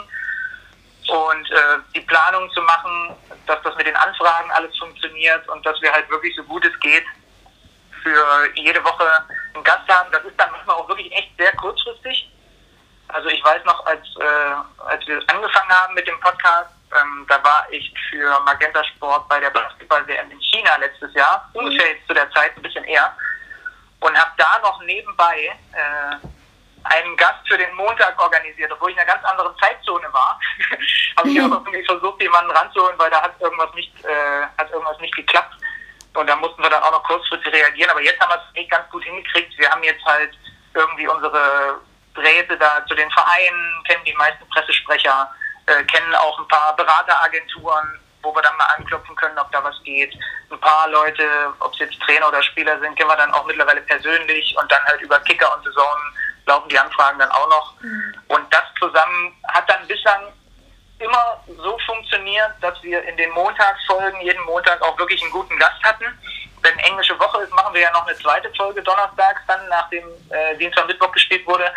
und 1.09 1.51
äh, 1.51 1.79
die 1.95 2.01
Planung 2.01 2.51
zu 2.53 2.61
machen, 2.63 3.17
dass 3.47 3.63
das 3.63 3.75
mit 3.77 3.87
den 3.87 3.97
Anfragen 3.97 4.51
alles 4.53 4.77
funktioniert 4.79 5.49
und 5.49 5.65
dass 5.65 5.81
wir 5.81 5.93
halt 5.93 6.09
wirklich 6.11 6.35
so 6.37 6.43
gut 6.45 6.65
es 6.65 6.79
geht 6.81 7.05
für 8.07 8.49
jede 8.55 8.83
Woche 8.85 9.11
einen 9.53 9.65
Gast 9.65 9.89
haben. 9.89 10.11
Das 10.13 10.25
ist 10.25 10.39
dann 10.39 10.53
manchmal 10.53 10.77
auch 10.77 10.89
wirklich 10.89 11.13
echt 11.13 11.37
sehr 11.37 11.53
kurzfristig. 11.57 12.31
Also 13.09 13.29
ich 13.29 13.43
weiß 13.45 13.65
noch, 13.65 13.85
als, 13.87 14.07
äh, 14.21 14.85
als 14.87 15.07
wir 15.07 15.21
angefangen 15.27 15.71
haben 15.71 15.95
mit 15.95 16.07
dem 16.07 16.19
Podcast, 16.21 16.71
ähm, 16.93 17.27
da 17.29 17.43
war 17.43 17.67
ich 17.71 17.93
für 18.11 18.41
Magenta 18.45 18.83
Sport 18.85 19.29
bei 19.29 19.41
der 19.41 19.51
Basketball-WM 19.51 20.31
in 20.31 20.41
China 20.41 20.77
letztes 20.77 21.13
Jahr, 21.15 21.49
ungefähr 21.53 21.95
jetzt 21.95 22.07
zu 22.07 22.15
der 22.15 22.31
Zeit, 22.31 22.57
ein 22.57 22.63
bisschen 22.63 22.85
eher, 22.85 23.13
und 24.01 24.17
habe 24.17 24.31
da 24.37 24.59
noch 24.63 24.81
nebenbei 24.83 25.53
äh, 25.73 26.27
einen 26.85 27.17
Gast 27.17 27.47
für 27.49 27.59
den 27.59 27.75
Montag 27.75 28.21
organisiert, 28.21 28.71
obwohl 28.73 28.91
ich 28.91 28.97
in 28.97 29.03
einer 29.03 29.13
ganz 29.13 29.25
anderen 29.25 29.57
Zeitzone 29.59 30.13
war. 30.13 30.39
habe 31.17 31.29
ich 31.29 31.41
aber 31.41 31.57
irgendwie 31.57 31.85
versucht, 31.85 32.21
jemanden 32.23 32.53
ranzuholen, 32.53 32.99
weil 32.99 33.11
da 33.11 33.23
hat 33.23 33.41
irgendwas 33.41 33.75
nicht, 33.75 33.93
äh, 34.05 34.47
hat 34.59 34.71
irgendwas 34.71 34.99
nicht 35.01 35.15
geklappt. 35.17 35.55
Und 36.17 36.27
da 36.29 36.37
mussten 36.37 36.63
wir 36.63 36.71
dann 36.71 36.83
auch 36.83 36.93
noch 36.93 37.03
kurzfristig 37.05 37.53
reagieren. 37.53 37.91
Aber 37.91 38.03
jetzt 38.03 38.21
haben 38.21 38.31
wir 38.31 38.37
es 38.37 38.61
echt 38.61 38.71
ganz 38.71 38.89
gut 38.91 39.05
hingekriegt. 39.05 39.57
Wir 39.59 39.71
haben 39.71 39.83
jetzt 39.83 40.05
halt 40.05 40.37
irgendwie 40.75 41.09
unsere 41.09 41.81
Drähte 42.15 42.57
da 42.57 42.85
zu 42.87 42.95
den 42.95 43.11
Vereinen, 43.11 43.85
kennen 43.87 44.05
die 44.05 44.15
meisten 44.15 44.49
Pressesprecher, 44.49 45.31
äh, 45.67 45.85
kennen 45.85 46.15
auch 46.17 46.39
ein 46.39 46.49
paar 46.49 46.75
Berateragenturen, 46.77 48.01
wo 48.23 48.35
wir 48.35 48.43
dann 48.43 48.57
mal 48.57 48.69
anklopfen 48.77 49.15
können, 49.17 49.39
ob 49.39 49.51
da 49.53 49.63
was 49.63 49.81
geht. 49.85 50.15
Ein 50.51 50.61
paar 50.61 50.89
Leute, 50.89 51.53
ob 51.61 51.73
es 51.75 51.79
jetzt 51.81 52.01
Trainer 52.01 52.29
oder 52.29 52.43
Spieler 52.43 52.79
sind, 52.81 52.97
kennen 52.97 53.11
wir 53.11 53.17
dann 53.17 53.33
auch 53.33 53.45
mittlerweile 53.47 53.81
persönlich 53.83 54.57
und 54.61 54.71
dann 54.71 54.85
halt 54.85 55.01
über 55.01 55.19
Kicker 55.21 55.55
und 55.57 55.65
Saison 55.65 55.97
laufen 56.47 56.69
die 56.69 56.79
Anfragen 56.79 57.19
dann 57.19 57.31
auch 57.31 57.49
noch. 57.49 57.75
Und 58.29 58.55
das 58.55 58.65
zusammen 58.79 59.37
hat 59.49 59.69
dann 59.69 59.87
bislang 59.87 60.33
immer 60.99 61.43
so 61.47 61.79
funktioniert, 61.87 62.53
dass 62.61 62.83
wir 62.83 63.03
in 63.05 63.17
den 63.17 63.31
Montagsfolgen 63.31 64.21
jeden 64.21 64.43
Montag 64.45 64.81
auch 64.83 64.99
wirklich 64.99 65.23
einen 65.23 65.33
guten 65.33 65.57
Gast 65.59 65.83
hatten. 65.83 66.07
Wenn 66.63 66.79
englische 66.79 67.19
Woche 67.19 67.43
ist, 67.43 67.53
machen 67.53 67.75
wir 67.75 67.83
ja 67.83 67.93
noch 67.93 68.07
eine 68.07 68.17
zweite 68.17 68.53
Folge 68.55 68.83
donnerstags, 68.83 69.41
dann 69.47 69.61
nachdem 69.69 70.05
äh, 70.31 70.57
Dienstag 70.57 70.87
Mittwoch 70.87 71.13
gespielt 71.13 71.47
wurde. 71.47 71.73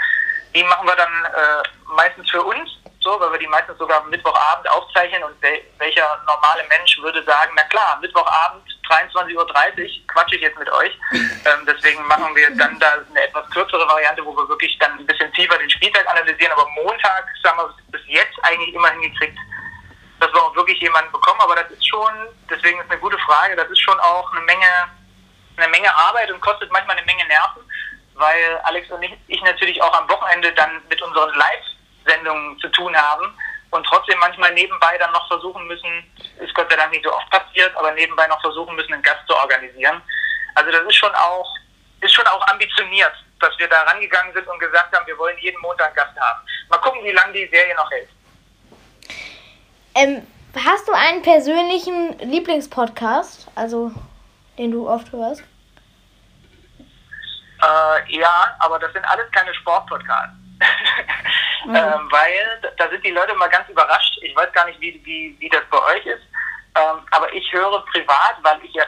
Die 0.55 0.63
machen 0.63 0.87
wir 0.87 0.95
dann 0.95 1.25
äh, 1.25 1.93
meistens 1.95 2.29
für 2.29 2.41
uns, 2.41 2.69
so, 3.01 3.19
weil 3.19 3.31
wir 3.31 3.39
die 3.39 3.47
meistens 3.47 3.77
sogar 3.77 4.03
Mittwochabend 4.05 4.69
aufzeichnen 4.71 5.23
und 5.23 5.39
wel 5.41 5.61
welcher 5.77 6.19
normale 6.25 6.63
Mensch 6.69 6.97
würde 7.01 7.23
sagen, 7.23 7.51
na 7.55 7.63
klar, 7.63 7.99
Mittwochabend 8.01 8.63
23.30 8.89 9.35
Uhr 9.35 10.07
quatsche 10.07 10.35
ich 10.35 10.41
jetzt 10.41 10.57
mit 10.57 10.69
euch. 10.71 10.97
Ähm, 11.13 11.65
deswegen 11.65 12.05
machen 12.07 12.35
wir 12.35 12.49
dann 12.55 12.79
da 12.79 12.93
eine 13.09 13.23
etwas 13.23 13.49
kürzere 13.51 13.87
Variante, 13.87 14.25
wo 14.25 14.35
wir 14.35 14.47
wirklich 14.49 14.77
dann 14.79 14.97
ein 14.99 15.05
bisschen 15.05 15.31
tiefer 15.33 15.57
den 15.57 15.69
Spieltag 15.69 16.07
analysieren, 16.09 16.51
aber 16.53 16.67
Montag, 16.75 17.25
sagen 17.43 17.59
wir 17.59 17.73
bis 17.91 18.01
jetzt 18.07 18.37
eigentlich 18.43 18.73
immer 18.73 18.89
hingekriegt, 18.91 19.37
dass 20.19 20.33
wir 20.33 20.41
auch 20.41 20.55
wirklich 20.55 20.79
jemanden 20.79 21.11
bekommen, 21.11 21.39
aber 21.41 21.55
das 21.55 21.71
ist 21.71 21.87
schon, 21.87 22.11
deswegen 22.49 22.79
ist 22.79 22.91
eine 22.91 22.99
gute 22.99 23.17
Frage, 23.19 23.55
das 23.55 23.69
ist 23.69 23.79
schon 23.79 23.99
auch 23.99 24.31
eine 24.33 24.41
Menge, 24.41 24.67
eine 25.57 25.67
Menge 25.69 25.95
Arbeit 25.95 26.31
und 26.31 26.41
kostet 26.41 26.71
manchmal 26.71 26.97
eine 26.97 27.05
Menge 27.05 27.25
Nerven, 27.27 27.61
weil 28.15 28.59
Alex 28.63 28.89
und 28.91 29.03
ich, 29.03 29.13
ich 29.27 29.41
natürlich 29.43 29.81
auch 29.81 29.93
am 29.93 30.09
Wochenende 30.09 30.51
dann 30.53 30.81
mit 30.89 31.01
unseren 31.01 31.33
Live-Sendungen 31.35 32.59
zu 32.59 32.67
tun 32.69 32.95
haben 32.95 33.33
und 33.71 33.85
trotzdem 33.85 34.17
manchmal 34.19 34.53
nebenbei 34.53 34.97
dann 34.97 35.11
noch 35.11 35.27
versuchen 35.27 35.65
müssen, 35.67 36.03
ist 36.39 36.53
Gott 36.55 36.69
sei 36.69 36.75
Dank 36.77 36.91
nicht 36.91 37.03
so 37.03 37.13
oft 37.13 37.29
passiert, 37.29 37.75
aber 37.75 37.91
nebenbei 37.91 38.27
noch 38.27 38.41
versuchen 38.41 38.75
müssen, 38.75 38.93
einen 38.93 39.03
Gast 39.03 39.25
zu 39.27 39.35
organisieren. 39.35 40.01
Also 40.55 40.71
das 40.71 40.81
ist 40.83 40.95
schon 40.95 41.13
auch, 41.13 41.55
ist 42.01 42.13
schon 42.13 42.25
auch 42.27 42.45
ambitioniert, 42.47 43.13
dass 43.39 43.57
wir 43.57 43.67
da 43.67 43.83
rangegangen 43.83 44.33
sind 44.33 44.47
und 44.47 44.59
gesagt 44.59 44.95
haben, 44.95 45.05
wir 45.05 45.17
wollen 45.17 45.37
jeden 45.39 45.61
Montag 45.61 45.87
einen 45.87 45.95
Gast 45.95 46.19
haben. 46.19 46.39
Mal 46.69 46.77
gucken, 46.79 47.03
wie 47.03 47.11
lange 47.11 47.33
die 47.33 47.47
Serie 47.47 47.75
noch 47.75 47.89
hält. 47.91 48.09
Ähm, 49.95 50.27
hast 50.55 50.87
du 50.87 50.93
einen 50.93 51.21
persönlichen 51.21 52.17
Lieblingspodcast, 52.19 53.47
also 53.55 53.91
den 54.57 54.71
du 54.71 54.89
oft 54.89 55.11
hörst? 55.11 55.43
Äh, 57.61 58.17
ja, 58.17 58.55
aber 58.59 58.79
das 58.79 58.93
sind 58.93 59.05
alles 59.05 59.29
keine 59.31 59.53
Sportpodcasts. 59.53 60.35
ähm, 61.65 62.07
weil 62.11 62.73
da- 62.77 62.89
sind 62.89 63.03
die 63.03 63.11
Leute 63.11 63.33
mal 63.35 63.49
ganz 63.49 63.67
überrascht. 63.69 64.17
Ich 64.21 64.35
weiß 64.35 64.51
gar 64.53 64.65
nicht, 64.65 64.79
wie, 64.79 64.99
wie, 65.05 65.35
wie 65.39 65.49
das 65.49 65.63
bei 65.69 65.81
euch 65.95 66.05
ist. 66.05 66.23
Ähm, 66.75 67.05
aber 67.11 67.31
ich 67.33 67.51
höre 67.51 67.83
privat, 67.85 68.37
weil 68.41 68.63
ich 68.63 68.73
ja, 68.73 68.83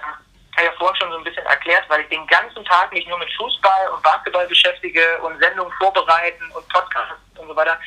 habe 0.55 0.65
ja 0.65 0.71
vorhin 0.77 0.95
schon 1.01 1.12
so 1.12 1.17
ein 1.17 1.23
bisschen 1.23 1.45
erklärt, 1.45 1.84
weil 1.89 2.01
ich 2.01 2.10
den 2.10 2.25
ganzen 2.27 2.63
Tag 2.65 2.91
mich 2.93 3.07
nur 3.07 3.17
mit 3.17 3.31
Fußball 3.38 3.89
und 3.89 4.03
Basketball 4.03 4.47
beschäftige 4.47 5.17
und 5.21 5.39
Sendungen 5.39 5.73
vorbereiten 5.79 6.43
und 6.51 6.67
Podcasts 6.69 7.15
und 7.38 7.47
so 7.47 7.55
weiter. 7.55 7.77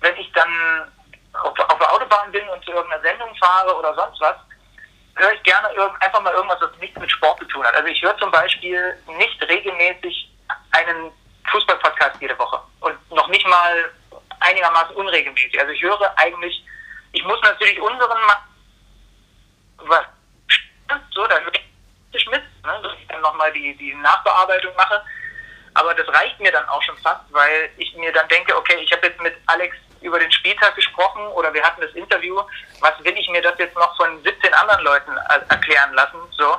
Wenn 0.00 0.16
ich 0.16 0.30
dann 0.32 0.92
auf, 1.42 1.58
auf 1.58 1.78
der 1.78 1.92
Autobahn 1.92 2.30
bin 2.30 2.46
und 2.48 2.64
zu 2.64 2.70
irgendeiner 2.72 3.02
Sendung 3.02 3.34
fahre 3.36 3.74
oder 3.76 3.94
sonst 3.94 4.20
was, 4.20 4.36
höre 5.16 5.32
ich 5.32 5.42
gerne 5.44 5.68
einfach 6.00 6.20
mal 6.20 6.34
irgendwas, 6.34 6.60
was 6.60 6.76
nichts 6.78 6.98
mit 6.98 7.10
Sport 7.10 7.38
zu 7.38 7.44
tun 7.46 7.64
hat. 7.64 7.74
Also 7.74 7.88
ich 7.88 8.02
höre 8.02 8.16
zum 8.18 8.30
Beispiel 8.30 8.96
nicht 9.06 9.42
regelmäßig 9.48 10.30
einen 10.72 11.12
Fußball-Podcast 11.50 12.16
jede 12.20 12.38
Woche 12.38 12.60
und 12.80 13.10
noch 13.10 13.28
nicht 13.28 13.46
mal 13.46 13.92
einigermaßen 14.44 14.94
unregelmäßig. 14.96 15.58
Also 15.58 15.72
ich 15.72 15.82
höre 15.82 16.12
eigentlich, 16.18 16.64
ich 17.12 17.24
muss 17.24 17.40
natürlich 17.42 17.80
unseren 17.80 18.18
was 19.78 20.04
so, 21.10 21.26
da 21.26 21.38
höre 21.38 21.52
ich 22.12 22.26
mit, 22.26 22.42
ne, 22.64 22.80
dass 22.82 22.92
ich 23.00 23.06
dann 23.08 23.20
nochmal 23.20 23.52
die, 23.52 23.76
die 23.76 23.94
Nachbearbeitung 23.94 24.74
mache. 24.76 25.02
Aber 25.74 25.92
das 25.94 26.06
reicht 26.08 26.38
mir 26.40 26.52
dann 26.52 26.68
auch 26.68 26.82
schon 26.82 26.96
fast, 26.98 27.22
weil 27.30 27.70
ich 27.76 27.94
mir 27.96 28.12
dann 28.12 28.28
denke, 28.28 28.56
okay, 28.56 28.76
ich 28.80 28.92
habe 28.92 29.06
jetzt 29.08 29.20
mit 29.20 29.34
Alex 29.46 29.76
über 30.00 30.18
den 30.18 30.30
Spieltag 30.30 30.74
gesprochen 30.76 31.26
oder 31.28 31.52
wir 31.52 31.62
hatten 31.64 31.80
das 31.80 31.90
Interview, 31.92 32.40
was 32.80 32.92
will 33.02 33.16
ich 33.16 33.28
mir 33.28 33.42
das 33.42 33.58
jetzt 33.58 33.74
noch 33.74 33.96
von 33.96 34.22
17 34.22 34.54
anderen 34.54 34.84
Leuten 34.84 35.16
er- 35.16 35.50
erklären 35.50 35.92
lassen? 35.94 36.20
So, 36.32 36.56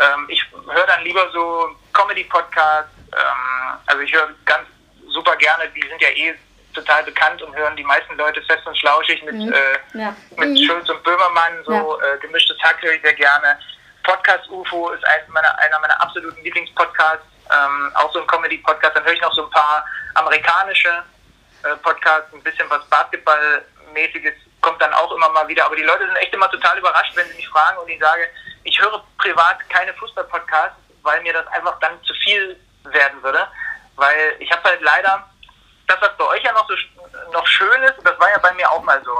ähm, 0.00 0.26
ich 0.28 0.42
höre 0.52 0.86
dann 0.86 1.04
lieber 1.04 1.30
so 1.30 1.76
Comedy-Podcasts, 1.92 2.90
ähm, 3.12 3.78
also 3.86 4.02
ich 4.02 4.12
höre 4.12 4.30
ganz 4.44 4.66
super 5.08 5.36
gerne, 5.36 5.68
die 5.70 5.86
sind 5.86 6.00
ja 6.00 6.08
eh 6.08 6.34
total 6.76 7.02
bekannt 7.04 7.42
und 7.42 7.54
hören 7.56 7.74
die 7.76 7.82
meisten 7.84 8.16
Leute 8.16 8.40
fest 8.42 8.64
und 8.66 8.76
schlauschig 8.78 9.22
mit, 9.24 9.34
äh, 9.52 9.78
Ja. 9.98 10.14
mit 10.36 10.58
Schulz 10.64 10.88
und 10.88 11.02
Böhmermann, 11.02 11.64
so 11.64 12.00
äh, 12.00 12.18
gemischtes 12.18 12.56
Hack 12.62 12.80
höre 12.82 12.92
ich 12.92 13.02
sehr 13.02 13.14
gerne. 13.14 13.58
Podcast 14.04 14.48
UFO 14.50 14.90
ist 14.90 15.04
eins 15.04 15.26
meiner, 15.28 15.58
einer 15.58 15.80
meiner 15.80 16.00
absoluten 16.00 16.40
Lieblingspodcasts, 16.44 17.24
ähm, 17.50 17.90
auch 17.94 18.12
so 18.12 18.20
ein 18.20 18.26
Comedy-Podcast. 18.28 18.96
Dann 18.96 19.04
höre 19.04 19.14
ich 19.14 19.20
noch 19.20 19.32
so 19.32 19.44
ein 19.44 19.50
paar 19.50 19.84
amerikanische 20.14 21.02
äh, 21.64 21.74
Podcasts, 21.82 22.32
ein 22.32 22.42
bisschen 22.42 22.68
was 22.70 22.84
Basketballmäßiges 22.88 24.34
kommt 24.60 24.80
dann 24.82 24.92
auch 24.94 25.12
immer 25.12 25.28
mal 25.30 25.46
wieder. 25.48 25.64
Aber 25.66 25.76
die 25.76 25.82
Leute 25.82 26.06
sind 26.06 26.16
echt 26.16 26.32
immer 26.34 26.50
total 26.50 26.78
überrascht, 26.78 27.16
wenn 27.16 27.26
sie 27.28 27.34
mich 27.36 27.48
fragen 27.48 27.78
und 27.78 27.88
ich 27.88 28.00
sage, 28.00 28.28
ich 28.64 28.80
höre 28.80 29.02
privat 29.18 29.58
keine 29.70 29.92
Fußball-Podcasts, 29.94 30.76
weil 31.02 31.20
mir 31.22 31.32
das 31.32 31.46
einfach 31.48 31.78
dann 31.80 32.02
zu 32.04 32.14
viel 32.14 32.58
werden 32.84 33.22
würde. 33.22 33.46
Weil 33.96 34.36
ich 34.40 34.50
habe 34.50 34.62
halt 34.64 34.80
leider, 34.82 35.28
das 35.86 36.00
was 36.00 36.16
bei 36.16 36.24
euch 36.24 36.42
ja 36.42 36.52
noch 36.52 36.68
so 36.68 36.74
noch 37.32 37.46
schön 37.46 37.82
ist, 37.82 37.94
das 38.04 38.18
war 38.18 38.30
ja 38.30 38.38
bei 38.38 38.52
mir 38.54 38.70
auch 38.70 38.82
mal 38.82 39.02
so. 39.04 39.16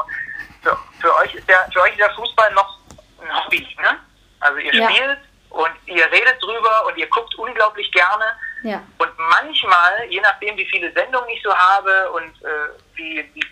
Für, 0.63 0.77
für 1.01 1.15
euch 1.17 1.35
ist 1.35 1.49
der 1.49 1.69
für 1.73 1.83
euch 1.83 1.91
ist 1.93 2.01
der 2.01 2.15
Fußball 2.15 2.53
noch 2.53 2.79
ein 3.23 3.45
Hobby, 3.45 3.67
ne? 3.81 3.99
Also 4.41 4.59
ihr 4.59 4.75
Ja. 4.75 4.91
spielt 4.91 5.19
und 5.51 5.71
ihr 5.87 6.11
redet 6.11 6.43
drüber 6.43 6.87
und 6.87 6.97
ihr 6.97 7.09
guckt 7.09 7.35
unglaublich 7.37 7.91
gerne. 7.93 8.25
Ja. 8.63 8.83
Und 8.99 9.11
manchmal, 9.19 10.05
je 10.09 10.21
nachdem, 10.21 10.57
wie 10.57 10.67
viele 10.67 10.93
Sendungen 10.93 11.29
ich 11.31 11.43
so 11.43 11.57
habe 11.57 12.11
und 12.13 12.43
äh, 12.43 12.69
wie, 12.95 13.31
wie, 13.35 13.45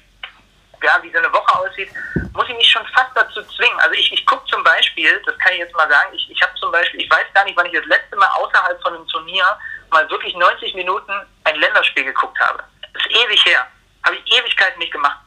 ja, 0.83 0.99
wie 1.03 1.11
so 1.13 1.19
eine 1.19 1.33
Woche 1.33 1.59
aussieht, 1.59 1.89
muss 2.33 2.49
ich 2.49 2.57
mich 2.57 2.69
schon 2.71 2.87
fast 2.89 3.11
dazu 3.15 3.43
zwingen. 3.45 3.79
Also 3.81 3.93
ich, 3.95 4.13
ich 4.13 4.27
gucke 4.27 4.45
zum 4.51 4.63
Beispiel, 4.65 5.23
das 5.25 5.39
kann 5.39 5.53
ich 5.53 5.59
jetzt 5.61 5.75
mal 5.75 5.89
sagen, 5.89 6.13
ich, 6.15 6.31
ich 6.31 6.43
habe 6.43 6.53
zum 6.57 6.71
Beispiel, 6.73 7.01
ich 7.01 7.11
weiß 7.11 7.25
gar 7.33 7.45
nicht, 7.45 7.57
wann 7.57 7.67
ich 7.67 7.73
das 7.73 7.87
letzte 7.87 8.17
Mal 8.17 8.29
außerhalb 8.35 8.83
von 8.83 8.95
einem 8.95 9.09
Turnier 9.09 9.47
mal 9.91 10.09
wirklich 10.11 10.35
90 10.35 10.75
Minuten 10.75 11.13
ein 11.45 11.55
Länderspiel 11.57 12.05
geguckt 12.05 12.39
habe. 12.41 12.63
Das 12.95 13.05
ist 13.05 13.13
ewig 13.13 13.45
her. 13.45 13.67
Habe 14.05 14.17
ich 14.17 14.33
Ewigkeiten 14.33 14.79
nicht 14.79 14.93
gemacht. 14.93 15.19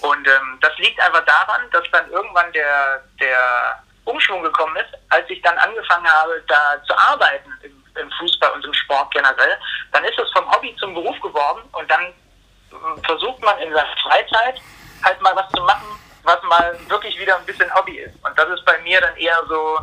Und 0.00 0.26
ähm, 0.26 0.58
das 0.60 0.76
liegt 0.78 1.00
einfach 1.00 1.24
daran, 1.24 1.62
dass 1.72 1.84
dann 1.90 2.08
irgendwann 2.10 2.52
der, 2.52 3.02
der 3.20 3.82
Umschwung 4.04 4.42
gekommen 4.42 4.76
ist, 4.76 4.98
als 5.10 5.28
ich 5.28 5.40
dann 5.42 5.58
angefangen 5.58 6.06
habe, 6.06 6.42
da 6.46 6.82
zu 6.84 6.96
arbeiten 6.96 7.52
im, 7.62 7.84
im 8.00 8.10
Fußball 8.12 8.52
und 8.52 8.64
im 8.64 8.74
Sport 8.74 9.12
generell. 9.12 9.58
Dann 9.92 10.04
ist 10.04 10.18
es 10.18 10.30
vom 10.32 10.50
Hobby 10.52 10.74
zum 10.78 10.94
Beruf 10.94 11.20
geworden 11.20 11.62
und 11.72 11.90
dann 11.90 12.12
ähm, 12.72 13.02
versucht 13.04 13.42
man 13.42 13.58
in 13.58 13.72
seiner 13.72 13.96
Freizeit 14.02 14.60
halt 15.04 15.20
mal 15.20 15.34
was 15.34 15.48
zu 15.50 15.62
machen, 15.62 15.86
was 16.22 16.42
mal 16.44 16.78
wirklich 16.88 17.18
wieder 17.18 17.36
ein 17.36 17.46
bisschen 17.46 17.72
Hobby 17.74 17.98
ist. 17.98 18.14
Und 18.24 18.38
das 18.38 18.48
ist 18.50 18.64
bei 18.64 18.78
mir 18.78 19.00
dann 19.00 19.16
eher 19.16 19.40
so 19.48 19.80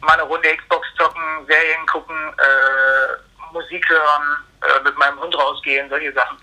mal 0.00 0.14
eine 0.14 0.22
Runde 0.22 0.56
Xbox 0.56 0.86
zocken, 0.96 1.46
Serien 1.46 1.86
gucken, 1.86 2.16
äh, 2.38 3.52
Musik 3.52 3.88
hören, 3.88 4.44
äh, 4.62 4.80
mit 4.82 4.96
meinem 4.98 5.20
Hund 5.20 5.36
rausgehen, 5.36 5.88
solche 5.88 6.12
Sachen. 6.12 6.38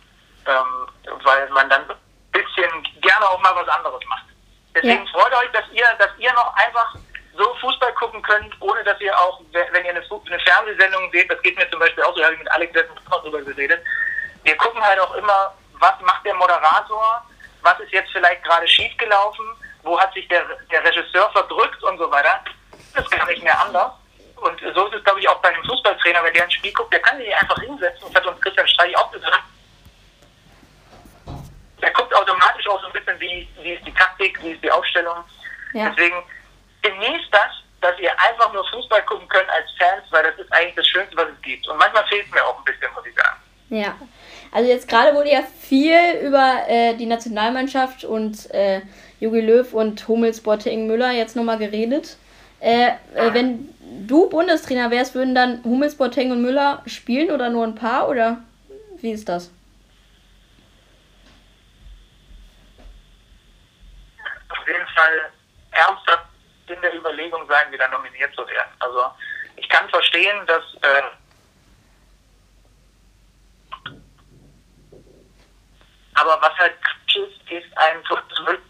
Ähm, 0.50 0.88
weil 1.24 1.50
man 1.50 1.70
dann 1.70 1.84
ein 1.90 1.98
bisschen 2.32 2.84
gerne 3.02 3.28
auch 3.30 3.40
mal 3.40 3.56
was 3.56 3.68
anderes 3.68 4.04
macht. 4.08 4.26
Deswegen 4.76 5.06
Ja. 5.06 5.12
freut 5.12 5.34
euch, 5.34 5.52
dass 5.52 5.66
ihr, 5.72 5.86
dass 5.98 6.10
ihr 6.18 6.34
noch 6.34 6.54
einfach 6.56 6.96
so 7.38 7.54
Fußball 7.62 7.94
gucken 7.94 8.22
könnt, 8.22 8.54
ohne 8.60 8.84
dass 8.84 9.00
ihr 9.00 9.18
auch, 9.18 9.42
wenn 9.52 9.86
ihr 9.86 9.92
eine, 9.92 10.02
eine 10.02 10.40
Fernsehsendung 10.40 11.12
seht, 11.12 11.32
das 11.32 11.42
geht 11.42 11.56
mir 11.58 11.70
zum 11.70 11.80
Beispiel 11.80 12.04
auch 12.04 12.14
so, 12.14 12.20
da 12.20 12.26
habe 12.26 12.34
ich 12.34 12.40
mit 12.40 12.52
Alex 12.52 12.74
letztens 12.74 13.00
auch 13.12 13.22
drüber 13.22 13.42
geredet, 13.42 13.82
wir 14.44 14.58
gucken 14.58 14.84
halt 14.84 15.00
auch 15.00 15.14
immer, 15.16 15.54
was 15.74 16.00
macht 16.02 16.26
der 16.26 16.34
Moderator, 16.36 17.24
was 17.62 17.80
ist 17.80 17.92
jetzt 17.92 18.12
vielleicht 18.12 18.44
gerade 18.44 18.68
schiefgelaufen, 18.68 19.46
wo 19.84 20.00
hat 20.00 20.14
sich 20.14 20.28
der, 20.28 20.44
der 20.72 20.84
Regisseur 20.84 21.30
verdrückt 21.32 21.82
und 21.84 21.98
so 21.98 22.10
weiter. 22.12 22.42
Das 22.94 23.04
ist 23.04 23.12
gar 23.12 23.26
nicht 23.28 23.44
mehr 23.44 23.60
anders. 23.62 23.92
Und 24.36 24.60
so 24.74 24.88
ist 24.88 24.96
es, 24.96 25.04
glaube 25.04 25.20
ich, 25.20 25.30
auch 25.30 25.40
bei 25.42 25.50
einem 25.50 25.64
Fußballtrainer, 25.66 26.24
wenn 26.24 26.34
der 26.34 26.44
ein 26.44 26.52
Spiel 26.52 26.74
guckt, 26.74 26.94
der 26.94 27.02
kann 27.02 27.18
sich 27.18 27.34
einfach 27.36 27.60
hinsetzen, 27.60 28.02
das 28.08 28.16
hat 28.16 28.26
uns 28.26 28.42
Christian 28.42 28.68
Streich 28.68 28.98
auch 28.98 29.12
gesagt. 29.12 29.44
Der 31.82 31.92
guckt 31.92 32.14
automatisch 32.14 32.68
auch 32.68 32.82
so 32.82 32.88
ein 32.88 32.94
bisschen, 32.94 33.20
wie, 33.20 33.48
wie 33.62 33.72
ist 33.72 33.86
die 33.86 33.94
Taktik, 33.94 34.42
wie 34.44 34.52
ist 34.52 34.64
die 34.64 34.72
Aufstellung. 34.72 35.24
Ja. 35.74 35.90
Deswegen 35.90 36.16
genießt 36.82 37.30
das, 37.32 37.64
dass 37.82 37.98
ihr 38.00 38.12
einfach 38.20 38.52
nur 38.54 38.66
Fußball 38.70 39.02
gucken 39.04 39.28
könnt 39.30 39.50
als 39.50 39.66
Fans, 39.78 40.04
weil 40.12 40.24
das 40.24 40.38
ist 40.38 40.52
eigentlich 40.52 40.76
das 40.76 40.88
Schönste, 40.88 41.16
was 41.16 41.28
es 41.30 41.42
gibt. 41.42 41.68
Und 41.68 41.78
manchmal 41.78 42.06
fehlt 42.08 42.26
es 42.26 42.32
mir 42.34 42.44
auch 42.44 42.58
ein 42.58 42.66
bisschen, 42.66 42.94
muss 42.94 43.06
ich 43.06 43.16
sagen. 43.16 43.38
Ja. 43.70 43.96
Also 44.52 44.70
jetzt 44.70 44.88
gerade 44.88 45.16
wurde 45.16 45.32
ja 45.32 45.44
viel 45.44 45.98
über 46.24 46.64
äh, 46.68 46.96
die 46.96 47.06
Nationalmannschaft 47.06 48.04
und 48.04 48.50
äh, 48.52 48.82
Jogi 49.20 49.42
Löw 49.42 49.74
und 49.74 50.08
Hummels, 50.08 50.42
Boateng, 50.42 50.88
Müller 50.88 51.12
jetzt 51.12 51.36
nochmal 51.36 51.60
geredet. 51.60 52.18
Äh, 52.60 52.88
äh, 53.16 53.34
wenn 53.34 53.70
du 54.08 54.30
Bundestrainer 54.30 54.92
wärst, 54.92 55.16
würden 55.16 55.36
dann 55.36 55.64
Hummels, 55.64 55.96
Boateng 55.96 56.32
und 56.32 56.42
Müller 56.42 56.82
spielen 56.88 57.32
oder 57.32 57.50
nur 57.50 57.64
ein 57.64 57.76
paar 57.76 58.10
oder 58.10 58.40
wie 59.02 59.12
ist 59.12 59.30
das? 59.30 59.52
auf 64.50 64.68
jeden 64.68 64.88
Fall 65.00 65.32
ernsthaft 65.72 66.26
in 66.68 66.82
der 66.82 66.96
Überlegung 66.96 67.48
sein, 67.48 67.72
wieder 67.72 67.88
nominiert 67.88 68.34
zu 68.36 68.46
werden. 68.48 68.72
Also 68.80 69.06
ich 69.56 69.68
kann 69.70 69.90
verstehen, 69.90 70.46
dass 70.46 70.64
äh, 70.82 71.02
aber 76.16 76.38
was 76.42 76.58
halt 76.58 76.76
ist, 77.16 77.52
ist 77.52 77.78
ein 77.78 78.04
zurück 78.06 78.62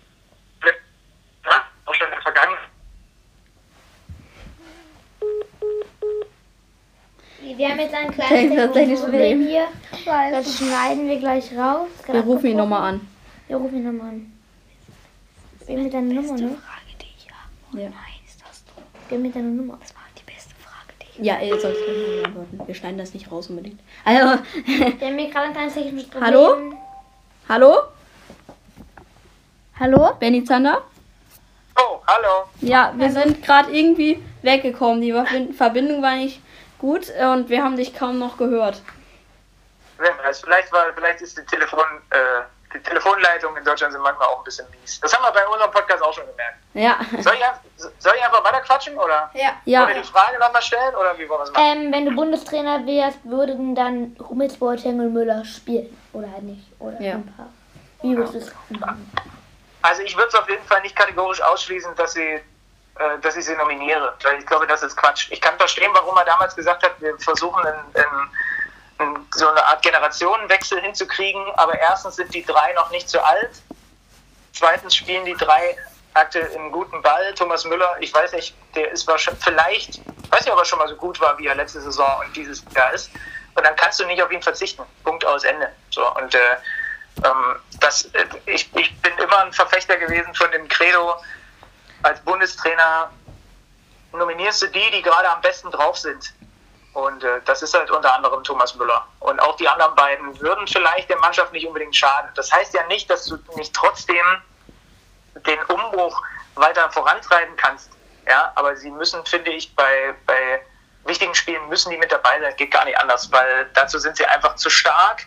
ja, 1.45 1.65
auch 1.85 1.93
schon 1.95 2.07
in 2.07 2.13
der 2.13 2.21
Vergangenheit. 2.21 2.69
Wir 7.41 7.69
haben 7.69 7.79
jetzt 7.79 7.93
ein 7.93 8.11
kleines 8.11 8.71
technisches 8.73 9.01
Problem 9.01 9.39
Problem. 9.39 9.47
hier. 9.47 9.67
Das 10.31 10.57
schneiden 10.57 11.07
wir 11.09 11.19
gleich 11.19 11.51
raus. 11.57 11.89
Wir 12.05 12.21
rufen 12.21 12.47
ihn 12.47 12.57
nochmal 12.57 12.93
an. 12.93 13.07
Wir 13.47 13.57
rufen 13.57 13.77
ihn 13.77 13.85
nochmal 13.85 14.09
an. 14.09 14.38
Gib 15.69 15.77
mir 15.77 15.89
deine 15.91 16.13
Nummer, 16.15 16.33
ne? 16.33 16.57
Ja, 17.73 17.91
Gib 19.07 19.19
mir 19.19 19.31
deine 19.31 19.49
Nummer. 19.49 19.77
ja 21.19 21.39
ihr 21.41 21.59
sollt 21.59 21.75
mal 21.75 22.25
antworten. 22.25 22.59
Wir 22.65 22.73
schneiden 22.73 22.97
das 22.97 23.13
nicht 23.13 23.31
raus 23.31 23.51
unbedingt. 23.51 23.79
Also, 24.03 24.41
Wir 24.65 24.85
haben 24.99 25.17
hier 25.19 25.29
gerade 25.29 25.45
ein 25.47 25.53
kleines 25.53 25.75
technisches 25.75 26.09
Problem. 26.09 26.25
Hallo? 26.25 26.73
hallo? 27.47 27.81
Hallo? 29.79 30.13
Benny 30.19 30.43
Zander? 30.43 30.81
Oh, 31.77 31.99
hallo. 32.07 32.45
Ja, 32.61 32.91
wir 32.97 33.11
sind 33.11 33.43
gerade 33.43 33.71
irgendwie 33.71 34.23
weggekommen. 34.41 35.01
Die 35.01 35.13
Verbin- 35.13 35.53
Verbindung 35.53 36.01
war 36.01 36.15
nicht 36.15 36.41
gut 36.79 37.11
und 37.31 37.49
wir 37.49 37.63
haben 37.63 37.75
dich 37.75 37.93
kaum 37.93 38.17
noch 38.17 38.37
gehört. 38.37 38.81
Wer 39.99 40.17
weiß, 40.23 40.41
vielleicht, 40.41 40.71
war, 40.71 40.85
vielleicht 40.95 41.21
ist 41.21 41.37
die, 41.37 41.43
Telefon, 41.45 41.83
äh, 42.09 42.41
die 42.73 42.79
Telefonleitung 42.83 43.55
in 43.57 43.63
Deutschland 43.63 43.93
sind 43.93 44.01
manchmal 44.01 44.27
auch 44.27 44.39
ein 44.39 44.43
bisschen 44.43 44.67
mies. 44.71 44.99
Das 44.99 45.13
haben 45.13 45.23
wir 45.23 45.31
bei 45.31 45.47
unserem 45.47 45.71
Podcast 45.71 46.03
auch 46.03 46.13
schon 46.13 46.25
gemerkt. 46.27 46.57
Ja, 46.75 46.99
Soll 47.23 47.33
ich, 47.35 47.83
soll 47.97 48.13
ich 48.15 48.23
einfach 48.23 48.43
weiter 48.43 48.61
quatschen 48.61 48.95
oder? 48.97 49.29
Ja. 49.33 49.53
ja, 49.65 49.83
Oder 49.85 49.95
die 49.95 50.03
Frage 50.03 50.37
nochmal 50.37 50.61
stellen 50.61 50.93
oder 50.95 51.17
wie 51.17 51.27
wollen 51.27 51.39
wir 51.39 51.43
es 51.45 51.51
machen? 51.51 51.63
Ähm, 51.65 51.91
wenn 51.91 52.05
du 52.05 52.11
Bundestrainer 52.15 52.85
wärst, 52.85 53.17
würden 53.23 53.73
dann 53.73 54.15
Hummels, 54.29 54.55
Boateng 54.57 54.99
und 54.99 55.13
Müller 55.13 55.43
spielen. 55.45 55.95
Oder 56.13 56.31
halt 56.31 56.43
nicht. 56.43 56.65
Oder 56.79 57.01
Ja. 57.01 57.13
ein 57.15 57.33
paar. 57.35 57.47
Wie 58.03 58.15
würdest 58.15 58.35
du 58.35 58.37
es 58.39 58.79
machen? 58.79 59.11
Also 59.81 60.01
ich 60.03 60.15
würde 60.15 60.27
es 60.27 60.35
auf 60.35 60.47
jeden 60.49 60.63
Fall 60.65 60.81
nicht 60.81 60.95
kategorisch 60.95 61.41
ausschließen, 61.41 61.95
dass 61.95 62.13
sie, 62.13 62.21
äh, 62.21 62.41
dass 63.21 63.35
ich 63.35 63.45
sie 63.45 63.55
nominiere. 63.55 64.13
Weil 64.23 64.37
ich 64.39 64.45
glaube, 64.45 64.67
das 64.67 64.83
ist 64.83 64.95
Quatsch. 64.95 65.31
Ich 65.31 65.41
kann 65.41 65.57
verstehen, 65.57 65.89
warum 65.93 66.15
er 66.17 66.25
damals 66.25 66.55
gesagt 66.55 66.83
hat, 66.83 66.91
wir 67.01 67.17
versuchen 67.17 67.63
in, 67.65 68.01
in, 68.01 68.01
in 68.03 68.09
so 69.35 69.47
eine 69.47 69.65
Art 69.65 69.81
Generationenwechsel 69.81 70.81
hinzukriegen. 70.81 71.43
Aber 71.55 71.77
erstens 71.79 72.15
sind 72.15 72.33
die 72.33 72.45
drei 72.45 72.73
noch 72.73 72.89
nicht 72.91 73.09
so 73.09 73.19
alt. 73.19 73.51
Zweitens 74.53 74.95
spielen 74.95 75.25
die 75.25 75.35
drei 75.35 75.77
aktuell 76.13 76.53
einen 76.55 76.71
guten 76.71 77.01
Ball. 77.01 77.33
Thomas 77.35 77.65
Müller, 77.65 77.95
ich 77.99 78.13
weiß 78.13 78.33
nicht, 78.33 78.55
der 78.75 78.91
ist 78.91 79.07
wahrscheinlich, 79.07 79.43
vielleicht, 79.43 79.89
ich 79.97 80.31
weiß 80.31 80.45
nicht, 80.45 80.51
ob 80.51 80.59
er 80.59 80.65
schon 80.65 80.79
mal 80.79 80.87
so 80.87 80.95
gut 80.95 81.19
war, 81.21 81.37
wie 81.37 81.47
er 81.47 81.55
letzte 81.55 81.81
Saison 81.81 82.21
und 82.25 82.35
dieses 82.35 82.63
Jahr 82.75 82.93
ist. 82.93 83.09
Und 83.55 83.65
dann 83.65 83.75
kannst 83.75 83.99
du 83.99 84.05
nicht 84.05 84.21
auf 84.21 84.31
ihn 84.31 84.41
verzichten. 84.41 84.83
Punkt 85.03 85.25
aus 85.25 85.43
Ende. 85.43 85.71
So, 85.89 86.05
und 86.15 86.33
äh, 86.33 86.39
ähm, 87.23 87.55
das, 87.79 88.05
äh, 88.05 88.25
ich, 88.45 88.69
ich 88.75 89.01
bin 89.01 89.17
immer 89.17 89.39
ein 89.39 89.53
Verfechter 89.53 89.97
gewesen 89.97 90.33
von 90.35 90.51
dem 90.51 90.67
Credo, 90.67 91.15
als 92.03 92.19
Bundestrainer 92.21 93.11
nominierst 94.13 94.61
du 94.61 94.67
die, 94.67 94.91
die 94.91 95.01
gerade 95.01 95.29
am 95.29 95.41
besten 95.41 95.69
drauf 95.71 95.97
sind. 95.97 96.33
Und 96.99 97.23
äh, 97.23 97.39
das 97.45 97.61
ist 97.61 97.73
halt 97.73 97.89
unter 97.91 98.13
anderem 98.13 98.43
Thomas 98.43 98.75
Müller. 98.75 99.07
Und 99.19 99.39
auch 99.39 99.55
die 99.55 99.67
anderen 99.67 99.95
beiden 99.95 100.39
würden 100.41 100.67
vielleicht 100.67 101.09
der 101.09 101.17
Mannschaft 101.19 101.53
nicht 101.53 101.65
unbedingt 101.65 101.95
schaden. 101.95 102.29
Das 102.35 102.51
heißt 102.51 102.73
ja 102.73 102.85
nicht, 102.87 103.09
dass 103.09 103.25
du 103.25 103.37
nicht 103.55 103.73
trotzdem 103.73 104.25
den 105.35 105.59
Umbruch 105.65 106.21
weiter 106.55 106.89
vorantreiben 106.91 107.55
kannst. 107.55 107.91
Ja, 108.27 108.51
aber 108.55 108.75
sie 108.75 108.91
müssen, 108.91 109.25
finde 109.25 109.51
ich, 109.51 109.73
bei, 109.75 110.13
bei 110.25 110.61
wichtigen 111.05 111.33
Spielen 111.33 111.67
müssen 111.69 111.89
die 111.89 111.97
mit 111.97 112.11
dabei 112.11 112.39
sein. 112.41 112.53
Geht 112.57 112.71
gar 112.71 112.83
nicht 112.85 112.97
anders, 112.99 113.31
weil 113.31 113.69
dazu 113.73 113.97
sind 113.97 114.17
sie 114.17 114.25
einfach 114.25 114.55
zu 114.55 114.69
stark. 114.69 115.25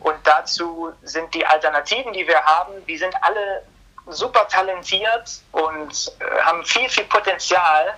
Und 0.00 0.16
dazu 0.24 0.92
sind 1.02 1.32
die 1.34 1.46
Alternativen, 1.46 2.12
die 2.12 2.26
wir 2.26 2.42
haben, 2.42 2.84
die 2.86 2.98
sind 2.98 3.14
alle 3.22 3.62
super 4.08 4.46
talentiert 4.48 5.40
und 5.52 6.12
äh, 6.20 6.42
haben 6.42 6.64
viel, 6.64 6.88
viel 6.88 7.04
Potenzial. 7.04 7.94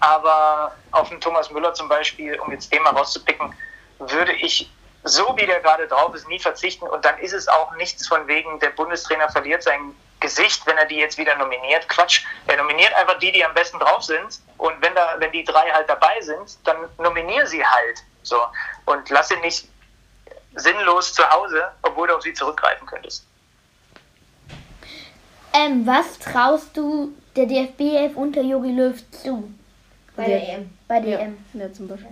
Aber 0.00 0.74
auf 0.92 1.08
den 1.10 1.20
Thomas 1.20 1.50
Müller 1.50 1.74
zum 1.74 1.88
Beispiel, 1.88 2.38
um 2.40 2.50
jetzt 2.50 2.72
den 2.72 2.82
mal 2.82 2.90
rauszupicken, 2.90 3.54
würde 3.98 4.32
ich 4.32 4.70
so 5.04 5.34
wie 5.36 5.46
der 5.46 5.60
gerade 5.60 5.86
drauf 5.88 6.14
ist, 6.14 6.28
nie 6.28 6.38
verzichten. 6.38 6.86
Und 6.86 7.04
dann 7.04 7.18
ist 7.18 7.32
es 7.32 7.48
auch 7.48 7.74
nichts 7.76 8.06
von 8.06 8.26
wegen, 8.26 8.58
der 8.60 8.70
Bundestrainer 8.70 9.30
verliert 9.30 9.62
sein 9.62 9.94
Gesicht, 10.20 10.66
wenn 10.66 10.76
er 10.76 10.84
die 10.84 10.96
jetzt 10.96 11.16
wieder 11.16 11.34
nominiert. 11.36 11.88
Quatsch. 11.88 12.24
Er 12.46 12.58
nominiert 12.58 12.94
einfach 12.94 13.18
die, 13.18 13.32
die 13.32 13.44
am 13.44 13.54
besten 13.54 13.78
drauf 13.78 14.02
sind. 14.02 14.40
Und 14.58 14.74
wenn 14.82 14.94
da, 14.94 15.16
wenn 15.18 15.32
die 15.32 15.44
drei 15.44 15.70
halt 15.70 15.88
dabei 15.88 16.20
sind, 16.20 16.58
dann 16.64 16.76
nominier 16.98 17.46
sie 17.46 17.64
halt. 17.64 18.02
So. 18.22 18.36
Und 18.84 19.08
lass 19.08 19.28
sie 19.28 19.36
nicht 19.36 19.68
sinnlos 20.54 21.14
zu 21.14 21.28
Hause, 21.30 21.70
obwohl 21.82 22.08
du 22.08 22.16
auf 22.16 22.22
sie 22.22 22.34
zurückgreifen 22.34 22.86
könntest. 22.86 23.26
Ähm, 25.52 25.86
was 25.86 26.18
traust 26.18 26.76
du 26.76 27.12
der 27.36 27.46
DFB 27.46 27.80
11 27.80 28.16
unter 28.16 28.42
Jogi 28.42 28.72
Löw 28.72 29.10
zu? 29.10 29.52
Bei 30.20 30.26
Der- 30.28 30.38
der 30.40 30.48
EM. 30.54 30.78
Bei 30.88 31.00
der 31.00 31.10
ja, 31.10 31.18
EM. 31.20 31.44
ja, 31.54 31.72
zum 31.72 31.88
Beispiel. 31.88 32.10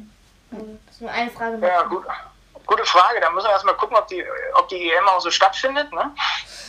Das 0.50 0.94
ist 0.94 1.00
nur 1.02 1.10
eine 1.10 1.30
Frage. 1.30 1.58
Ja, 1.66 1.82
gut. 1.82 2.04
gute 2.66 2.84
Frage. 2.86 3.20
Da 3.20 3.30
müssen 3.30 3.46
wir 3.46 3.52
erstmal 3.52 3.74
gucken, 3.76 3.96
ob 3.96 4.06
die, 4.08 4.24
ob 4.54 4.68
die 4.68 4.90
EM 4.90 5.06
auch 5.08 5.20
so 5.20 5.30
stattfindet. 5.30 5.92
Ne? 5.92 6.10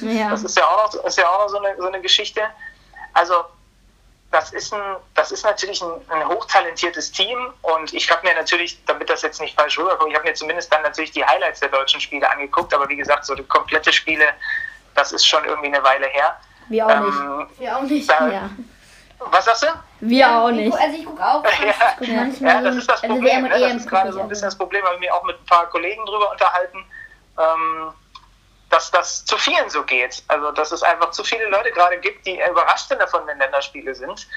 Ja. 0.02 0.30
Das 0.32 0.44
ist 0.44 0.58
ja 0.58 0.66
auch 0.68 0.94
noch, 0.94 1.04
ist 1.06 1.18
ja 1.18 1.30
auch 1.30 1.40
noch 1.44 1.50
so, 1.50 1.60
eine, 1.60 1.76
so 1.78 1.88
eine 1.88 2.02
Geschichte. 2.02 2.42
Also, 3.14 3.46
das 4.32 4.52
ist, 4.54 4.72
ein, 4.74 4.98
das 5.16 5.32
ist 5.32 5.44
natürlich 5.44 5.82
ein, 5.82 5.90
ein 6.10 6.28
hochtalentiertes 6.28 7.12
Team 7.12 7.52
und 7.64 7.92
ich 7.94 8.12
habe 8.12 8.28
mir 8.28 8.36
natürlich, 8.36 8.78
damit 8.86 9.10
das 9.10 9.24
jetzt 9.24 9.42
nicht 9.42 9.56
falsch 9.60 9.80
rüberkommt, 9.80 10.12
ich 10.12 10.16
habe 10.16 10.28
mir 10.28 10.36
zumindest 10.36 10.72
dann 10.72 10.84
natürlich 10.84 11.12
die 11.12 11.26
Highlights 11.26 11.62
der 11.62 11.70
deutschen 11.70 12.00
Spiele 12.00 12.30
angeguckt, 12.30 12.72
aber 12.74 12.88
wie 12.90 12.96
gesagt, 12.96 13.26
so 13.26 13.34
die 13.34 13.44
komplette 13.44 13.92
Spiele, 13.92 14.26
das 14.94 15.14
ist 15.14 15.26
schon 15.26 15.44
irgendwie 15.46 15.70
eine 15.74 15.84
Weile 15.84 16.06
her. 16.08 16.40
Wir 16.68 16.86
auch 16.86 17.00
nicht. 17.00 17.18
Ähm, 17.20 17.48
Ja, 17.60 17.78
auch 17.78 17.82
nicht. 17.82 18.08
da, 18.10 18.28
Ja. 18.30 18.50
Was 19.20 19.46
sagst 19.46 19.64
du? 19.64 19.68
Wir 20.00 20.30
auch 20.32 20.50
Ich 20.50 20.56
nicht. 20.56 20.78
Also 20.78 20.98
ich 20.98 21.06
gucke 21.06 21.26
auch. 21.26 21.44
Ja, 21.62 21.96
guck 21.98 22.08
ja, 22.40 22.62
das 22.62 22.76
ist 22.78 22.90
das 22.90 23.04
also 23.04 23.16
Problem. 23.16 23.44
Ne? 23.44 23.50
Das 23.50 23.62
EM 23.62 23.78
ist 23.78 23.90
gerade 23.90 24.14
so 24.14 24.22
ein 24.22 24.30
bisschen 24.30 24.46
auch. 24.46 24.52
das 24.52 24.58
Problem, 24.58 24.84
habe 24.84 24.96
ich 24.96 25.02
mir 25.02 25.14
auch 25.14 25.24
mit 25.24 25.40
ein 25.40 25.46
paar 25.46 25.68
Kollegen 25.68 26.06
drüber 26.06 26.32
unterhalten, 26.32 26.86
ähm, 27.38 27.94
dass 28.70 28.92
das 28.92 29.26
zu 29.26 29.38
vielen 29.38 29.70
so 29.70 29.84
geht. 29.84 30.24
Also, 30.28 30.52
dass 30.52 30.72
es 30.72 30.84
einfach 30.84 31.12
zu 31.12 31.24
viele 31.24 31.48
Leute 31.50 31.72
gerade 31.72 32.00
gibt, 32.00 32.26
die 32.26 32.40
überrascht 32.40 32.88
sind 32.88 33.02
davon, 33.02 33.28
wenn 33.28 33.38
Länderspiele 33.40 33.94
sind 33.94 34.28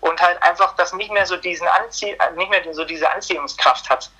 und 0.00 0.20
halt 0.20 0.42
einfach 0.42 0.74
das 0.76 0.92
nicht 0.92 1.10
mehr 1.10 1.26
so 1.26 1.36
diesen 1.36 1.66
Anzie 1.66 2.10
äh, 2.10 2.32
nicht 2.36 2.50
mehr 2.50 2.62
so 2.74 2.84
diese 2.84 3.10
Anziehungskraft 3.10 3.88
hat. 3.88 4.10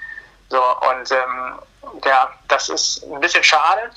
So, 0.49 0.63
und 0.63 1.11
ähm, 1.11 1.59
ja, 2.05 2.33
das 2.49 2.69
ist 2.69 3.05
ein 3.05 3.21
bisschen 3.21 3.45
schade. 3.45 3.91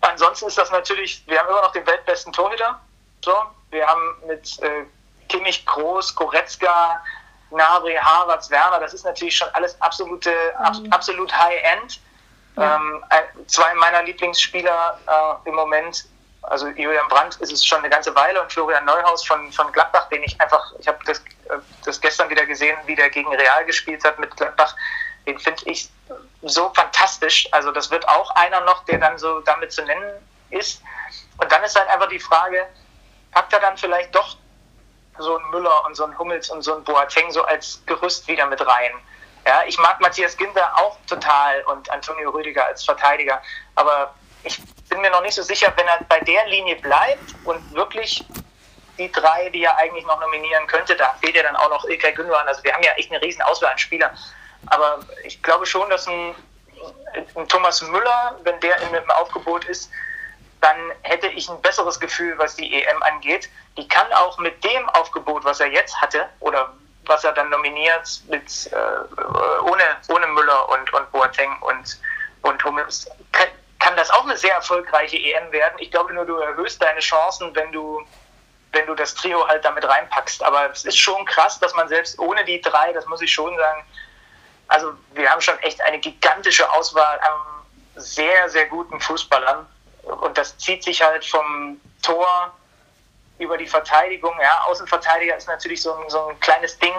Ansonsten 0.00 0.46
ist 0.46 0.58
das 0.58 0.70
natürlich, 0.70 1.24
wir 1.26 1.38
haben 1.38 1.48
immer 1.48 1.62
noch 1.62 1.72
den 1.72 1.86
weltbesten 1.86 2.32
Torhüter. 2.32 2.80
So, 3.24 3.34
wir 3.70 3.86
haben 3.86 4.02
mit 4.26 4.60
äh, 4.62 4.84
Kimmich, 5.28 5.64
Groß, 5.66 6.14
Goretzka, 6.14 7.00
Gnabry, 7.50 7.94
Havertz, 7.94 8.50
Werner, 8.50 8.80
das 8.80 8.94
ist 8.94 9.04
natürlich 9.04 9.36
schon 9.36 9.48
alles 9.52 9.80
absolute, 9.80 10.32
ab, 10.58 10.74
absolut 10.90 11.32
High-End. 11.32 12.00
Ähm, 12.58 13.04
ein- 13.10 13.46
zwei 13.46 13.74
meiner 13.74 14.02
Lieblingsspieler 14.02 14.98
äh, 15.06 15.48
im 15.48 15.54
Moment, 15.54 16.06
also 16.42 16.68
Julian 16.68 17.06
Brandt 17.08 17.36
ist 17.36 17.52
es 17.52 17.64
schon 17.64 17.80
eine 17.80 17.90
ganze 17.90 18.14
Weile 18.14 18.40
und 18.40 18.50
Florian 18.50 18.84
Neuhaus 18.84 19.26
von, 19.26 19.52
von 19.52 19.70
Gladbach, 19.72 20.08
den 20.08 20.22
ich 20.22 20.40
einfach, 20.40 20.72
ich 20.78 20.88
habe 20.88 20.98
das, 21.04 21.18
äh, 21.18 21.58
das 21.84 22.00
gestern 22.00 22.30
wieder 22.30 22.46
gesehen, 22.46 22.78
wie 22.86 22.94
der 22.94 23.10
gegen 23.10 23.32
Real 23.34 23.64
gespielt 23.66 24.02
hat 24.04 24.18
mit 24.18 24.34
Gladbach, 24.36 24.74
den 25.26 25.38
finde 25.38 25.62
ich 25.66 25.90
so 26.42 26.72
fantastisch. 26.74 27.46
Also 27.52 27.72
das 27.72 27.90
wird 27.90 28.08
auch 28.08 28.30
einer 28.36 28.60
noch, 28.62 28.84
der 28.84 28.98
dann 28.98 29.18
so 29.18 29.40
damit 29.40 29.72
zu 29.72 29.82
nennen 29.84 30.10
ist. 30.50 30.80
Und 31.38 31.50
dann 31.52 31.62
ist 31.62 31.76
halt 31.78 31.88
einfach 31.90 32.08
die 32.08 32.20
Frage, 32.20 32.66
packt 33.32 33.52
er 33.52 33.60
dann 33.60 33.76
vielleicht 33.76 34.14
doch 34.14 34.36
so 35.18 35.38
ein 35.38 35.50
Müller 35.50 35.84
und 35.86 35.94
so 35.94 36.04
ein 36.04 36.18
Hummels 36.18 36.50
und 36.50 36.62
so 36.62 36.74
ein 36.74 36.84
Boateng 36.84 37.30
so 37.30 37.42
als 37.44 37.82
Gerüst 37.86 38.26
wieder 38.28 38.46
mit 38.46 38.60
rein. 38.60 38.92
Ja, 39.46 39.62
ich 39.66 39.78
mag 39.78 40.00
Matthias 40.00 40.36
Ginter 40.36 40.76
auch 40.76 40.96
total 41.06 41.62
und 41.64 41.88
Antonio 41.90 42.30
Rüdiger 42.30 42.66
als 42.66 42.84
Verteidiger, 42.84 43.40
aber 43.76 44.14
ich 44.42 44.60
bin 44.88 45.00
mir 45.00 45.10
noch 45.10 45.22
nicht 45.22 45.34
so 45.34 45.42
sicher, 45.42 45.72
wenn 45.76 45.86
er 45.86 46.00
bei 46.08 46.20
der 46.20 46.46
Linie 46.46 46.76
bleibt 46.76 47.34
und 47.44 47.74
wirklich 47.74 48.24
die 48.98 49.10
drei, 49.12 49.50
die 49.50 49.64
er 49.64 49.76
eigentlich 49.76 50.06
noch 50.06 50.20
nominieren 50.20 50.66
könnte, 50.66 50.96
da 50.96 51.14
fehlt 51.20 51.36
ja 51.36 51.42
dann 51.42 51.56
auch 51.56 51.68
noch 51.68 51.84
Ilkay 51.84 52.12
Gündogan. 52.12 52.46
Also 52.48 52.62
wir 52.64 52.72
haben 52.72 52.82
ja 52.82 52.92
echt 52.92 53.10
eine 53.10 53.20
riesen 53.20 53.42
Auswahl 53.42 53.72
an 53.72 53.78
Spielern. 53.78 54.16
Aber 54.66 55.00
ich 55.24 55.42
glaube 55.42 55.66
schon, 55.66 55.88
dass 55.90 56.06
ein, 56.06 56.34
ein 57.34 57.48
Thomas 57.48 57.82
Müller, 57.82 58.38
wenn 58.42 58.58
der 58.60 58.76
einem 58.76 59.10
Aufgebot 59.10 59.64
ist, 59.66 59.90
dann 60.60 60.76
hätte 61.02 61.28
ich 61.28 61.48
ein 61.48 61.60
besseres 61.62 62.00
Gefühl, 62.00 62.36
was 62.38 62.56
die 62.56 62.82
EM 62.82 63.02
angeht. 63.02 63.48
Die 63.76 63.86
kann 63.86 64.10
auch 64.12 64.38
mit 64.38 64.62
dem 64.64 64.88
Aufgebot, 64.90 65.44
was 65.44 65.60
er 65.60 65.68
jetzt 65.68 66.00
hatte, 66.00 66.28
oder 66.40 66.72
was 67.04 67.24
er 67.24 67.32
dann 67.32 67.50
nominiert, 67.50 68.22
mit, 68.28 68.72
äh, 68.72 69.62
ohne, 69.62 69.84
ohne 70.08 70.26
Müller 70.26 70.68
und, 70.70 70.92
und 70.92 71.12
Boateng 71.12 71.56
und, 71.60 72.00
und 72.42 72.64
Hummels, 72.64 73.08
kann, 73.32 73.48
kann 73.78 73.96
das 73.96 74.10
auch 74.10 74.24
eine 74.24 74.36
sehr 74.36 74.54
erfolgreiche 74.54 75.16
EM 75.16 75.52
werden. 75.52 75.74
Ich 75.78 75.90
glaube 75.90 76.12
nur, 76.12 76.24
du 76.24 76.36
erhöhst 76.36 76.82
deine 76.82 77.00
Chancen, 77.00 77.54
wenn 77.54 77.70
du, 77.72 78.02
wenn 78.72 78.86
du 78.86 78.94
das 78.94 79.14
Trio 79.14 79.46
halt 79.46 79.64
damit 79.64 79.86
reinpackst. 79.86 80.42
Aber 80.42 80.70
es 80.70 80.84
ist 80.84 80.98
schon 80.98 81.24
krass, 81.26 81.60
dass 81.60 81.74
man 81.74 81.88
selbst 81.88 82.18
ohne 82.18 82.44
die 82.44 82.60
drei, 82.60 82.92
das 82.92 83.06
muss 83.06 83.22
ich 83.22 83.32
schon 83.32 83.56
sagen, 83.56 83.84
also 84.68 84.92
wir 85.14 85.30
haben 85.30 85.40
schon 85.40 85.58
echt 85.60 85.80
eine 85.82 86.00
gigantische 86.00 86.68
Auswahl 86.72 87.20
an 87.20 87.56
sehr, 87.96 88.48
sehr 88.48 88.66
guten 88.66 89.00
Fußballern. 89.00 89.66
Und 90.06 90.38
das 90.38 90.56
zieht 90.58 90.84
sich 90.84 91.02
halt 91.02 91.24
vom 91.24 91.80
Tor 92.02 92.54
über 93.38 93.56
die 93.56 93.66
Verteidigung. 93.66 94.34
Ja, 94.40 94.62
Außenverteidiger 94.66 95.36
ist 95.36 95.48
natürlich 95.48 95.82
so 95.82 95.94
ein, 95.94 96.08
so 96.08 96.28
ein 96.28 96.40
kleines 96.40 96.78
Ding. 96.78 96.94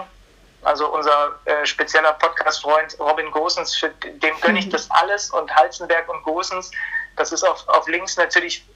Also 0.62 0.88
unser 0.88 1.38
äh, 1.44 1.64
spezieller 1.64 2.12
Podcast-Freund 2.14 2.96
Robin 2.98 3.30
Gosens, 3.30 3.76
für 3.76 3.90
dem 3.90 4.40
gönne 4.40 4.58
ich 4.58 4.68
das 4.68 4.90
alles 4.90 5.30
und 5.30 5.54
Halzenberg 5.54 6.08
und 6.08 6.22
Gosens. 6.24 6.70
Das 7.16 7.32
ist 7.32 7.44
auf, 7.44 7.66
auf 7.68 7.86
links 7.88 8.16
natürlich 8.16 8.66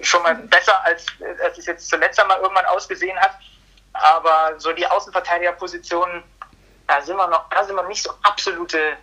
schon 0.00 0.22
mal 0.22 0.34
besser, 0.34 0.82
als, 0.84 1.06
als 1.42 1.58
es 1.58 1.66
jetzt 1.66 1.88
zuletzt 1.88 2.20
einmal 2.20 2.40
irgendwann 2.40 2.66
ausgesehen 2.66 3.18
hat. 3.18 3.32
Aber 3.92 4.58
so 4.58 4.72
die 4.72 4.86
Außenverteidigerpositionen, 4.86 6.22
da 6.86 7.00
sind 7.02 7.16
wir 7.16 7.26
noch, 7.28 7.48
da 7.50 7.64
sind 7.64 7.76
wir 7.76 7.84
nicht 7.84 8.02
so 8.02 8.12
absolute, 8.22 8.96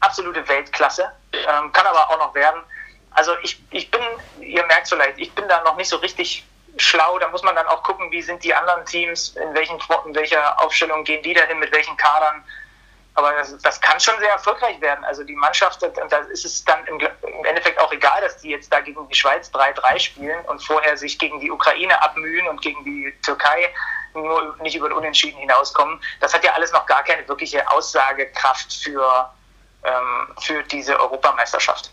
absolute 0.00 0.46
Weltklasse. 0.48 1.10
Ähm, 1.32 1.72
kann 1.72 1.86
aber 1.86 2.10
auch 2.10 2.18
noch 2.18 2.34
werden. 2.34 2.62
Also 3.12 3.32
ich, 3.42 3.60
ich 3.70 3.90
bin, 3.90 4.00
ihr 4.40 4.64
merkt 4.66 4.88
vielleicht, 4.88 5.18
ich 5.18 5.32
bin 5.32 5.48
da 5.48 5.62
noch 5.62 5.76
nicht 5.76 5.88
so 5.88 5.96
richtig 5.96 6.44
schlau. 6.76 7.18
Da 7.18 7.28
muss 7.28 7.42
man 7.42 7.54
dann 7.54 7.66
auch 7.66 7.82
gucken, 7.82 8.10
wie 8.10 8.22
sind 8.22 8.42
die 8.44 8.54
anderen 8.54 8.84
Teams, 8.86 9.36
in, 9.36 9.54
welchen, 9.54 9.78
in 10.06 10.14
welcher 10.14 10.60
Aufstellung 10.62 11.04
gehen 11.04 11.22
die 11.22 11.34
dahin, 11.34 11.58
mit 11.58 11.72
welchen 11.72 11.96
Kadern. 11.96 12.44
Aber 13.14 13.32
das, 13.32 13.56
das 13.58 13.80
kann 13.80 13.98
schon 13.98 14.18
sehr 14.20 14.30
erfolgreich 14.30 14.80
werden. 14.80 15.04
Also 15.04 15.24
die 15.24 15.34
Mannschaft, 15.34 15.82
und 15.82 16.12
da 16.12 16.18
ist 16.18 16.44
es 16.44 16.64
dann 16.64 16.86
im, 16.86 17.00
im 17.00 17.44
Endeffekt 17.44 17.78
auch 17.80 17.92
egal, 17.92 18.20
dass 18.20 18.38
die 18.38 18.50
jetzt 18.50 18.72
da 18.72 18.80
gegen 18.80 19.06
die 19.08 19.14
Schweiz 19.14 19.50
3-3 19.50 19.98
spielen 19.98 20.44
und 20.46 20.62
vorher 20.64 20.96
sich 20.96 21.18
gegen 21.18 21.40
die 21.40 21.50
Ukraine 21.50 22.00
abmühen 22.02 22.46
und 22.48 22.62
gegen 22.62 22.84
die 22.84 23.12
Türkei 23.22 23.72
nur 24.14 24.56
nicht 24.60 24.76
über 24.76 24.88
den 24.88 24.96
Unentschieden 24.96 25.38
hinauskommen. 25.38 26.00
Das 26.20 26.32
hat 26.32 26.44
ja 26.44 26.52
alles 26.52 26.72
noch 26.72 26.86
gar 26.86 27.02
keine 27.04 27.26
wirkliche 27.28 27.68
Aussagekraft 27.70 28.72
für, 28.72 29.30
ähm, 29.84 30.34
für 30.40 30.62
diese 30.64 30.98
Europameisterschaft. 30.98 31.90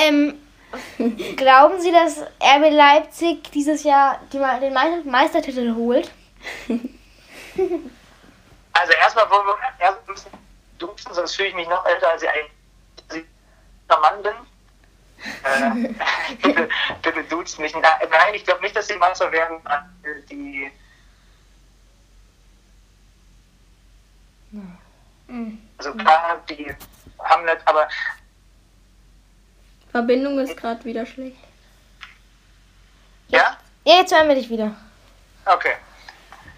Ähm, 0.00 0.34
glauben 1.36 1.80
Sie, 1.80 1.90
dass 1.92 2.20
RB 2.40 2.70
Leipzig 2.70 3.50
dieses 3.52 3.82
Jahr 3.84 4.20
die, 4.32 4.38
den 4.38 4.72
Me- 4.72 5.02
Meistertitel 5.04 5.74
holt? 5.74 6.10
Also 8.72 8.92
erstmal 8.92 9.28
wollen 9.30 9.46
wir 9.46 9.56
erst 9.80 9.98
ein 10.08 10.14
bisschen 10.14 10.30
duzen, 10.78 11.14
sonst 11.14 11.34
fühle 11.34 11.48
ich 11.48 11.54
mich 11.54 11.68
noch 11.68 11.84
älter, 11.86 12.10
als 12.10 12.22
ich 12.22 12.28
eigentlich 12.28 13.24
ein 13.88 14.00
Mann 14.00 14.22
bin. 14.22 14.32
Äh, 15.42 15.94
bitte, 16.42 16.68
bitte 17.02 17.24
duzt 17.24 17.58
mich. 17.58 17.74
Nein, 17.74 18.34
ich 18.34 18.44
glaube 18.44 18.60
nicht, 18.62 18.76
dass 18.76 18.86
die 18.86 18.94
Meister 18.96 19.32
werden. 19.32 19.60
Die 20.30 20.70
also 25.76 25.92
klar, 25.94 26.40
die 26.48 26.74
haben 27.18 27.44
nicht, 27.44 27.58
aber 27.66 27.88
Verbindung 29.90 30.38
ist 30.38 30.56
gerade 30.56 30.84
wieder 30.84 31.06
schlecht. 31.06 31.36
ja, 33.28 33.56
Ja, 33.84 33.94
jetzt 33.96 34.14
hören 34.14 34.28
wir 34.28 34.34
dich 34.34 34.50
wieder. 34.50 34.74
Okay. 35.44 35.76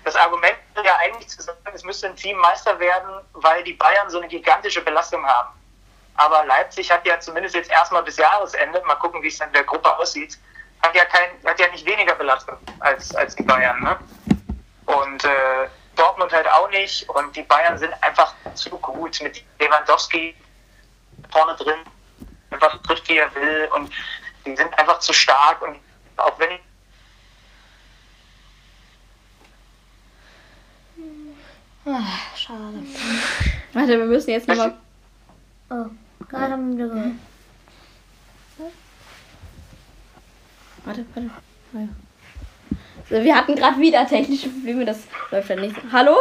Das 0.04 0.16
Argument 0.16 0.56
ist 0.74 0.84
ja 0.84 0.96
eigentlich 0.96 1.28
zu 1.28 1.42
sagen, 1.42 1.58
es 1.72 1.84
müsste 1.84 2.08
ein 2.08 2.16
Team 2.16 2.36
Meister 2.38 2.78
werden, 2.80 3.24
weil 3.34 3.62
die 3.64 3.74
Bayern 3.74 4.08
so 4.10 4.18
eine 4.18 4.28
gigantische 4.28 4.80
Belastung 4.80 5.24
haben. 5.24 5.50
Aber 6.14 6.44
Leipzig 6.44 6.90
hat 6.90 7.06
ja 7.06 7.20
zumindest 7.20 7.54
jetzt 7.54 7.70
erstmal 7.70 8.02
bis 8.02 8.16
Jahresende, 8.16 8.82
mal 8.86 8.96
gucken, 8.96 9.22
wie 9.22 9.28
es 9.28 9.40
in 9.40 9.52
der 9.52 9.64
Gruppe 9.64 9.96
aussieht, 9.96 10.38
hat 10.82 10.94
ja 10.94 11.04
kein, 11.04 11.30
hat 11.44 11.60
ja 11.60 11.68
nicht 11.68 11.86
weniger 11.86 12.14
Belastung 12.14 12.56
als, 12.80 13.14
als 13.14 13.36
die 13.36 13.42
Bayern. 13.42 13.80
Ne? 13.82 13.98
Und 14.86 15.24
äh, 15.24 15.68
Dortmund 15.96 16.32
halt 16.32 16.48
auch 16.48 16.70
nicht. 16.70 17.08
Und 17.10 17.36
die 17.36 17.42
Bayern 17.42 17.78
sind 17.78 17.92
einfach 18.02 18.34
zu 18.54 18.70
gut 18.70 19.20
mit 19.22 19.44
Lewandowski 19.58 20.34
vorne 21.30 21.54
drin, 21.56 21.78
einfach 22.50 22.80
trifft, 22.82 23.08
wie 23.08 23.16
er 23.18 23.34
will. 23.34 23.68
Und 23.74 23.92
die 24.44 24.56
sind 24.56 24.78
einfach 24.78 24.98
zu 25.00 25.12
stark. 25.12 25.62
Und 25.62 25.76
auch 26.16 26.38
wenn 26.38 26.58
Ah, 31.86 32.02
schade. 32.36 32.82
Warte, 33.72 33.98
wir 33.98 34.04
müssen 34.04 34.30
jetzt 34.30 34.46
nochmal. 34.46 34.76
Oh, 35.70 35.86
gerade 36.28 36.52
haben 36.52 36.76
wir 36.76 36.86
gehört. 36.88 37.12
Warte, 40.84 41.04
warte. 41.14 41.30
Ah, 41.74 41.78
ja. 41.78 41.88
So, 43.08 43.24
wir 43.24 43.34
hatten 43.34 43.56
gerade 43.56 43.80
wieder 43.80 44.06
technische 44.06 44.48
Probleme, 44.50 44.84
das 44.84 45.00
läuft 45.30 45.50
dann 45.50 45.60
nicht. 45.60 45.76
Hallo? 45.90 46.16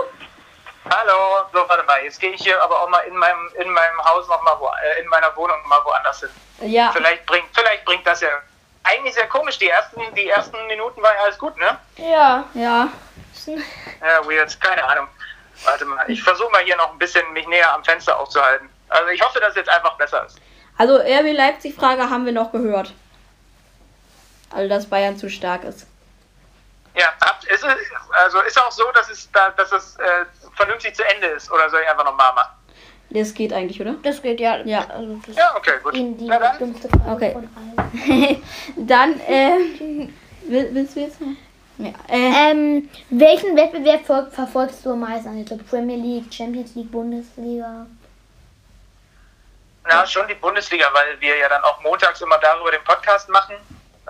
Hallo, 0.85 1.45
so 1.51 1.59
warte 1.67 1.83
mal, 1.83 2.03
jetzt 2.03 2.19
gehe 2.19 2.31
ich 2.31 2.41
hier 2.41 2.61
aber 2.61 2.81
auch 2.81 2.89
mal 2.89 3.01
in 3.01 3.15
meinem 3.15 3.49
in 3.55 3.69
meinem 3.69 4.05
Haus 4.05 4.27
noch 4.27 4.41
mal 4.43 4.55
wo, 4.59 4.67
äh, 4.67 5.01
in 5.01 5.07
meiner 5.07 5.35
Wohnung 5.35 5.57
mal 5.67 5.83
woanders 5.83 6.21
hin. 6.21 6.29
Ja. 6.61 6.91
Vielleicht 6.91 7.25
bringt 7.25 7.47
vielleicht 7.53 7.85
bringt 7.85 8.07
das 8.07 8.21
ja 8.21 8.29
eigentlich 8.83 9.13
sehr 9.13 9.27
komisch. 9.27 9.57
Die 9.59 9.69
ersten 9.69 10.01
die 10.15 10.29
ersten 10.29 10.65
Minuten 10.67 11.01
war 11.01 11.13
ja 11.13 11.21
alles 11.23 11.37
gut, 11.37 11.57
ne? 11.57 11.77
Ja. 11.97 12.45
Ja. 12.53 12.89
Ja, 14.01 14.25
weird, 14.25 14.59
keine 14.61 14.83
Ahnung. 14.83 15.07
Warte 15.65 15.83
mal, 15.85 16.09
ich 16.09 16.21
versuche 16.23 16.51
mal 16.51 16.63
hier 16.63 16.75
noch 16.77 16.91
ein 16.91 16.99
bisschen 16.99 17.33
mich 17.33 17.47
näher 17.47 17.73
am 17.73 17.83
Fenster 17.83 18.17
aufzuhalten. 18.17 18.69
Also 18.87 19.09
ich 19.09 19.21
hoffe, 19.21 19.39
dass 19.39 19.49
es 19.49 19.55
jetzt 19.55 19.69
einfach 19.69 19.97
besser 19.97 20.25
ist. 20.25 20.37
Also 20.77 20.95
RB 20.97 21.33
Leipzig-Frage 21.33 22.09
haben 22.09 22.25
wir 22.25 22.31
noch 22.31 22.51
gehört. 22.51 22.93
Also 24.51 24.69
dass 24.69 24.89
Bayern 24.89 25.17
zu 25.17 25.29
stark 25.29 25.63
ist. 25.63 25.87
Ja, 26.95 27.13
ist 27.49 27.63
es, 27.63 27.91
also 28.11 28.41
ist 28.41 28.59
auch 28.59 28.71
so, 28.71 28.91
dass 28.91 29.09
es, 29.09 29.29
da, 29.31 29.49
dass 29.51 29.71
es 29.71 29.95
äh, 29.97 30.25
vernünftig 30.59 30.93
zu 30.95 31.03
Ende 31.03 31.27
ist 31.27 31.49
oder 31.51 31.69
soll 31.69 31.81
ich 31.81 31.89
einfach 31.89 32.05
nochmal 32.05 32.33
machen? 32.33 32.51
Das 33.11 33.33
geht 33.33 33.53
eigentlich, 33.53 33.79
oder? 33.81 33.95
Das 34.03 34.21
geht 34.21 34.39
ja. 34.39 34.57
Ja. 34.65 34.85
Also 34.89 35.19
das 35.25 35.35
Ja, 35.35 35.55
okay, 35.55 35.71
gut. 35.81 35.95
Na 36.21 36.37
dann. 36.37 36.75
Okay. 37.09 37.35
Dann, 38.75 39.19
äh, 39.21 40.07
will, 40.43 40.69
willst 40.73 40.95
du 40.95 40.99
jetzt 40.99 41.19
noch? 41.19 41.29
Ja, 41.79 41.93
äh, 42.07 42.51
Ähm, 42.51 42.89
welchen 43.09 43.55
Wettbewerb 43.55 44.05
ver 44.05 44.27
verfolgst 44.31 44.85
du 44.85 44.91
am 44.91 44.99
meisten? 44.99 45.29
Also 45.29 45.57
Premier 45.57 45.97
League, 45.97 46.31
Champions 46.31 46.75
League, 46.75 46.91
Bundesliga? 46.91 47.87
Na, 49.87 50.05
schon 50.05 50.27
die 50.27 50.35
Bundesliga, 50.35 50.85
weil 50.93 51.19
wir 51.19 51.35
ja 51.35 51.49
dann 51.49 51.63
auch 51.63 51.81
montags 51.81 52.21
immer 52.21 52.37
darüber 52.37 52.69
den 52.69 52.83
Podcast 52.83 53.27
machen. 53.29 53.55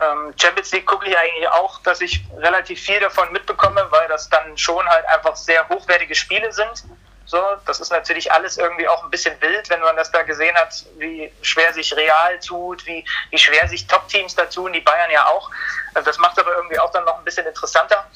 Ähm, 0.01 0.33
Champions 0.39 0.71
League 0.71 0.85
gucke 0.85 1.07
ich 1.07 1.17
eigentlich 1.17 1.47
auch, 1.49 1.81
dass 1.81 2.01
ich 2.01 2.23
relativ 2.37 2.81
viel 2.81 2.99
davon 2.99 3.31
mitbekomme, 3.31 3.85
weil 3.89 4.07
das 4.07 4.29
dann 4.29 4.57
schon 4.57 4.87
halt 4.87 5.05
einfach 5.07 5.35
sehr 5.35 5.67
hochwertige 5.67 6.15
Spiele 6.15 6.51
sind. 6.51 6.83
So, 7.25 7.39
das 7.67 7.79
ist 7.79 7.91
natürlich 7.91 8.31
alles 8.31 8.57
irgendwie 8.57 8.87
auch 8.87 9.03
ein 9.03 9.11
bisschen 9.11 9.39
wild, 9.39 9.69
wenn 9.69 9.81
man 9.81 9.95
das 9.95 10.11
da 10.11 10.23
gesehen 10.23 10.55
hat, 10.55 10.83
wie 10.97 11.31
schwer 11.43 11.71
sich 11.73 11.95
Real 11.95 12.39
tut, 12.39 12.85
wie, 12.87 13.05
wie 13.29 13.37
schwer 13.37 13.67
sich 13.67 13.85
Top-Teams 13.85 14.33
da 14.33 14.45
tun, 14.45 14.73
die 14.73 14.81
Bayern 14.81 15.11
ja 15.11 15.27
auch. 15.27 15.51
Also 15.93 16.07
das 16.09 16.17
macht 16.17 16.39
aber 16.39 16.55
irgendwie 16.55 16.79
auch 16.79 16.91
dann 16.91 17.05
noch 17.05 17.19
ein 17.19 17.23
bisschen 17.23 17.45
interessanter. 17.45 18.09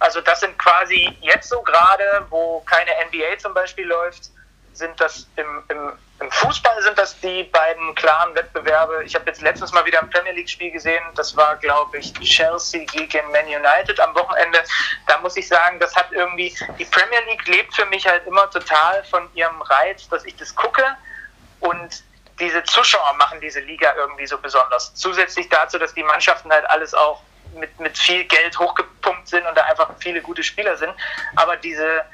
Also 0.00 0.20
das 0.20 0.40
sind 0.40 0.58
quasi 0.58 1.16
jetzt 1.20 1.48
so 1.48 1.62
gerade, 1.62 2.26
wo 2.30 2.60
keine 2.62 2.90
NBA 3.06 3.38
zum 3.38 3.54
Beispiel 3.54 3.86
läuft, 3.86 4.30
sind 4.72 4.98
das 5.00 5.28
im, 5.36 5.62
im, 5.68 5.92
im 6.20 6.30
Fußball 6.30 6.82
sind 6.82 6.98
das 6.98 7.18
die 7.20 7.44
beiden 7.44 7.94
klaren 7.94 8.34
Wettbewerbe. 8.34 9.04
Ich 9.04 9.14
habe 9.14 9.24
jetzt 9.26 9.40
letztens 9.40 9.72
mal 9.72 9.84
wieder 9.86 10.00
ein 10.00 10.10
Premier 10.10 10.32
League 10.32 10.50
Spiel 10.50 10.70
gesehen. 10.70 11.02
Das 11.14 11.34
war, 11.34 11.56
glaube 11.56 11.98
ich, 11.98 12.12
Chelsea 12.20 12.84
gegen 12.84 13.30
Man 13.32 13.46
United 13.46 13.98
am 14.00 14.14
Wochenende. 14.14 14.58
Da 15.06 15.18
muss 15.18 15.36
ich 15.36 15.48
sagen, 15.48 15.78
das 15.80 15.96
hat 15.96 16.12
irgendwie 16.12 16.54
die 16.78 16.84
Premier 16.84 17.20
League 17.26 17.46
lebt 17.46 17.74
für 17.74 17.86
mich 17.86 18.06
halt 18.06 18.26
immer 18.26 18.50
total 18.50 19.02
von 19.04 19.28
ihrem 19.34 19.62
Reiz, 19.62 20.08
dass 20.08 20.24
ich 20.26 20.36
das 20.36 20.54
gucke 20.54 20.84
und 21.60 22.02
diese 22.38 22.62
Zuschauer 22.64 23.14
machen 23.14 23.40
diese 23.40 23.60
Liga 23.60 23.94
irgendwie 23.96 24.26
so 24.26 24.38
besonders. 24.38 24.94
Zusätzlich 24.94 25.48
dazu, 25.48 25.78
dass 25.78 25.94
die 25.94 26.02
Mannschaften 26.02 26.50
halt 26.50 26.68
alles 26.68 26.94
auch 26.94 27.22
mit, 27.54 27.78
mit 27.80 27.96
viel 27.96 28.24
Geld 28.24 28.58
hochgepumpt 28.58 29.28
sind 29.28 29.46
und 29.46 29.56
da 29.56 29.64
einfach 29.64 29.90
viele 29.98 30.20
gute 30.20 30.42
Spieler 30.42 30.76
sind. 30.76 30.92
Aber 31.36 31.56
diese, 31.56 32.04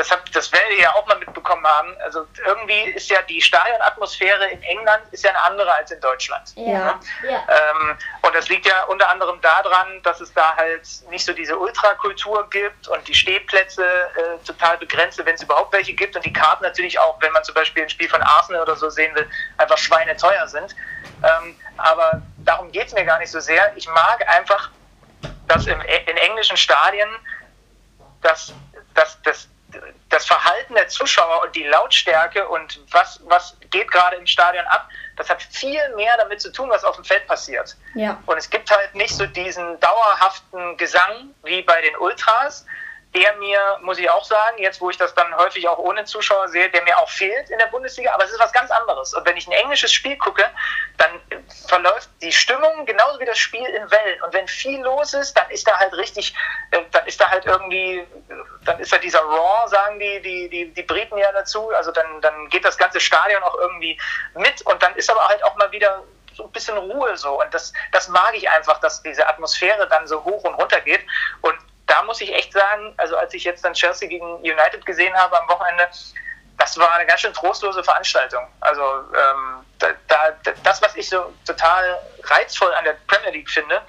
das, 0.00 0.10
hab, 0.10 0.32
das 0.32 0.50
werdet 0.50 0.70
ihr 0.72 0.84
ja 0.84 0.94
auch 0.94 1.06
mal 1.06 1.18
mitbekommen 1.18 1.66
haben. 1.66 1.94
Also 2.02 2.26
irgendwie 2.46 2.90
ist 2.92 3.10
ja 3.10 3.20
die 3.20 3.40
Stadionatmosphäre 3.40 4.48
in 4.48 4.62
England 4.62 5.02
ist 5.10 5.24
ja 5.24 5.30
eine 5.30 5.42
andere 5.42 5.70
als 5.74 5.90
in 5.90 6.00
Deutschland. 6.00 6.54
Ja. 6.56 6.98
Ja. 7.22 7.46
Ähm, 7.48 7.98
und 8.22 8.34
das 8.34 8.48
liegt 8.48 8.64
ja 8.64 8.84
unter 8.84 9.10
anderem 9.10 9.38
daran, 9.42 10.02
dass 10.02 10.22
es 10.22 10.32
da 10.32 10.56
halt 10.56 10.88
nicht 11.10 11.22
so 11.22 11.34
diese 11.34 11.58
Ultrakultur 11.58 12.48
gibt 12.48 12.88
und 12.88 13.06
die 13.06 13.14
Stehplätze 13.14 13.84
äh, 13.84 14.42
total 14.46 14.78
begrenzt 14.78 15.20
wenn 15.22 15.34
es 15.34 15.42
überhaupt 15.42 15.70
welche 15.74 15.92
gibt 15.92 16.16
und 16.16 16.24
die 16.24 16.32
Karten 16.32 16.62
natürlich 16.62 16.98
auch, 16.98 17.20
wenn 17.20 17.32
man 17.32 17.44
zum 17.44 17.54
Beispiel 17.54 17.82
ein 17.82 17.90
Spiel 17.90 18.08
von 18.08 18.22
Arsenal 18.22 18.62
oder 18.62 18.76
so 18.76 18.88
sehen 18.88 19.14
will, 19.14 19.28
einfach 19.58 19.76
schweineteuer 19.76 20.48
sind. 20.48 20.74
Ähm, 21.22 21.56
aber 21.76 22.22
darum 22.38 22.72
geht 22.72 22.86
es 22.86 22.94
mir 22.94 23.04
gar 23.04 23.18
nicht 23.18 23.30
so 23.30 23.40
sehr. 23.40 23.70
Ich 23.76 23.86
mag 23.88 24.26
einfach, 24.28 24.70
dass 25.46 25.66
im, 25.66 25.78
in 25.82 26.16
englischen 26.16 26.56
Stadien 26.56 27.10
das, 28.22 28.54
das, 28.94 29.20
das, 29.22 29.48
das 30.08 30.26
Verhalten 30.26 30.74
der 30.74 30.88
Zuschauer 30.88 31.42
und 31.44 31.54
die 31.54 31.64
Lautstärke 31.64 32.48
und 32.48 32.80
was, 32.90 33.20
was 33.24 33.56
geht 33.70 33.90
gerade 33.90 34.16
im 34.16 34.26
Stadion 34.26 34.64
ab, 34.66 34.88
das 35.16 35.28
hat 35.28 35.42
viel 35.42 35.80
mehr 35.96 36.12
damit 36.18 36.40
zu 36.40 36.50
tun, 36.52 36.68
was 36.70 36.84
auf 36.84 36.96
dem 36.96 37.04
Feld 37.04 37.26
passiert. 37.26 37.76
ja. 37.94 38.20
Und 38.26 38.36
es 38.36 38.48
gibt 38.48 38.70
halt 38.70 38.94
nicht 38.94 39.14
so 39.14 39.26
diesen 39.26 39.78
dauerhaften 39.80 40.76
Gesang 40.76 41.34
wie 41.44 41.62
bei 41.62 41.80
den 41.82 41.96
Ultras, 41.96 42.66
der 43.14 43.34
mir, 43.36 43.78
muss 43.82 43.98
ich 43.98 44.08
auch 44.08 44.24
sagen, 44.24 44.58
jetzt 44.58 44.80
wo 44.80 44.88
ich 44.88 44.96
das 44.96 45.12
dann 45.14 45.36
häufig 45.36 45.66
auch 45.68 45.78
ohne 45.78 46.04
Zuschauer 46.04 46.48
sehe, 46.48 46.70
der 46.70 46.82
mir 46.82 46.96
auch 46.98 47.08
fehlt 47.08 47.50
in 47.50 47.58
der 47.58 47.66
Bundesliga, 47.66 48.12
aber 48.14 48.24
es 48.24 48.30
ist 48.30 48.38
was 48.38 48.52
ganz 48.52 48.70
anderes. 48.70 49.14
Und 49.14 49.26
wenn 49.26 49.36
ich 49.36 49.48
ein 49.48 49.52
englisches 49.52 49.92
Spiel 49.92 50.16
gucke, 50.16 50.44
dann 50.96 51.20
verläuft 51.66 52.08
die 52.22 52.30
Stimmung 52.30 52.86
genauso 52.86 53.18
wie 53.18 53.24
das 53.24 53.38
Spiel 53.38 53.66
in 53.66 53.90
Wellen. 53.90 54.22
Und 54.22 54.32
wenn 54.32 54.46
viel 54.46 54.80
los 54.82 55.12
ist, 55.14 55.36
dann 55.36 55.50
ist 55.50 55.66
da 55.66 55.76
halt 55.76 55.92
richtig, 55.94 56.34
äh, 56.70 56.82
dann 56.92 57.04
ist 57.06 57.20
da 57.20 57.28
halt 57.28 57.46
irgendwie, 57.46 57.98
äh, 57.98 58.06
dann 58.64 58.78
ist 58.78 58.92
da 58.92 58.98
dieser 58.98 59.20
Raw, 59.20 59.66
sagen 59.68 59.98
die, 59.98 60.22
die, 60.22 60.48
die, 60.48 60.72
die 60.72 60.82
Briten 60.82 61.18
ja 61.18 61.32
dazu. 61.32 61.70
Also 61.70 61.90
dann, 61.90 62.20
dann 62.20 62.48
geht 62.48 62.64
das 62.64 62.78
ganze 62.78 63.00
Stadion 63.00 63.42
auch 63.42 63.58
irgendwie 63.58 64.00
mit 64.34 64.62
und 64.62 64.80
dann 64.82 64.94
ist 64.94 65.10
aber 65.10 65.26
halt 65.26 65.42
auch 65.42 65.56
mal 65.56 65.72
wieder 65.72 66.04
so 66.34 66.44
ein 66.44 66.52
bisschen 66.52 66.78
Ruhe 66.78 67.16
so. 67.16 67.40
Und 67.40 67.52
das, 67.52 67.72
das 67.90 68.08
mag 68.08 68.34
ich 68.34 68.48
einfach, 68.48 68.78
dass 68.80 69.02
diese 69.02 69.28
Atmosphäre 69.28 69.88
dann 69.88 70.06
so 70.06 70.22
hoch 70.22 70.44
und 70.44 70.54
runter 70.54 70.80
geht. 70.80 71.00
Und 71.40 71.54
da 71.90 72.02
muss 72.04 72.20
ich 72.20 72.32
echt 72.32 72.52
sagen, 72.52 72.94
also 72.98 73.16
als 73.16 73.34
ich 73.34 73.42
jetzt 73.42 73.64
dann 73.64 73.74
Chelsea 73.74 74.08
gegen 74.08 74.36
United 74.36 74.86
gesehen 74.86 75.12
habe 75.14 75.38
am 75.40 75.48
Wochenende, 75.48 75.88
das 76.56 76.78
war 76.78 76.92
eine 76.92 77.06
ganz 77.06 77.20
schön 77.20 77.32
trostlose 77.32 77.82
Veranstaltung. 77.82 78.46
Also 78.60 78.82
ähm, 78.82 79.66
da, 79.78 79.88
da, 80.06 80.52
das, 80.62 80.80
was 80.82 80.94
ich 80.94 81.08
so 81.08 81.34
total 81.44 81.98
reizvoll 82.22 82.72
an 82.74 82.84
der 82.84 82.96
Premier 83.08 83.30
League 83.30 83.50
finde, 83.50 83.82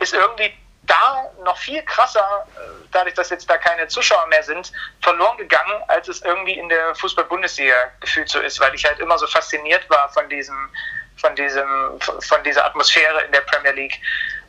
ist 0.00 0.12
irgendwie 0.12 0.52
da 0.82 1.30
noch 1.44 1.56
viel 1.56 1.82
krasser, 1.82 2.46
äh, 2.56 2.60
dadurch, 2.90 3.14
dass 3.14 3.30
jetzt 3.30 3.48
da 3.48 3.58
keine 3.58 3.86
Zuschauer 3.86 4.26
mehr 4.26 4.42
sind, 4.42 4.72
verloren 5.00 5.36
gegangen, 5.36 5.84
als 5.86 6.08
es 6.08 6.22
irgendwie 6.22 6.54
in 6.54 6.68
der 6.68 6.96
Fußball-Bundesliga 6.96 7.76
gefühlt 8.00 8.28
so 8.28 8.40
ist, 8.40 8.58
weil 8.58 8.74
ich 8.74 8.84
halt 8.84 8.98
immer 8.98 9.16
so 9.18 9.28
fasziniert 9.28 9.88
war 9.88 10.08
von 10.08 10.28
diesem, 10.28 10.70
von 11.16 11.36
diesem, 11.36 12.00
von 12.00 12.42
dieser 12.42 12.64
Atmosphäre 12.64 13.20
in 13.22 13.30
der 13.30 13.42
Premier 13.42 13.72
League. 13.72 14.00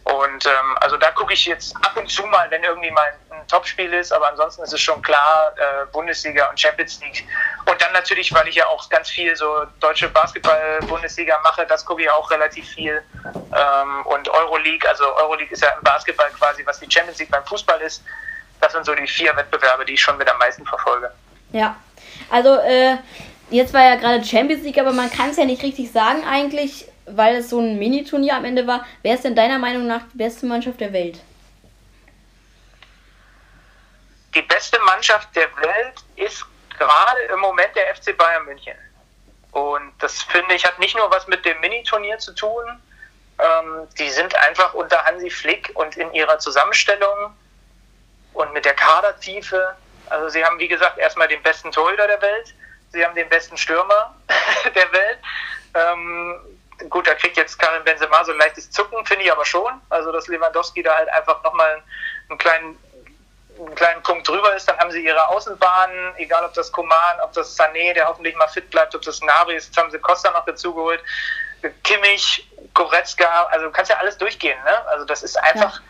Und 0.04 0.46
ähm, 0.46 0.78
also 0.80 0.98
da 0.98 1.12
gucke 1.12 1.34
ich 1.34 1.46
jetzt 1.46 1.76
ab 1.78 1.96
und 1.96 2.10
zu 2.10 2.26
mal, 2.26 2.50
wenn 2.50 2.64
irgendwie 2.64 2.90
mal 2.90 3.14
ein 3.30 3.48
Topspiel 3.48 3.94
ist, 3.94 4.12
aber 4.12 4.30
ansonsten 4.30 4.64
ist 4.64 4.74
es 4.74 4.82
schon 4.82 5.02
klar 5.02 5.54
äh, 5.56 5.86
Bundesliga 5.92 6.50
und 6.50 6.60
Champions 6.60 7.00
League. 7.02 7.28
Und 7.66 7.80
dann 7.82 7.94
natürlich, 7.94 8.34
weil 8.34 8.48
ich 8.48 8.56
ja 8.56 8.66
auch 8.68 8.90
ganz 8.90 9.10
viel 9.10 9.36
so 9.36 9.66
deutsche 9.80 10.10
Basketball-Bundesliga 10.10 11.40
mache, 11.44 11.66
das 11.68 11.86
gucke 11.86 12.02
ich 12.02 12.10
auch 12.10 12.30
relativ 12.32 12.68
viel. 12.70 13.04
Ähm, 13.24 14.06
und 14.06 14.28
Euroleague, 14.30 14.90
also 14.90 15.04
Euroleague 15.16 15.52
ist 15.52 15.62
ja 15.62 15.70
im 15.70 15.84
Basketball 15.84 16.30
quasi, 16.32 16.66
was 16.66 16.80
die 16.80 16.90
Champions 16.90 17.20
League 17.20 17.32
beim 17.32 17.46
Fußball 17.46 17.80
ist. 17.82 18.04
Das 18.60 18.74
sind 18.74 18.86
so 18.86 18.96
die 18.96 19.08
vier 19.08 19.36
Wettbewerbe, 19.36 19.86
die 19.86 19.94
ich 19.94 20.02
schon 20.02 20.18
mit 20.18 20.30
am 20.30 20.38
meisten 20.40 20.66
verfolge. 20.66 21.12
Ja. 21.52 21.76
Also, 22.30 22.56
äh, 22.58 22.98
jetzt 23.50 23.74
war 23.74 23.84
ja 23.84 23.96
gerade 23.96 24.24
Champions 24.24 24.64
League, 24.64 24.80
aber 24.80 24.94
man 24.94 25.12
kann 25.12 25.30
es 25.30 25.38
ja 25.38 25.46
nicht 25.46 25.62
richtig 25.62 25.92
sagen 25.92 26.24
eigentlich, 26.28 26.91
weil 27.18 27.38
es 27.38 27.50
so 27.50 27.60
ein 27.60 27.78
Mini-Turnier 27.80 28.36
am 28.36 28.46
Ende 28.46 28.68
war. 28.68 28.86
Wer 29.02 29.16
ist 29.16 29.24
denn 29.24 29.36
deiner 29.36 29.60
Meinung 29.60 29.88
nach 29.88 30.02
die 30.14 30.18
beste 30.18 30.46
Mannschaft 30.46 30.80
der 30.80 30.94
Welt? 30.94 31.20
die 34.34 34.42
beste 34.42 34.80
Mannschaft 34.80 35.36
der 35.36 35.56
Welt 35.58 35.96
ist 36.16 36.46
gerade 36.78 37.22
im 37.34 37.40
Moment 37.40 37.76
der 37.76 37.96
FC 37.96 38.18
Bayern 38.18 38.46
München. 38.46 38.78
Und 39.52 39.94
das 40.00 40.22
finde 40.24 40.56
ich 40.56 40.66
hat 40.66 40.80
nicht 40.80 40.96
nur 40.96 41.12
was 41.12 41.28
mit 41.28 41.44
dem 41.46 41.60
Mini-Turnier 41.60 42.18
zu 42.20 42.34
tun. 42.34 42.64
Ähm, 43.40 43.88
die 44.00 44.10
sind 44.10 44.34
einfach 44.36 44.74
unter 44.74 45.04
Hansi 45.04 45.30
Flick 45.30 45.72
und 45.74 45.98
in 45.98 46.14
ihrer 46.14 46.40
Zusammenstellung 46.40 47.36
und 48.34 48.54
mit 48.54 48.64
der 48.64 48.74
Kadertiefe. 48.74 49.76
Also 50.10 50.30
sie 50.30 50.44
haben, 50.44 50.60
wie 50.60 50.70
gesagt, 50.70 50.98
erstmal 50.98 51.28
den 51.28 51.44
besten 51.44 51.72
Torhüter 51.72 52.08
der 52.08 52.22
Welt. 52.22 52.54
Sie 52.94 53.04
haben 53.04 53.16
den 53.16 53.28
besten 53.28 53.58
Stürmer 53.58 54.16
der 54.76 54.92
Welt. 54.94 55.20
Ähm, 55.74 56.40
gut, 56.90 57.08
da 57.08 57.16
kriegt 57.16 57.38
jetzt 57.38 57.58
Karim 57.60 57.84
Benzema 57.84 58.24
so 58.24 58.32
ein 58.32 58.38
leichtes 58.38 58.70
Zucken, 58.72 59.06
finde 59.06 59.26
ich 59.26 59.32
aber 59.32 59.46
schon. 59.46 59.72
Also, 59.90 60.12
dass 60.12 60.28
Lewandowski 60.28 60.84
da 60.84 60.96
halt 60.96 61.10
einfach 61.10 61.44
nochmal 61.44 61.82
einen 62.30 62.38
kleinen 62.38 62.78
einen 63.60 63.76
kleinen 63.76 64.02
Punkt 64.02 64.28
drüber 64.28 64.56
ist, 64.56 64.68
dann 64.68 64.78
haben 64.80 64.92
sie 64.92 65.04
ihre 65.04 65.28
Außenbahnen, 65.28 66.16
egal 66.18 66.46
ob 66.46 66.54
das 66.54 66.72
Koman, 66.72 67.20
ob 67.24 67.34
das 67.34 67.58
Sané, 67.58 67.94
der 67.94 68.08
hoffentlich 68.08 68.36
mal 68.36 68.48
fit 68.48 68.70
bleibt, 68.70 68.96
ob 68.96 69.02
das 69.04 69.20
Gnabry 69.20 69.56
ist, 69.56 69.68
jetzt 69.68 69.78
haben 69.78 69.92
sie 69.92 70.00
Costa 70.00 70.32
noch 70.32 70.46
dazu 70.46 70.74
geholt, 70.74 71.04
Kimmich, 71.84 72.50
Goretzka, 72.74 73.44
also 73.52 73.66
du 73.66 73.72
kannst 73.72 73.92
ja 73.92 73.98
alles 73.98 74.18
durchgehen, 74.18 74.58
ne? 74.64 74.88
Also 74.88 75.06
das 75.06 75.22
ist 75.22 75.38
einfach 75.44 75.82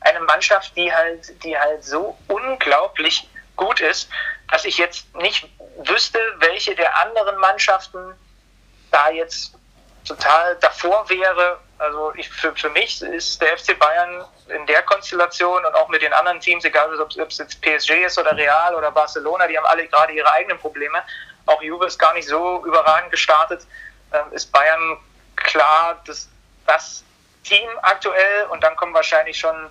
eine 0.00 0.20
Mannschaft, 0.20 0.76
die 0.76 0.92
halt, 0.92 1.44
die 1.44 1.56
halt 1.56 1.84
so 1.84 2.18
unglaublich 2.26 3.28
gut 3.56 3.80
ist, 3.80 4.08
dass 4.50 4.64
ich 4.64 4.78
jetzt 4.78 5.14
nicht 5.14 5.48
wüsste, 5.84 6.18
welche 6.38 6.74
der 6.74 7.00
anderen 7.02 7.36
Mannschaften 7.36 8.14
da 8.90 9.10
jetzt 9.10 9.54
total 10.10 10.56
davor 10.56 11.08
wäre. 11.08 11.58
Also 11.78 12.12
ich, 12.16 12.28
für, 12.28 12.54
für 12.54 12.70
mich 12.70 13.00
ist 13.02 13.40
der 13.40 13.56
FC 13.56 13.78
Bayern 13.78 14.24
in 14.48 14.66
der 14.66 14.82
Konstellation 14.82 15.64
und 15.64 15.74
auch 15.74 15.88
mit 15.88 16.02
den 16.02 16.12
anderen 16.12 16.40
Teams, 16.40 16.64
egal 16.64 17.00
ob 17.00 17.10
es 17.10 17.38
jetzt 17.38 17.60
PSG 17.62 17.90
ist 18.04 18.18
oder 18.18 18.36
Real 18.36 18.74
oder 18.74 18.90
Barcelona, 18.90 19.46
die 19.46 19.56
haben 19.56 19.66
alle 19.66 19.86
gerade 19.86 20.12
ihre 20.12 20.30
eigenen 20.32 20.58
Probleme. 20.58 21.02
Auch 21.46 21.62
Juve 21.62 21.86
ist 21.86 21.98
gar 21.98 22.12
nicht 22.14 22.28
so 22.28 22.64
überragend 22.66 23.10
gestartet. 23.10 23.66
Ähm, 24.12 24.32
ist 24.32 24.50
Bayern 24.52 24.98
klar 25.36 26.00
das, 26.06 26.28
das 26.66 27.04
Team 27.44 27.68
aktuell 27.82 28.46
und 28.50 28.62
dann 28.62 28.76
kommen 28.76 28.92
wahrscheinlich 28.92 29.38
schon 29.38 29.70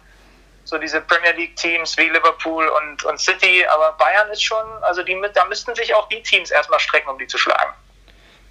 so 0.64 0.78
diese 0.78 1.02
Premier 1.02 1.32
League 1.32 1.56
Teams 1.56 1.98
wie 1.98 2.10
Liverpool 2.10 2.68
und, 2.68 3.04
und 3.04 3.20
City, 3.20 3.66
aber 3.66 3.94
Bayern 3.94 4.30
ist 4.30 4.44
schon, 4.44 4.66
also 4.84 5.04
die 5.04 5.20
da 5.34 5.46
müssten 5.46 5.74
sich 5.76 5.94
auch 5.96 6.08
die 6.10 6.22
Teams 6.22 6.52
erstmal 6.52 6.80
strecken, 6.80 7.10
um 7.10 7.18
die 7.18 7.28
zu 7.28 7.38
schlagen. 7.38 7.74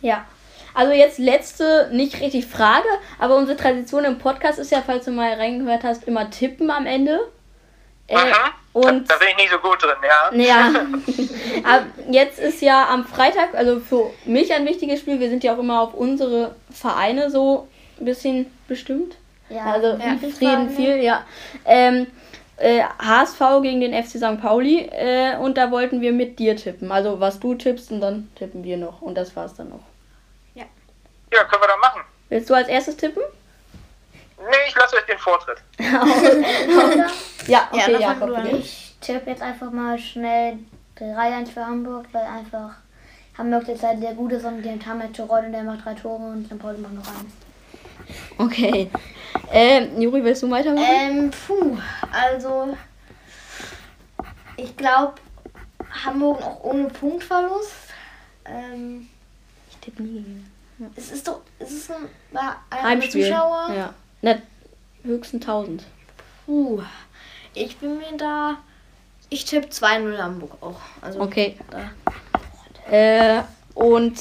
Ja. 0.01 0.26
Also 0.79 0.93
jetzt 0.93 1.18
letzte, 1.18 1.89
nicht 1.93 2.20
richtig 2.20 2.47
Frage, 2.47 2.87
aber 3.18 3.35
unsere 3.35 3.59
Tradition 3.59 4.05
im 4.05 4.18
Podcast 4.18 4.61
ist 4.61 4.70
ja, 4.70 4.81
falls 4.87 5.07
du 5.07 5.11
mal 5.11 5.33
reingehört 5.33 5.83
hast, 5.83 6.05
immer 6.05 6.31
tippen 6.31 6.70
am 6.70 6.87
Ende. 6.87 7.18
Äh, 8.07 8.14
Mhm. 8.14 8.31
und 8.74 9.11
da, 9.11 9.14
da 9.14 9.18
bin 9.18 9.29
ich 9.33 9.37
nicht 9.39 9.51
so 9.51 9.59
gut 9.59 9.83
drin, 9.83 10.39
ja. 10.39 10.70
ja, 10.70 10.70
aber 11.64 11.87
jetzt 12.12 12.39
ist 12.39 12.62
ja 12.62 12.89
am 12.91 13.05
Freitag, 13.05 13.57
also 13.57 13.81
für 13.81 14.11
mich 14.24 14.55
ein 14.55 14.66
wichtiges 14.66 15.01
Spiel. 15.01 15.18
Wir 15.18 15.31
sind 15.31 15.43
ja 15.43 15.57
auch 15.57 15.59
immer 15.59 15.81
auf 15.83 15.95
unsere 15.95 16.55
Vereine 16.70 17.29
so 17.29 17.66
ein 17.99 18.05
bisschen 18.05 18.47
bestimmt. 18.68 19.16
Ja, 19.51 19.64
Also 19.72 19.89
ja, 19.89 20.16
Frieden 20.31 20.70
viel, 20.70 20.99
ja. 20.99 21.24
Ähm, 21.64 22.07
äh, 22.57 22.83
HSV 23.05 23.41
gegen 23.62 23.81
den 23.81 23.95
FC 23.95 24.18
St. 24.18 24.41
Pauli 24.41 24.89
äh, 24.93 25.37
und 25.39 25.59
da 25.59 25.72
wollten 25.72 26.01
wir 26.01 26.12
mit 26.12 26.39
dir 26.39 26.55
tippen. 26.57 26.93
Also 26.93 27.18
was 27.18 27.41
du 27.41 27.55
tippst 27.57 27.91
und 27.91 28.01
dann 28.01 28.29
tippen 28.37 28.62
wir 28.62 28.76
noch 28.76 29.03
und 29.03 29.16
das 29.16 29.35
war's 29.35 29.55
dann 29.55 29.70
noch. 29.70 29.81
Ja, 31.33 31.45
können 31.45 31.62
wir 31.62 31.68
doch 31.68 31.81
machen. 31.81 32.03
Willst 32.29 32.51
du 32.51 32.55
als 32.55 32.68
erstes 32.68 32.97
tippen? 32.97 33.22
Nee, 34.39 34.68
ich 34.68 34.74
lasse 34.76 34.97
euch 34.97 35.07
den 35.07 35.18
Vortritt. 35.18 35.59
Ja, 35.79 36.05
Ja, 37.47 37.68
okay, 37.72 37.93
dann 37.93 38.01
ja, 38.03 38.11
an. 38.11 38.57
Ich 38.57 38.97
tippe 39.01 39.31
jetzt 39.31 39.41
einfach 39.41 39.70
mal 39.70 39.99
schnell 39.99 40.59
3-1 40.99 41.53
für 41.53 41.64
Hamburg, 41.64 42.07
weil 42.12 42.24
einfach 42.24 42.72
Hamburg 43.39 43.64
derzeit 43.64 44.01
sehr 44.01 44.12
gut 44.12 44.33
ist 44.33 44.45
und 44.45 44.62
die 44.62 44.68
haben 44.68 45.01
halt 45.01 45.14
Tirol 45.14 45.45
und 45.47 45.53
der 45.53 45.62
macht 45.62 45.85
drei 45.85 45.95
Tore 45.95 46.22
und 46.22 46.47
St. 46.47 46.59
Pauli 46.59 46.79
macht 46.79 46.93
noch 46.93 47.07
eins. 47.07 47.33
Okay. 48.37 48.91
Ähm, 49.53 50.01
Juri, 50.01 50.22
willst 50.24 50.43
du 50.43 50.51
weitermachen? 50.51 50.87
Ähm, 50.89 51.31
puh, 51.31 51.79
also 52.12 52.76
ich 54.57 54.76
glaube 54.76 55.14
Hamburg 56.05 56.43
auch 56.43 56.64
ohne 56.64 56.89
Punktverlust. 56.89 57.72
Ähm, 58.45 59.09
ich 59.70 59.76
tippe 59.79 60.03
nie. 60.03 60.45
Es 60.97 61.11
ist 61.11 61.26
doch, 61.29 61.41
es 61.59 61.72
ist 61.72 61.91
ein, 61.91 62.09
war 62.33 62.62
ein 62.70 62.83
Heimspiel. 62.83 63.24
Zuschauer. 63.24 63.72
Ja. 63.74 63.95
Na, 64.22 64.37
höchstens 65.03 65.43
1000. 65.43 65.85
Puh, 66.47 66.83
ich 67.55 67.76
bin 67.79 67.99
mir 67.99 68.16
da. 68.16 68.59
Ich 69.31 69.45
tippe 69.45 69.68
2-0 69.68 70.16
Hamburg 70.18 70.53
auch. 70.62 70.81
Also, 71.03 71.20
Okay. 71.20 71.57
Äh, 72.91 73.43
und 73.74 74.16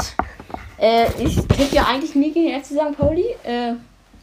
äh, 0.77 1.07
ich 1.23 1.35
tippe 1.35 1.73
ja 1.75 1.85
eigentlich 1.85 2.15
nie 2.15 2.31
gegen 2.31 2.61
FC 2.61 2.71
St. 2.71 2.97
Pauli. 2.97 3.25
Äh, 3.43 3.73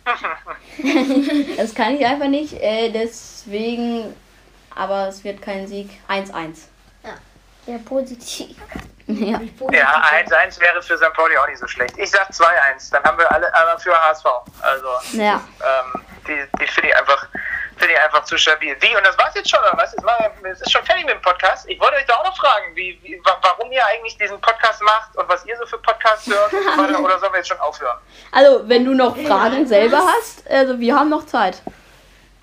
das 1.57 1.75
kann 1.75 1.95
ich 1.95 2.05
einfach 2.05 2.29
nicht. 2.29 2.53
Äh, 2.61 2.91
deswegen, 2.91 4.15
aber 4.75 5.09
es 5.09 5.25
wird 5.25 5.41
kein 5.41 5.67
Sieg. 5.67 5.89
1-1. 6.09 6.67
Sehr 7.67 7.79
positiv. 7.79 8.57
Ja. 9.07 9.39
Positiv. 9.39 9.73
Ja, 9.73 10.03
1-1 10.27 10.61
wäre 10.61 10.83
für 10.83 10.97
St. 10.97 11.13
Pauli 11.15 11.37
auch 11.37 11.47
nicht 11.47 11.59
so 11.59 11.67
schlecht. 11.67 11.97
Ich 11.99 12.11
sag 12.11 12.31
2-1, 12.31 12.91
dann 12.93 13.05
haben 13.05 13.19
wir 13.19 13.31
alle 13.31 13.53
aber 13.55 13.79
für 13.79 13.95
HSV. 13.95 14.25
Also, 14.63 14.87
Ja. 15.13 15.41
ähm, 15.61 16.03
die, 16.27 16.45
die 16.61 16.67
finde 16.67 16.89
ich 16.91 16.97
einfach. 16.97 17.27
Finde 17.77 17.95
ich 17.95 18.01
einfach 18.05 18.23
zu 18.23 18.39
stabil. 18.39 18.77
Wie? 18.81 18.97
Und 18.97 19.05
das 19.05 19.19
war's 19.19 19.35
jetzt 19.35 19.51
schon, 19.51 19.59
oder 19.59 19.73
was? 19.77 19.93
Es 20.45 20.61
ist 20.61 20.71
schon 20.71 20.85
fertig 20.85 21.05
mit 21.07 21.15
dem 21.15 21.23
Podcast. 21.23 21.69
Ich 21.69 21.81
wollte 21.81 21.97
euch 21.97 22.07
da 22.07 22.15
auch 22.15 22.25
noch 22.25 22.37
fragen, 22.37 22.67
wie, 22.77 22.97
wie, 23.03 23.21
wa- 23.25 23.37
warum 23.43 23.71
ihr 23.73 23.85
eigentlich 23.87 24.17
diesen 24.17 24.41
Podcast 24.41 24.81
macht 24.83 25.17
und 25.17 25.29
was 25.29 25.45
ihr 25.45 25.57
so 25.59 25.67
für 25.67 25.79
Podcasts 25.79 26.25
hört 26.29 26.53
und 26.53 26.63
so 26.63 26.69
weiter. 26.81 27.01
Oder 27.05 27.19
sollen 27.19 27.33
wir 27.33 27.39
jetzt 27.39 27.49
schon 27.49 27.59
aufhören? 27.59 27.99
Also, 28.31 28.69
wenn 28.69 28.85
du 28.85 28.95
noch 28.95 29.17
Fragen 29.17 29.67
selber 29.67 29.99
hast, 30.07 30.49
also 30.49 30.79
wir 30.79 30.95
haben 30.95 31.09
noch 31.11 31.27
Zeit. 31.27 31.61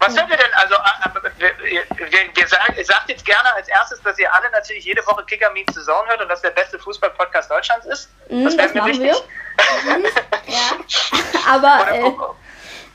Was 0.02 0.18
hört 0.18 0.30
ihr 0.32 0.38
denn? 0.38 0.54
Also, 0.56 0.74
äh, 0.76 1.45
äh, 1.45 1.52
wir, 1.60 2.12
wir, 2.12 2.20
wir 2.36 2.47
sagen, 2.47 2.74
ihr 2.76 2.86
sagt 2.86 3.08
jetzt 3.10 3.24
gerne 3.24 3.54
als 3.54 3.68
erstes, 3.68 4.02
dass 4.02 4.18
ihr 4.18 4.34
alle 4.34 4.49
natürlich 4.52 4.84
jede 4.84 5.06
Woche 5.06 5.24
Kicker 5.26 5.52
Meets 5.52 5.76
the 5.76 5.82
Zone 5.82 6.08
hört 6.08 6.22
und 6.22 6.28
das 6.28 6.41
der 6.41 6.49
beste 6.52 6.80
Fußball-Podcast 6.80 7.52
Deutschlands 7.52 7.86
ist. 7.86 8.10
Mhm, 8.30 8.45
das 8.45 8.58
wäre 8.58 8.74
mir 8.74 8.86
wichtig. 8.88 9.14
Aber 11.47 11.82
Oder, 11.82 11.95
äh, 11.95 12.02
oh, 12.04 12.36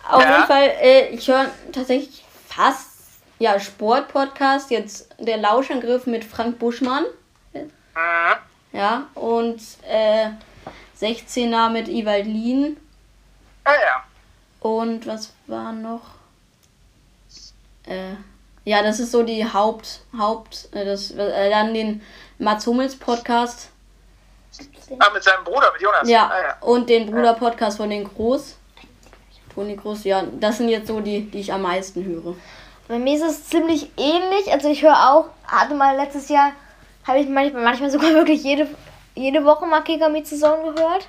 auf 0.08 0.22
Ja. 0.22 0.30
jeden 0.32 0.46
Fall, 0.46 0.68
äh, 0.80 1.08
ich 1.10 1.28
höre 1.28 1.46
tatsächlich 1.72 2.24
fast 2.48 2.90
ja, 3.38 3.60
Sport-Podcast. 3.60 4.70
Jetzt 4.70 5.08
der 5.18 5.36
Lauschangriff 5.36 6.06
mit 6.06 6.24
Frank 6.24 6.58
Buschmann. 6.58 7.04
mhm. 7.52 7.66
Ja, 8.72 9.06
und 9.14 9.60
äh, 9.88 10.30
16er 11.00 11.70
mit 11.70 11.88
Ewald 11.88 12.26
Lien. 12.26 12.76
Ja, 13.64 13.72
ja. 13.72 14.04
Und 14.60 15.06
was 15.06 15.32
war 15.46 15.72
noch? 15.72 16.15
Äh, 17.86 18.14
ja, 18.64 18.82
das 18.82 18.98
ist 19.00 19.12
so 19.12 19.22
die 19.22 19.44
Haupt, 19.44 20.00
Haupt, 20.18 20.68
äh, 20.72 20.84
das, 20.84 21.12
äh, 21.12 21.50
dann 21.50 21.72
den 21.72 22.02
Mats 22.38 22.66
Hummels 22.66 22.96
Podcast. 22.96 23.70
Ah, 24.98 25.10
mit 25.12 25.22
seinem 25.22 25.44
Bruder, 25.44 25.70
mit 25.72 25.82
Jonas. 25.82 26.08
Ja, 26.08 26.28
Ah, 26.32 26.40
ja. 26.42 26.56
und 26.60 26.88
den 26.88 27.06
Bruder 27.10 27.34
Podcast 27.34 27.76
von 27.76 27.90
den 27.90 28.04
Groß. 28.04 28.56
Toni 29.54 29.74
Groß, 29.76 30.04
ja, 30.04 30.22
das 30.38 30.58
sind 30.58 30.68
jetzt 30.68 30.88
so 30.88 31.00
die, 31.00 31.30
die 31.30 31.40
ich 31.40 31.52
am 31.52 31.62
meisten 31.62 32.04
höre. 32.04 32.34
Bei 32.88 32.98
mir 32.98 33.16
ist 33.16 33.22
es 33.22 33.48
ziemlich 33.48 33.90
ähnlich. 33.96 34.52
Also 34.52 34.68
ich 34.68 34.82
höre 34.82 35.10
auch, 35.10 35.26
hatte 35.46 35.74
mal 35.74 35.96
letztes 35.96 36.28
Jahr, 36.28 36.52
habe 37.06 37.18
ich 37.20 37.28
manchmal, 37.28 37.62
manchmal 37.64 37.90
sogar 37.90 38.10
wirklich 38.14 38.42
jede, 38.44 38.68
jede 39.14 39.44
Woche 39.44 39.66
mal 39.66 39.80
Kicker 39.82 40.08
mit 40.08 40.26
Saison 40.26 40.62
gehört. 40.74 41.08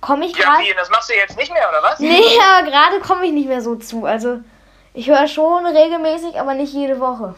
Komme 0.00 0.26
ich 0.26 0.36
Ja, 0.36 0.44
gerade. 0.44 0.64
wie? 0.64 0.70
Und 0.70 0.78
das 0.78 0.90
machst 0.90 1.10
du 1.10 1.14
jetzt 1.14 1.36
nicht 1.36 1.52
mehr, 1.52 1.68
oder 1.68 1.82
was? 1.82 1.98
Nee, 1.98 2.20
ja, 2.38 2.60
gerade 2.62 3.00
komme 3.00 3.26
ich 3.26 3.32
nicht 3.32 3.48
mehr 3.48 3.60
so 3.62 3.74
zu. 3.76 4.04
Also 4.04 4.40
ich 4.94 5.08
höre 5.08 5.28
schon 5.28 5.66
regelmäßig, 5.66 6.38
aber 6.40 6.54
nicht 6.54 6.72
jede 6.72 6.98
Woche. 7.00 7.34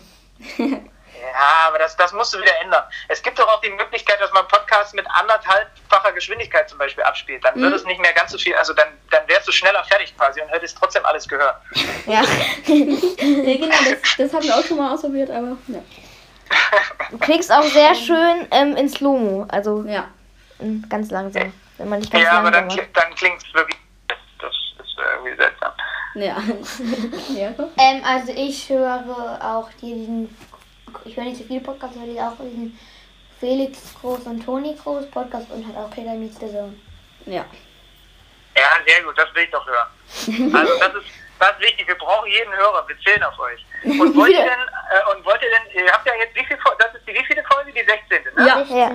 Ja, 1.19 1.69
aber 1.69 1.79
das, 1.79 1.97
das 1.97 2.13
musst 2.13 2.33
du 2.35 2.39
wieder 2.39 2.53
ändern. 2.63 2.85
Es 3.09 3.21
gibt 3.23 3.39
doch 3.39 3.49
auch 3.49 3.61
die 3.61 3.71
Möglichkeit, 3.71 4.21
dass 4.21 4.31
man 4.33 4.47
Podcasts 4.47 4.93
mit 4.93 5.07
anderthalbfacher 5.11 6.13
Geschwindigkeit 6.13 6.69
zum 6.69 6.79
Beispiel 6.79 7.03
abspielt. 7.03 7.43
Dann 7.45 7.57
würde 7.57 7.75
es 7.75 7.85
nicht 7.85 8.01
mehr 8.01 8.13
ganz 8.13 8.31
so 8.33 8.39
viel, 8.39 8.55
also 8.55 8.73
dann, 8.75 8.89
dann 9.11 9.27
wärst 9.27 9.49
du 9.49 9.51
schneller 9.53 9.83
fertig 9.85 10.17
quasi 10.17 10.41
und 10.41 10.49
hättest 10.51 10.79
trotzdem 10.79 11.05
alles 11.07 11.27
gehört. 11.27 11.57
Ja. 12.07 12.23
Genau, 12.67 13.67
das, 13.69 14.17
das 14.19 14.33
haben 14.35 14.45
wir 14.45 14.57
auch 14.57 14.63
schon 14.65 14.77
mal 14.77 14.93
ausprobiert, 14.95 15.31
aber 15.31 15.57
ja. 15.69 15.81
Du 17.11 17.19
kriegst 17.19 17.51
auch 17.51 17.63
sehr 17.65 17.95
schön 17.95 18.47
ähm, 18.53 18.77
in 18.77 18.89
Slow-Mo. 18.89 19.47
Also 19.49 19.83
Ja, 19.85 20.09
ähm, 20.61 20.85
ganz 20.89 21.11
langsam. 21.11 21.53
Wenn 21.79 21.89
man 21.89 22.01
nicht 22.01 22.13
ganz 22.13 22.25
Ja, 22.25 22.33
aber 22.39 22.51
dann, 22.51 22.69
kli- 22.69 22.87
dann 22.93 23.15
klingt 23.15 23.43
es 23.43 23.53
wirklich. 23.55 23.79
Das 24.39 24.53
ist 24.53 24.97
irgendwie 24.99 25.35
seltsam. 25.37 25.73
Ja. 26.17 26.37
ja. 27.35 27.55
Ähm, 27.79 28.03
also 28.05 28.33
ich 28.35 28.69
höre 28.69 29.39
auch 29.43 29.71
diesen, 29.81 30.35
ich 31.05 31.17
höre 31.17 31.25
nicht 31.25 31.39
so 31.39 31.45
viele 31.45 31.61
Podcasts, 31.61 31.97
aber 31.97 32.07
ich 32.07 32.19
höre 32.19 32.29
auch 32.29 32.37
diesen 32.41 32.79
Felix 33.39 33.95
Groß 34.01 34.21
und 34.27 34.45
Toni 34.45 34.75
Groß 34.83 35.11
Podcast 35.11 35.51
und 35.51 35.67
halt 35.67 35.77
auch 35.77 35.91
Kicker 35.91 36.15
Meets 36.15 36.41
the 36.41 36.47
Zone. 36.47 36.75
ja. 37.27 37.45
Ja, 38.57 38.71
sehr 38.87 39.03
gut, 39.03 39.19
das 39.19 39.35
will 39.35 39.45
ich 39.45 39.51
doch 39.51 39.67
hören. 39.67 40.55
Also 40.55 40.79
das 40.79 40.95
ist, 40.95 41.07
das 41.39 41.51
ist 41.53 41.61
wichtig, 41.61 41.87
wir 41.87 41.95
brauchen 41.97 42.31
jeden 42.31 42.51
Hörer, 42.55 42.89
wir 42.89 42.99
zählen 43.01 43.23
auf 43.23 43.39
euch. 43.39 43.63
Und 43.85 44.17
wollt 44.17 44.33
ihr 44.33 44.39
denn, 44.39 44.49
äh, 44.49 45.15
und 45.15 45.23
wollt 45.27 45.43
ihr 45.43 45.51
denn, 45.51 45.85
ihr 45.85 45.93
habt 45.93 46.07
ja 46.07 46.15
jetzt 46.15 46.35
wie 46.35 46.45
viel 46.47 46.57
das 46.79 46.95
ist 46.95 47.07
die 47.07 47.13
wievielte 47.13 47.45
Folge? 47.53 47.71
Die 47.73 47.85
16. 47.85 48.25
Ne? 48.35 48.47
Ja. 48.47 48.63
Ja. 48.63 48.91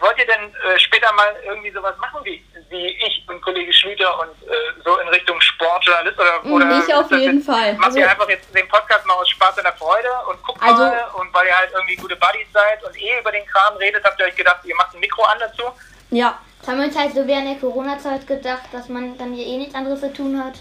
Wollt 0.00 0.18
ihr 0.18 0.26
denn 0.26 0.52
äh, 0.54 0.78
später 0.80 1.12
mal 1.12 1.36
irgendwie 1.44 1.70
sowas 1.70 1.96
machen 1.98 2.24
wie, 2.24 2.44
wie 2.70 2.86
ich 2.86 3.24
und 3.28 3.42
Kollege 3.42 3.72
Schlüter 3.72 4.18
und 4.20 4.28
äh, 4.48 4.52
so 4.84 4.96
in 4.98 5.08
Richtung 5.08 5.40
Sportjournalist 5.40 6.18
oder, 6.18 6.44
oder 6.54 6.64
Mhm, 6.66 6.82
Ich 6.86 6.94
auf 6.94 7.10
jeden 7.10 7.36
jetzt, 7.38 7.46
Fall. 7.46 7.74
Macht 7.74 7.94
ihr 7.96 8.02
Also- 8.04 8.10
einfach 8.10 8.28
jetzt 8.28 8.54
den 8.54 8.68
Podcast 8.68 9.04
mal 9.06 9.14
aus 9.14 9.28
Spaß 9.28 9.56
und 9.58 9.64
der 9.64 9.72
Freude 9.74 10.08
und 10.28 10.42
guckt 10.42 10.62
Also- 10.62 10.82
mal 10.84 11.04
und 11.14 11.34
weil 11.34 11.46
ihr 11.48 11.58
halt 11.58 11.70
irgendwie 11.74 11.96
gute 11.96 12.16
Buddies 12.16 12.46
seid 12.52 12.82
und 12.84 12.96
eh 12.96 13.18
über 13.20 13.32
den 13.32 13.44
Kram 13.46 13.76
redet, 13.76 14.04
habt 14.04 14.18
ihr 14.20 14.26
euch 14.26 14.36
gedacht, 14.36 14.60
ihr 14.64 14.76
macht 14.76 14.94
ein 14.94 15.00
Mikro 15.00 15.22
an 15.24 15.38
dazu? 15.40 15.62
Ja, 16.10 16.38
Das 16.60 16.68
haben 16.68 16.78
wir 16.78 16.86
uns 16.86 16.96
halt 16.98 17.14
so 17.14 17.26
während 17.26 17.48
der 17.48 17.56
Corona-Zeit 17.56 18.26
gedacht, 18.26 18.62
dass 18.72 18.88
man 18.88 19.16
dann 19.18 19.32
hier 19.34 19.46
eh 19.46 19.56
nichts 19.58 19.74
anderes 19.74 20.00
zu 20.00 20.12
tun 20.12 20.42
hat, 20.42 20.54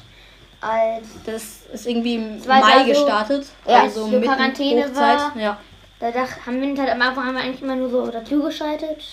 als 0.62 1.08
das 1.26 1.62
ist 1.74 1.86
irgendwie 1.88 2.16
im 2.16 2.46
Mai 2.48 2.62
so- 2.80 2.86
gestartet. 2.86 3.46
Ja, 3.68 3.82
also 3.82 4.08
so 4.08 4.20
Quarantäne 4.22 4.84
Hochzeit. 4.86 5.18
war. 5.20 5.34
Ja. 5.38 5.58
da 6.00 6.12
dach, 6.12 6.30
haben 6.46 6.62
wir 6.62 6.70
uns 6.70 6.80
halt 6.80 6.90
am 6.92 7.02
Anfang 7.02 7.26
haben 7.26 7.36
wir 7.36 7.44
eigentlich 7.44 7.62
immer 7.62 7.76
nur 7.76 7.90
so 7.90 8.10
dazu 8.10 8.42
geschaltet. 8.42 9.04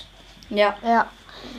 Ja. 0.50 0.76
Ja. 0.84 1.10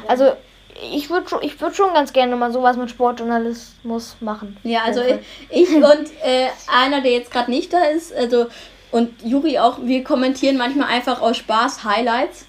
Also 0.08 0.38
ich 0.82 1.10
würde 1.10 1.28
schon, 1.30 1.42
ich 1.42 1.60
würd 1.60 1.76
schon 1.76 1.94
ganz 1.94 2.14
gerne 2.14 2.36
mal 2.36 2.52
sowas 2.52 2.78
mit 2.78 2.90
Sportjournalismus 2.90 4.18
machen. 4.20 4.58
Ja, 4.64 4.82
also 4.86 5.02
ich, 5.02 5.18
ich 5.50 5.70
und 5.76 6.10
äh, 6.24 6.48
einer, 6.68 7.02
der 7.02 7.12
jetzt 7.12 7.32
gerade 7.32 7.50
nicht 7.52 7.72
da 7.74 7.84
ist, 7.86 8.14
also 8.16 8.48
und 8.92 9.22
Juri 9.22 9.60
auch, 9.60 9.80
wir 9.82 10.04
kommentieren 10.04 10.58
manchmal 10.58 10.88
einfach 10.90 11.22
aus 11.22 11.38
Spaß 11.38 11.84
Highlights. 11.84 12.46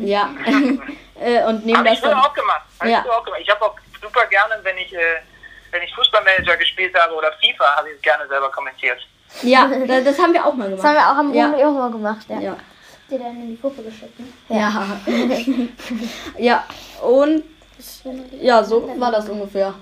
Ja. 0.00 0.30
äh, 1.20 1.44
und 1.44 1.66
nehmen 1.66 1.78
Habe 1.78 1.88
das 1.90 1.98
ich 1.98 2.04
dann. 2.04 2.14
auch 2.18 2.32
gemacht. 2.32 2.62
Hab 2.80 2.88
Ja. 2.88 3.02
ich 3.04 3.10
auch 3.10 3.24
gemacht. 3.24 3.40
Ich 3.42 3.50
habe 3.50 3.64
auch 3.64 3.74
super 4.00 4.24
gerne, 4.26 4.54
wenn 4.62 4.78
ich, 4.78 4.92
äh, 4.94 4.98
wenn 5.70 5.82
ich 5.82 5.94
Fußballmanager 5.94 6.56
gespielt 6.56 6.94
habe 6.98 7.14
oder 7.14 7.32
FIFA, 7.32 7.76
habe 7.76 7.88
ich 7.90 7.96
es 7.96 8.02
gerne 8.02 8.26
selber 8.28 8.50
kommentiert. 8.50 8.98
Ja, 9.42 9.68
da- 9.86 10.00
das 10.00 10.18
haben 10.18 10.32
wir 10.32 10.44
auch 10.46 10.54
mal 10.54 10.70
Das 10.70 10.82
haben 10.82 10.94
gemacht. 10.94 11.06
wir 11.06 11.12
auch 11.12 11.18
am 11.18 11.34
Ja. 11.60 11.68
Auch 11.68 11.72
mal 11.72 11.90
gemacht, 11.90 12.26
ja. 12.28 12.40
Ja. 12.40 12.56
Die 13.10 13.18
dann 13.18 13.36
in 13.36 13.48
die 13.56 13.60
Gruppe 13.60 13.82
geschickt. 13.82 14.18
Ne? 14.18 14.26
Ja. 14.48 14.98
Ja. 16.38 16.64
Und 17.02 17.44
ja, 18.40 18.62
so 18.64 18.98
war 18.98 19.10
das 19.10 19.28
ungefähr. 19.28 19.74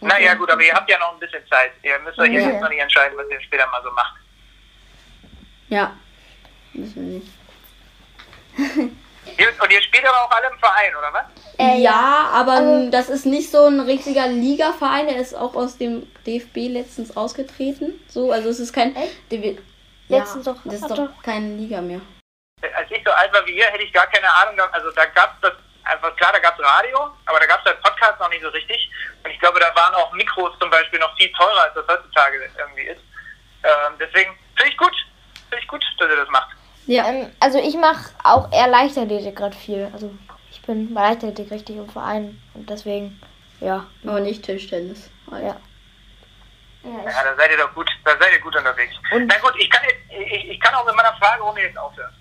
Naja, 0.00 0.34
gut, 0.34 0.50
aber 0.50 0.62
ihr 0.62 0.72
habt 0.74 0.90
ja 0.90 0.98
noch 0.98 1.14
ein 1.14 1.20
bisschen 1.20 1.42
Zeit. 1.48 1.72
Ihr 1.82 1.98
müsst 2.00 2.18
euch 2.18 2.32
Ja. 2.32 2.40
jetzt 2.40 2.60
noch 2.60 2.68
nicht 2.68 2.80
entscheiden, 2.80 3.16
was 3.16 3.26
ihr 3.30 3.40
später 3.40 3.66
mal 3.68 3.82
so 3.82 3.90
macht. 3.92 4.14
Ja. 5.68 5.92
Wissen 6.74 6.96
wir 6.96 7.18
nicht. 7.20 8.92
Und 9.62 9.72
ihr 9.72 9.82
spielt 9.82 10.04
aber 10.06 10.24
auch 10.24 10.30
alle 10.30 10.48
im 10.52 10.58
Verein, 10.58 10.94
oder 10.96 11.12
was? 11.12 11.24
Äh, 11.58 11.80
ja, 11.80 12.28
aber 12.32 12.52
Also- 12.52 12.90
das 12.90 13.08
ist 13.08 13.26
nicht 13.26 13.50
so 13.50 13.66
ein 13.66 13.80
richtiger 13.80 14.26
Ligaverein. 14.28 15.08
Er 15.08 15.16
ist 15.20 15.34
auch 15.34 15.54
aus 15.54 15.76
dem 15.78 16.06
DFB 16.26 16.68
letztens 16.68 17.16
ausgetreten. 17.16 17.94
So, 18.08 18.30
also 18.32 18.48
es 18.48 18.60
ist 18.60 18.72
kein. 18.72 18.94
DW 19.30 19.56
ja, 20.08 20.18
Letztens 20.18 20.44
doch, 20.44 20.56
Das 20.64 20.74
ist 20.74 20.90
doch- 20.90 21.22
keine 21.22 21.56
Liga 21.56 21.80
mehr. 21.80 22.00
Als 22.76 22.90
ich 22.90 23.02
so 23.04 23.10
alt 23.12 23.32
war 23.32 23.44
wie 23.46 23.56
ihr, 23.58 23.66
hätte 23.66 23.84
ich 23.84 23.92
gar 23.92 24.06
keine 24.06 24.32
Ahnung. 24.32 24.58
Also 24.72 24.90
da 24.92 25.04
gab 25.06 25.34
es 25.34 25.40
das 25.42 25.52
einfach, 25.84 26.14
klar, 26.16 26.32
da 26.32 26.38
gab 26.38 26.58
es 26.58 26.64
Radio, 26.64 27.10
aber 27.26 27.40
da 27.40 27.46
gab 27.46 27.60
es 27.60 27.66
halt 27.66 27.82
Podcast 27.82 28.18
noch 28.20 28.30
nicht 28.30 28.42
so 28.42 28.48
richtig. 28.48 28.90
Und 29.22 29.30
ich 29.30 29.38
glaube, 29.40 29.60
da 29.60 29.74
waren 29.74 29.94
auch 29.94 30.12
Mikros 30.12 30.58
zum 30.58 30.70
Beispiel 30.70 30.98
noch 30.98 31.14
viel 31.16 31.30
teurer, 31.32 31.62
als 31.64 31.74
das 31.74 31.86
heutzutage 31.88 32.50
irgendwie 32.58 32.82
ist. 32.82 33.00
Ähm, 33.62 33.94
deswegen 33.98 34.38
finde 34.56 34.70
ich 34.70 34.76
gut. 34.76 34.94
Finde 35.50 35.58
ich 35.62 35.68
gut, 35.68 35.84
dass 35.98 36.10
ihr 36.10 36.16
das 36.16 36.28
macht. 36.30 36.48
Ja. 36.86 37.06
Ähm, 37.08 37.32
also 37.40 37.58
ich 37.58 37.76
mache 37.76 38.10
auch 38.22 38.50
eher 38.52 38.66
Leichtathletik 38.68 39.36
gerade 39.36 39.56
viel. 39.56 39.90
Also 39.92 40.12
ich 40.50 40.60
bin 40.62 40.92
bei 40.94 41.02
Leichtathletik 41.02 41.50
richtig 41.50 41.76
im 41.76 41.88
Verein 41.88 42.40
und 42.54 42.68
deswegen, 42.68 43.20
ja. 43.60 43.86
aber 44.06 44.20
nicht 44.20 44.42
Tischtennis. 44.44 45.10
Halt. 45.30 45.44
Ja. 45.44 45.56
Ja, 46.84 47.22
da 47.24 47.34
seid 47.36 47.50
ihr 47.50 47.56
doch 47.56 47.72
gut, 47.74 47.88
da 48.04 48.10
seid 48.18 48.32
ihr 48.34 48.40
gut 48.40 48.54
unterwegs. 48.54 48.94
Und- 49.10 49.26
Na 49.26 49.38
gut, 49.38 49.54
ich 49.58 49.70
kann, 49.70 49.82
jetzt, 49.84 50.00
ich, 50.10 50.50
ich 50.50 50.60
kann 50.60 50.74
auch 50.74 50.84
mit 50.84 50.94
meiner 50.94 51.14
Frage 51.16 51.42
ohne 51.42 51.62
jetzt 51.62 51.78
aufhören. 51.78 52.12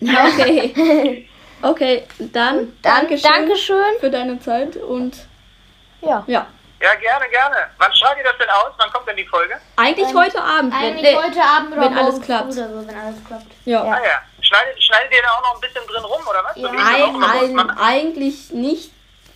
Ja, 0.00 0.24
okay. 0.26 1.28
okay, 1.62 2.02
dann, 2.18 2.32
Dann 2.56 2.72
Dankeschön 2.82 3.30
Dankeschön. 3.30 3.98
für 4.00 4.10
deine 4.10 4.38
Zeit 4.40 4.76
und 4.76 5.16
Ja. 6.00 6.24
ja. 6.26 6.46
Ja, 6.80 6.94
gerne, 6.96 7.28
gerne. 7.30 7.56
Wann 7.78 7.92
strahlt 7.94 8.18
ihr 8.18 8.24
das 8.24 8.36
denn 8.38 8.48
aus? 8.50 8.72
Wann 8.76 8.90
kommt 8.92 9.06
denn 9.06 9.16
die 9.16 9.24
Folge? 9.26 9.54
Eigentlich 9.76 10.12
heute 10.12 10.42
Abend. 10.42 10.72
wenn- 10.74 10.80
Eigentlich 10.80 11.02
nee, 11.02 11.16
heute 11.16 11.40
Abend 11.40 11.72
oder 11.72 11.80
wenn 11.82 11.96
alles 11.96 12.20
klappt. 12.20 12.52
oder 12.52 12.68
so, 12.68 12.86
wenn 12.88 12.96
alles 12.96 13.24
klappt. 13.24 13.46
Ja. 13.64 13.82
Ah 13.84 14.00
ja. 14.04 14.20
Schneidet, 14.40 14.82
schneidet 14.82 15.12
ihr 15.12 15.22
da 15.22 15.28
auch 15.28 15.42
noch 15.42 15.54
ein 15.54 15.60
bisschen 15.60 15.86
drin 15.86 16.02
rum, 16.04 16.20
oder 16.28 16.42
was? 16.42 16.54
So 16.56 16.62
das 16.62 16.72
auch 16.72 17.40
Ein, 17.40 17.58
ein, 17.60 17.70
eigentlich 17.78 18.50
nicht. 18.50 18.90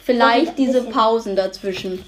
Vielleicht 0.04 0.58
diese 0.58 0.80
bisschen. 0.80 0.92
Pausen 0.92 1.36
dazwischen. 1.36 2.04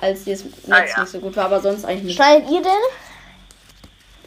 Als 0.00 0.24
das 0.24 0.44
Netz 0.44 0.54
Ah, 0.70 0.84
ja. 0.84 1.00
nicht 1.00 1.12
so 1.12 1.20
gut 1.20 1.36
war, 1.36 1.44
aber 1.44 1.60
sonst 1.60 1.84
eigentlich 1.84 2.04
nicht 2.04 2.16
Schneidet 2.16 2.50
ihr 2.50 2.62
denn? 2.62 2.72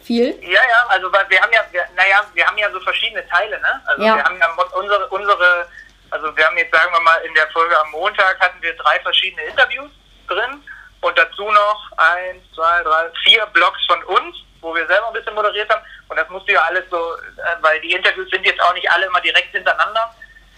Viel. 0.08 0.30
Ja, 0.42 0.60
ja, 0.72 0.80
also 0.88 1.12
weil 1.12 1.28
wir 1.28 1.40
haben 1.40 1.52
ja, 1.52 1.62
wir, 1.70 1.84
naja, 1.94 2.22
wir 2.32 2.46
haben 2.46 2.56
ja 2.58 2.70
so 2.72 2.80
verschiedene 2.80 3.26
Teile, 3.28 3.60
ne? 3.60 3.82
Also 3.86 4.02
Ja. 4.02 4.16
wir 4.16 4.24
haben 4.24 4.38
ja 4.40 4.48
unsere, 4.72 5.06
unsere, 5.08 5.68
also 6.10 6.34
wir 6.36 6.44
haben 6.46 6.56
jetzt, 6.56 6.74
sagen 6.74 6.92
wir 6.92 7.00
mal, 7.00 7.18
in 7.18 7.34
der 7.34 7.46
Folge 7.50 7.78
am 7.78 7.90
Montag 7.90 8.40
hatten 8.40 8.60
wir 8.62 8.74
drei 8.76 8.98
verschiedene 9.00 9.42
Interviews 9.44 9.90
drin 10.26 10.64
und 11.02 11.18
dazu 11.18 11.50
noch 11.50 11.92
eins, 11.98 12.42
zwei, 12.54 12.82
drei, 12.82 13.10
vier 13.22 13.44
Blogs 13.46 13.84
von 13.86 14.02
uns, 14.04 14.36
wo 14.62 14.74
wir 14.74 14.86
selber 14.86 15.08
ein 15.08 15.12
bisschen 15.12 15.34
moderiert 15.34 15.68
haben. 15.70 15.84
Und 16.08 16.16
das 16.16 16.28
musste 16.30 16.52
ja 16.52 16.62
alles 16.62 16.84
so, 16.90 16.96
äh, 16.96 17.56
weil 17.60 17.78
die 17.82 17.92
Interviews 17.92 18.30
sind 18.30 18.44
jetzt 18.46 18.60
auch 18.62 18.72
nicht 18.74 18.90
alle 18.90 19.06
immer 19.06 19.20
direkt 19.20 19.52
hintereinander. 19.52 20.14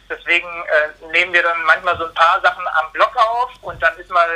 Deswegen 0.08 0.48
äh, 0.64 1.06
nehmen 1.12 1.32
wir 1.32 1.42
dann 1.42 1.60
manchmal 1.64 1.96
so 1.98 2.04
ein 2.06 2.14
paar 2.14 2.40
Sachen 2.40 2.66
am 2.80 2.90
Blog 2.92 3.14
auf 3.16 3.50
und 3.62 3.82
dann 3.82 3.96
ist 3.98 4.10
mal 4.10 4.28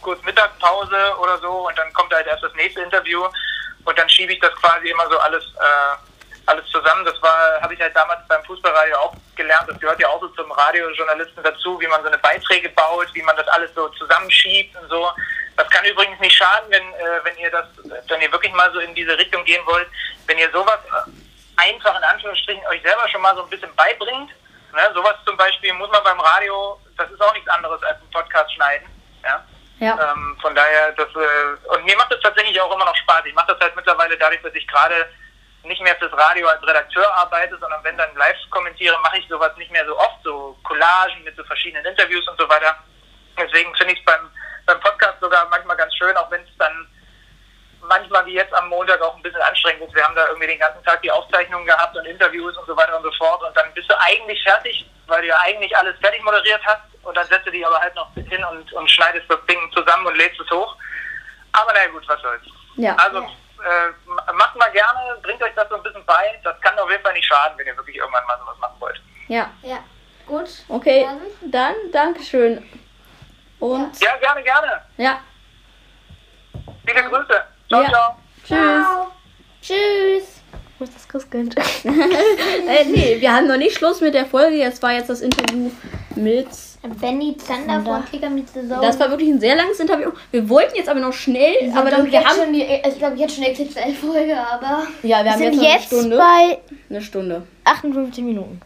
kurz 0.00 0.22
Mittagspause 0.22 1.16
oder 1.18 1.38
so 1.38 1.66
und 1.68 1.76
dann 1.78 1.92
kommt 1.92 2.12
halt 2.14 2.26
erst 2.26 2.42
das 2.42 2.54
nächste 2.54 2.80
Interview 2.82 3.24
und 3.84 3.98
dann 3.98 4.08
schiebe 4.08 4.32
ich 4.32 4.40
das 4.40 4.54
quasi 4.56 4.88
immer 4.88 5.08
so 5.10 5.18
alles 5.18 5.44
äh, 5.44 5.96
alles 6.46 6.66
zusammen. 6.66 7.04
Das 7.04 7.20
war, 7.22 7.60
habe 7.60 7.74
ich 7.74 7.80
halt 7.80 7.94
damals 7.94 8.20
beim 8.28 8.42
Fußballradio 8.44 8.96
auch 8.96 9.14
gelernt. 9.36 9.68
Das 9.68 9.78
gehört 9.78 10.00
ja 10.00 10.08
auch 10.08 10.20
so 10.20 10.28
zum 10.28 10.50
Radiojournalisten 10.50 11.42
dazu, 11.42 11.80
wie 11.80 11.86
man 11.86 12.02
so 12.02 12.08
eine 12.08 12.18
Beiträge 12.18 12.68
baut, 12.70 13.08
wie 13.14 13.22
man 13.22 13.36
das 13.36 13.46
alles 13.48 13.72
so 13.74 13.88
zusammenschiebt 13.90 14.76
und 14.80 14.88
so. 14.88 15.10
Das 15.56 15.68
kann 15.70 15.84
übrigens 15.84 16.18
nicht 16.20 16.34
schaden, 16.34 16.70
wenn, 16.70 16.82
äh, 16.94 17.24
wenn 17.24 17.36
ihr 17.38 17.50
das, 17.50 17.66
wenn 18.08 18.20
ihr 18.20 18.32
wirklich 18.32 18.52
mal 18.52 18.72
so 18.72 18.80
in 18.80 18.94
diese 18.94 19.16
Richtung 19.16 19.44
gehen 19.44 19.64
wollt, 19.66 19.88
wenn 20.26 20.38
ihr 20.38 20.50
sowas 20.50 20.78
äh, 20.86 21.10
einfach 21.56 21.96
in 21.96 22.04
Anführungsstrichen 22.04 22.66
euch 22.68 22.82
selber 22.82 23.08
schon 23.08 23.22
mal 23.22 23.34
so 23.34 23.42
ein 23.42 23.50
bisschen 23.50 23.74
beibringt. 23.76 24.30
Ne? 24.72 24.90
Sowas 24.94 25.16
zum 25.26 25.36
Beispiel 25.36 25.72
muss 25.74 25.90
man 25.90 26.02
beim 26.02 26.20
Radio, 26.20 26.80
das 26.96 27.10
ist 27.10 27.20
auch 27.20 27.34
nichts 27.34 27.48
anderes 27.50 27.82
als 27.82 28.00
ein 28.00 28.10
Podcast 28.10 28.52
schneiden. 28.54 28.88
Ja? 29.22 29.44
Ja. 29.80 29.98
Ähm, 30.12 30.36
von 30.40 30.54
daher, 30.54 30.92
das, 30.92 31.08
äh, 31.08 31.74
und 31.74 31.84
mir 31.84 31.96
macht 31.96 32.12
das 32.12 32.20
tatsächlich 32.20 32.60
auch 32.60 32.72
immer 32.74 32.84
noch 32.84 32.96
Spaß. 32.96 33.22
Ich 33.24 33.34
mache 33.34 33.52
das 33.52 33.60
halt 33.60 33.74
mittlerweile 33.74 34.16
dadurch, 34.16 34.42
dass 34.42 34.54
ich 34.54 34.66
gerade 34.68 35.08
nicht 35.64 35.82
mehr 35.82 35.96
fürs 35.96 36.12
Radio 36.12 36.46
als 36.48 36.62
Redakteur 36.62 37.06
arbeite, 37.16 37.56
sondern 37.58 37.82
wenn 37.84 37.96
dann 37.96 38.14
live 38.16 38.36
kommentiere, 38.50 38.98
mache 39.02 39.18
ich 39.18 39.28
sowas 39.28 39.56
nicht 39.56 39.70
mehr 39.70 39.86
so 39.86 39.96
oft, 39.96 40.22
so 40.24 40.56
Collagen 40.64 41.22
mit 41.24 41.36
so 41.36 41.44
verschiedenen 41.44 41.84
Interviews 41.84 42.26
und 42.28 42.38
so 42.38 42.48
weiter. 42.48 42.76
Deswegen 43.38 43.74
finde 43.76 43.94
ich 43.94 44.00
es 44.00 44.04
beim, 44.04 44.30
beim 44.66 44.80
Podcast 44.80 45.20
sogar 45.20 45.48
manchmal 45.48 45.76
ganz 45.76 45.94
schön, 45.96 46.16
auch 46.16 46.30
wenn 46.30 46.42
es 46.42 46.56
dann 46.58 46.86
manchmal 47.82 48.24
wie 48.26 48.34
jetzt 48.34 48.54
am 48.54 48.68
Montag 48.68 49.00
auch 49.02 49.16
ein 49.16 49.22
bisschen 49.22 49.42
anstrengend 49.42 49.82
ist. 49.82 49.94
Wir 49.94 50.04
haben 50.04 50.14
da 50.14 50.26
irgendwie 50.28 50.48
den 50.48 50.58
ganzen 50.58 50.82
Tag 50.84 51.02
die 51.02 51.10
Aufzeichnungen 51.10 51.66
gehabt 51.66 51.96
und 51.96 52.06
Interviews 52.06 52.56
und 52.56 52.66
so 52.66 52.76
weiter 52.76 52.96
und 52.96 53.02
so 53.02 53.12
fort 53.12 53.42
und 53.42 53.56
dann 53.56 53.72
bist 53.74 53.90
du 53.90 53.94
eigentlich 54.00 54.42
fertig, 54.42 54.88
weil 55.06 55.22
du 55.22 55.28
ja 55.28 55.38
eigentlich 55.40 55.76
alles 55.76 55.98
fertig 56.00 56.22
moderiert 56.22 56.60
hast 56.64 56.91
und 57.02 57.16
dann 57.16 57.26
setzt 57.26 57.46
du 57.46 57.50
dich 57.50 57.66
aber 57.66 57.78
halt 57.80 57.94
noch 57.94 58.12
hin 58.14 58.44
und, 58.44 58.72
und 58.72 58.90
schneidest 58.90 59.24
das 59.28 59.38
Ding 59.46 59.58
zusammen 59.72 60.06
und 60.06 60.16
lädst 60.16 60.40
es 60.40 60.50
hoch. 60.50 60.76
Aber 61.52 61.72
naja 61.72 61.88
gut, 61.90 62.04
was 62.08 62.20
soll's. 62.22 62.42
Ja. 62.76 62.94
Also 62.96 63.18
äh, 63.18 64.32
macht 64.34 64.56
mal 64.56 64.70
gerne, 64.72 65.16
bringt 65.22 65.42
euch 65.42 65.52
das 65.54 65.68
so 65.68 65.76
ein 65.76 65.82
bisschen 65.82 66.04
bei. 66.06 66.40
Das 66.44 66.60
kann 66.60 66.78
auf 66.78 66.90
jeden 66.90 67.02
Fall 67.02 67.12
nicht 67.12 67.26
schaden, 67.26 67.56
wenn 67.58 67.66
ihr 67.66 67.76
wirklich 67.76 67.96
irgendwann 67.96 68.26
mal 68.26 68.38
sowas 68.38 68.56
machen 68.58 68.76
wollt. 68.80 69.00
Ja. 69.28 69.50
Ja, 69.62 69.78
gut. 70.26 70.48
Okay, 70.68 71.04
Dann- 71.04 71.50
dann 71.50 71.74
Dankeschön. 71.92 72.68
Und 73.60 74.00
Ja, 74.00 74.16
gerne, 74.16 74.42
gerne. 74.42 74.82
ja, 74.96 75.20
Viele 76.84 77.04
Grüße. 77.08 77.42
Ciao, 77.68 77.82
Ja. 77.82 77.88
ciao. 77.90 78.16
tschüss. 78.44 79.06
Tschüss. 79.62 80.42
Wo 80.78 80.84
ist 80.84 80.94
das 80.96 81.08
Christkind? 81.08 81.54
Äh, 81.84 82.84
nee, 82.86 83.20
wir 83.20 83.32
haben 83.32 83.46
noch 83.46 83.56
nicht 83.56 83.76
Schluss 83.76 84.00
mit 84.00 84.14
der 84.14 84.26
Folge. 84.26 84.56
Jetzt 84.56 84.82
war 84.82 84.92
jetzt 84.92 85.08
das 85.10 85.20
Interview 85.20 85.70
mit. 86.16 86.48
Benny 87.00 87.36
Zander 87.36 87.80
von 87.80 88.04
Kicker 88.10 88.28
mit 88.28 88.48
Saison. 88.48 88.80
Das 88.82 88.98
war 88.98 89.08
wirklich 89.10 89.28
ein 89.30 89.38
sehr 89.40 89.54
langes 89.54 89.78
Interview. 89.78 90.10
Wir 90.32 90.48
wollten 90.48 90.74
jetzt 90.76 90.88
aber 90.88 90.98
noch 91.00 91.12
schnell, 91.12 91.70
aber 91.70 91.80
aber 91.80 91.90
dann, 91.90 92.10
wir 92.10 92.24
haben. 92.24 92.36
schon 92.36 92.52
die, 92.52 92.62
ich 92.64 92.98
glaube 92.98 93.16
jetzt 93.16 93.34
schon 93.36 93.44
die 93.44 93.52
XXL-Folge, 93.52 94.36
aber 94.36 94.82
Ja, 95.02 95.18
wir 95.18 95.24
Wir 95.24 95.30
haben 95.32 95.38
sind 95.38 95.52
jetzt 95.52 95.56
noch 95.56 95.64
eine 95.64 95.72
jetzt 95.74 95.86
Stunde. 95.86 96.16
bei 96.16 96.58
Eine 96.90 97.00
Stunde. 97.02 97.42
58 97.64 98.24
Minuten. 98.24 98.60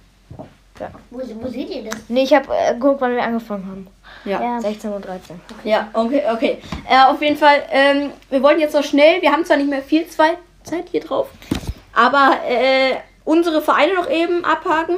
wo, 1.11 1.21
wo 1.41 1.49
seht 1.49 1.69
ihr 1.71 1.85
das? 1.85 2.01
Nee, 2.09 2.23
ich 2.23 2.35
habe 2.35 2.47
äh, 2.57 2.73
geguckt, 2.75 3.01
wann 3.01 3.15
wir 3.15 3.23
angefangen 3.23 3.67
haben. 3.67 3.87
Ja. 4.25 4.41
Ja. 4.43 4.61
16 4.61 4.91
Uhr 4.93 5.01
13. 5.01 5.39
Ja, 5.65 5.89
okay, 5.93 6.23
okay. 6.33 6.59
Äh, 6.89 7.05
auf 7.11 7.21
jeden 7.21 7.37
Fall, 7.37 7.63
ähm, 7.71 8.11
wir 8.31 8.43
wollten 8.43 8.61
jetzt 8.61 8.75
noch 8.75 8.85
schnell, 8.85 9.21
wir 9.23 9.31
haben 9.31 9.45
zwar 9.45 9.57
nicht 9.59 9.69
mehr 9.71 9.83
viel 9.83 10.07
Zwei- 10.09 10.37
Zeit 10.65 10.87
hier 10.91 11.01
drauf, 11.01 11.29
aber 11.95 12.39
äh, 12.49 12.97
unsere 13.25 13.63
Vereine 13.63 13.95
noch 13.95 14.11
eben 14.11 14.45
abhaken. 14.45 14.97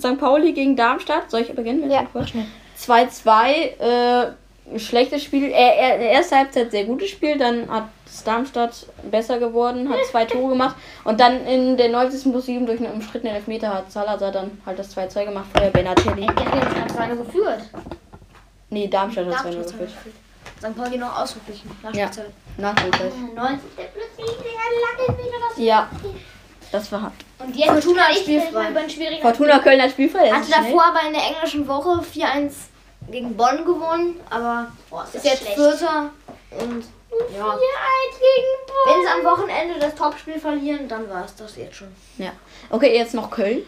St. 0.00 0.18
Pauli 0.18 0.52
gegen 0.52 0.76
Darmstadt. 0.76 1.30
Soll 1.30 1.42
ich 1.42 1.54
beginnen? 1.54 1.82
mit 1.82 1.92
Ja, 1.92 2.06
mach 2.12 2.26
schnell. 2.26 2.46
2-2, 2.78 3.52
äh, 3.78 4.78
schlechtes 4.78 5.22
Spiel. 5.22 5.50
Äh, 5.50 6.12
erste 6.12 6.36
Halbzeit 6.36 6.70
sehr 6.70 6.84
gutes 6.84 7.10
Spiel, 7.10 7.36
dann 7.36 7.68
hat 7.70 7.88
es 8.06 8.24
Darmstadt 8.24 8.86
besser 9.10 9.38
geworden, 9.38 9.88
hat 9.88 10.04
zwei 10.10 10.24
Tore 10.24 10.50
gemacht 10.50 10.76
und 11.04 11.20
dann 11.20 11.44
in 11.46 11.76
der 11.76 11.90
90. 11.90 12.32
plus 12.32 12.46
7 12.46 12.66
durch 12.66 12.80
einen 12.80 12.92
umstrittenen 12.92 13.36
Elfmeter 13.36 13.72
hat 13.72 13.90
Salazar 13.90 14.32
dann 14.32 14.60
halt 14.66 14.78
das 14.78 14.96
2-2 14.96 15.26
gemacht, 15.26 15.46
vorher 15.52 15.70
Benatelli. 15.70 16.22
Jetzt 16.22 16.36
gerade 16.36 16.94
2 16.94 17.06
geführt. 17.08 17.60
Nee, 18.70 18.88
Darmstadt 18.88 19.26
hat 19.26 19.34
2-0 19.34 19.52
Darmstadt 19.52 19.78
geführt. 19.78 20.14
St. 20.58 20.76
Pauli 20.76 20.98
noch 20.98 21.18
ausgeglichen. 21.18 21.70
Ja, 21.82 21.90
Nachspielzeit. 21.90 22.32
Nachspielzeit. 22.58 23.12
90. 23.34 23.60
plus 23.76 24.28
7, 24.28 24.42
der 24.44 25.06
lange 25.06 25.18
wieder 25.18 25.36
was. 25.48 25.58
Ja, 25.58 25.88
das 26.72 26.90
war 26.92 27.02
hart. 27.02 27.12
Und 27.38 27.56
jetzt 27.56 27.70
Fortuna 27.70 28.10
ich 28.10 28.18
spielfrei. 28.18 28.70
über 28.70 28.80
einen 28.80 28.90
schwierigen 28.90 29.22
Fortuna 29.22 29.58
Köln 29.58 29.82
hat 29.82 29.90
spielfrei. 29.90 30.28
das 30.28 30.38
Hatte 30.38 30.50
davor 30.50 30.84
aber 30.84 31.06
in 31.06 31.12
der 31.12 31.22
englischen 31.26 31.66
Woche 31.66 32.00
4-1 32.00 32.52
gegen 33.10 33.36
Bonn 33.36 33.64
gewonnen, 33.64 34.20
aber 34.28 34.68
Boah, 34.88 35.04
ist 35.04 35.16
ist 35.16 35.24
jetzt 35.24 35.42
schlecht. 35.42 35.54
Vierter 35.54 36.10
und 36.50 36.84
ja. 37.36 37.44
4-1 37.44 37.56
gegen 37.56 38.50
Bonn. 38.66 38.86
Wenn 38.86 39.02
sie 39.02 39.08
am 39.08 39.24
Wochenende 39.24 39.78
das 39.80 39.94
Topspiel 39.94 40.38
verlieren, 40.38 40.88
dann 40.88 41.08
war 41.10 41.24
es 41.24 41.34
das 41.34 41.56
jetzt 41.56 41.76
schon. 41.76 41.88
Ja. 42.18 42.32
Okay, 42.70 42.96
jetzt 42.96 43.14
noch 43.14 43.30
Köln. 43.30 43.62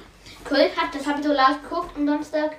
Köln 0.44 0.70
hat, 0.76 0.94
das 0.94 1.07
habe 1.07 1.20
ich 1.20 1.26
so 1.26 1.32
live 1.32 1.62
geguckt 1.62 1.96
am 1.96 2.07
Donnerstag. 2.07 2.57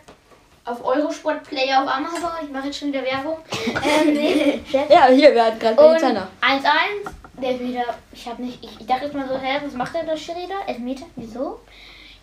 Auf 0.65 0.83
Eurosport 0.85 1.43
Player 1.43 1.83
auf 1.83 1.89
Amazon. 1.89 2.31
Ich 2.41 2.49
mache 2.49 2.67
jetzt 2.67 2.79
schon 2.79 2.87
wieder 2.87 3.03
Werbung. 3.03 3.37
ähm, 3.67 4.13
nee. 4.13 4.63
Ja, 4.71 5.07
hier, 5.07 5.33
wir 5.33 5.45
hatten 5.45 5.59
gerade 5.59 5.75
Benny 5.75 6.19
1-1. 6.41 7.22
Der 7.43 7.59
wieder. 7.59 7.83
Ich 8.13 8.25
habe 8.27 8.41
nicht. 8.41 8.63
Ich, 8.63 8.79
ich 8.79 8.87
dachte 8.87 9.05
jetzt 9.05 9.13
mal 9.13 9.27
so, 9.27 9.37
hä, 9.37 9.59
was 9.63 9.73
macht 9.73 9.93
denn 9.93 10.05
der 10.05 10.15
Schiri 10.15 10.47
da? 10.47 10.65
Elfmeter? 10.65 11.05
Wieso? 11.17 11.59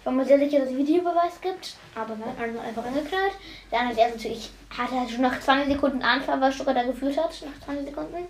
Ich 0.01 0.07
war 0.07 0.15
mir 0.15 0.25
sehr 0.25 0.39
sicher, 0.39 0.61
dass 0.61 0.71
es 0.71 0.77
Videobeweis 0.77 1.39
gibt. 1.43 1.75
Aber 1.95 2.17
nein, 2.17 2.35
also 2.41 2.59
einfach 2.59 2.87
angeknallt. 2.87 3.33
Dann 3.71 3.89
hat 3.89 3.99
er 3.99 4.09
natürlich. 4.09 4.51
Hat 4.71 4.91
er 4.93 5.07
schon 5.07 5.21
nach 5.21 5.39
20 5.39 5.75
Sekunden 5.75 6.03
Anfall, 6.03 6.41
weil 6.41 6.53
Stuttgart 6.53 6.77
da 6.77 6.85
geführt 6.85 7.19
hat. 7.19 7.31
Nach 7.45 7.67
20 7.67 7.87
Sekunden. 7.87 8.27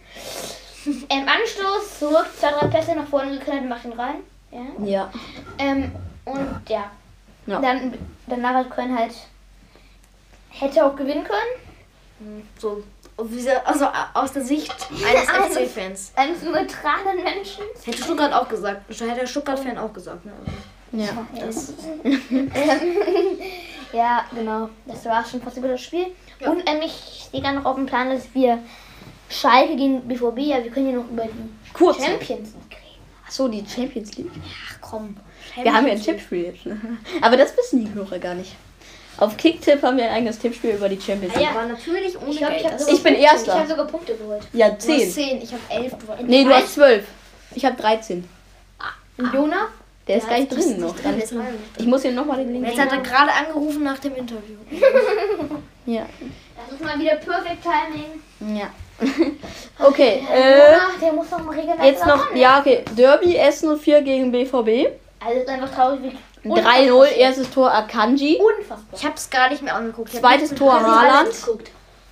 Im 1.08 1.28
Anstoß 1.28 1.98
zurück, 2.00 2.26
zwei, 2.36 2.50
drei 2.50 2.66
Pässe 2.66 2.96
nach 2.96 3.06
vorne 3.06 3.38
geknallt 3.38 3.62
und 3.62 3.68
macht 3.68 3.84
ihn 3.84 3.92
rein. 3.92 4.16
Ja. 4.50 4.84
Ja. 4.84 5.12
Ähm, 5.58 5.92
und 6.24 6.68
ja. 6.68 6.90
Ja. 7.46 7.60
Dann, 7.60 7.94
danach 8.26 8.54
hat 8.54 8.70
Köln 8.70 8.98
halt 8.98 9.12
hätte 10.50 10.84
auch 10.84 10.96
gewinnen 10.96 11.24
können. 11.24 12.42
So 12.58 12.82
Also 13.64 13.86
aus 14.14 14.32
der 14.32 14.42
Sicht 14.42 14.74
eines 14.90 15.28
Eines- 15.28 15.56
FC-Fans. 15.56 16.12
Eines 16.16 16.42
neutralen 16.42 17.22
Menschen. 17.22 17.64
Hätte 17.84 18.02
Stuttgart 18.02 18.32
auch 18.32 18.48
gesagt. 18.48 18.82
Hätte 18.88 19.14
der 19.20 19.26
Stuttgart-Fan 19.26 19.78
auch 19.78 19.92
gesagt. 19.92 20.24
Ne? 20.24 20.32
Ja. 20.92 21.08
Das, 21.38 21.72
Ja, 23.92 24.24
genau. 24.34 24.70
Das 24.86 25.04
war 25.06 25.24
schon 25.24 25.40
fast 25.42 25.56
über 25.56 25.68
das 25.68 25.80
Spiel. 25.80 26.06
Und 26.46 26.62
ähm, 26.68 26.80
ich 26.84 27.24
stehe 27.28 27.42
gar 27.42 27.52
noch 27.52 27.64
auf 27.64 27.74
dem 27.76 27.86
Plan, 27.86 28.10
dass 28.10 28.32
wir 28.34 28.58
Schalke 29.28 29.76
gegen 29.76 30.02
BVB, 30.06 30.38
ja, 30.38 30.62
wir 30.62 30.70
können 30.70 30.90
ja 30.90 30.96
noch 30.96 31.08
über 31.10 31.24
die 31.24 31.72
Kurz. 31.72 31.96
Champions 32.04 32.54
League 32.54 32.72
reden. 32.78 33.02
Achso, 33.26 33.48
die 33.48 33.64
Champions 33.66 34.16
League. 34.16 34.30
Ach 34.68 34.76
komm. 34.80 35.16
Wir 35.60 35.72
haben 35.72 35.86
ja 35.86 35.92
ein 35.94 36.00
Tippspiel 36.02 36.44
jetzt. 36.44 36.66
ne? 36.66 36.80
Aber 37.20 37.36
das 37.36 37.56
wissen 37.56 37.84
die 37.84 37.92
Hörer 37.92 38.18
gar 38.18 38.34
nicht. 38.34 38.54
Auf 39.18 39.36
Kicktipp 39.36 39.82
haben 39.82 39.96
wir 39.98 40.04
ein 40.04 40.12
eigenes 40.16 40.38
Tippspiel 40.38 40.70
über 40.70 40.88
die 40.88 41.00
Champions 41.00 41.34
League. 41.36 41.48
aber 41.50 41.66
natürlich 41.66 42.18
ohne 42.20 42.30
Ich 42.30 42.38
glaube, 42.38 42.54
ich 42.54 42.62
Geld. 42.62 42.72
habe 42.72 42.76
Das- 42.76 42.80
sogar 42.86 42.94
Ich 42.96 43.02
bin 43.02 43.12
Punkte- 43.14 43.30
Erster. 43.32 43.52
Ich 43.52 43.58
habe 43.58 43.68
sogar 43.68 43.86
Punkte 43.86 44.14
geholt. 44.16 44.42
Ja, 44.52 44.68
Du 44.68 44.74
hast 44.76 44.82
10. 44.86 45.10
10, 45.10 45.42
ich 45.42 45.52
habe 45.52 45.62
11. 45.68 45.92
Du 45.98 46.08
hast- 46.12 46.22
Nee, 46.22 46.44
du 46.44 46.50
hast 46.54 46.74
12. 46.74 47.04
Ich 47.54 47.64
habe 47.64 47.76
13. 47.76 48.28
Und 49.18 49.34
Jona? 49.34 49.68
Der 50.08 50.16
ist 50.16 50.28
gar 50.28 50.38
nicht 50.38 50.50
du 50.50 50.56
bist 50.56 50.70
drin 50.70 50.80
noch. 50.80 50.96
drin, 50.98 51.18
ist. 51.20 51.34
Ich 51.78 51.86
muss 51.86 52.02
hier 52.02 52.12
nochmal 52.12 52.38
den 52.38 52.52
Link 52.52 52.66
Jetzt 52.66 52.80
hat 52.80 52.90
er 52.90 52.98
gerade 52.98 53.30
angerufen 53.32 53.82
nach 53.84 53.98
dem 53.98 54.14
Interview. 54.16 54.56
Ja. 55.86 56.06
Das 56.56 56.74
ist 56.78 56.84
mal 56.84 56.98
wieder 56.98 57.16
Perfect 57.16 57.62
Timing. 57.62 58.56
Ja. 58.58 58.68
okay, 59.86 60.22
äh, 60.32 60.76
der 61.00 61.12
muss 61.12 61.30
noch 61.30 61.42
mal 61.42 61.54
regelmäßig 61.58 61.84
jetzt 61.92 62.06
noch, 62.06 62.34
ja, 62.34 62.60
okay. 62.60 62.84
Derby 62.96 63.38
S04 63.38 64.02
gegen 64.02 64.30
BVB. 64.30 64.90
Also, 65.24 65.40
ist 65.40 65.48
einfach 65.48 65.74
traurig. 65.74 66.00
wie- 66.02 66.18
3-0, 66.44 67.06
erstes 67.06 67.50
Tor 67.50 67.72
Akanji. 67.72 68.36
Unfassbar. 68.36 68.98
Ich 68.98 69.04
habe 69.04 69.14
es 69.16 69.30
gar 69.30 69.50
nicht 69.50 69.62
mehr 69.62 69.74
angeguckt. 69.74 70.12
Zweites 70.12 70.54
Tor 70.54 70.80
Haaland. 70.80 71.28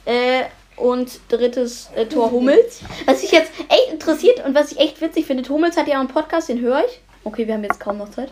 Äh, 0.04 0.44
und 0.76 1.20
drittes 1.28 1.90
äh, 1.94 2.06
Tor 2.06 2.30
Hummels. 2.30 2.80
Was 3.06 3.22
mich 3.22 3.32
jetzt 3.32 3.50
echt 3.68 3.92
interessiert 3.92 4.44
und 4.44 4.54
was 4.54 4.72
ich 4.72 4.78
echt 4.78 5.00
witzig 5.00 5.26
finde, 5.26 5.48
Hummels 5.48 5.76
hat 5.76 5.88
ja 5.88 5.96
auch 5.96 6.00
einen 6.00 6.08
Podcast, 6.08 6.48
den 6.48 6.60
höre 6.60 6.84
ich. 6.84 7.00
Okay, 7.24 7.46
wir 7.46 7.54
haben 7.54 7.64
jetzt 7.64 7.80
kaum 7.80 7.98
noch 7.98 8.10
Zeit. 8.10 8.30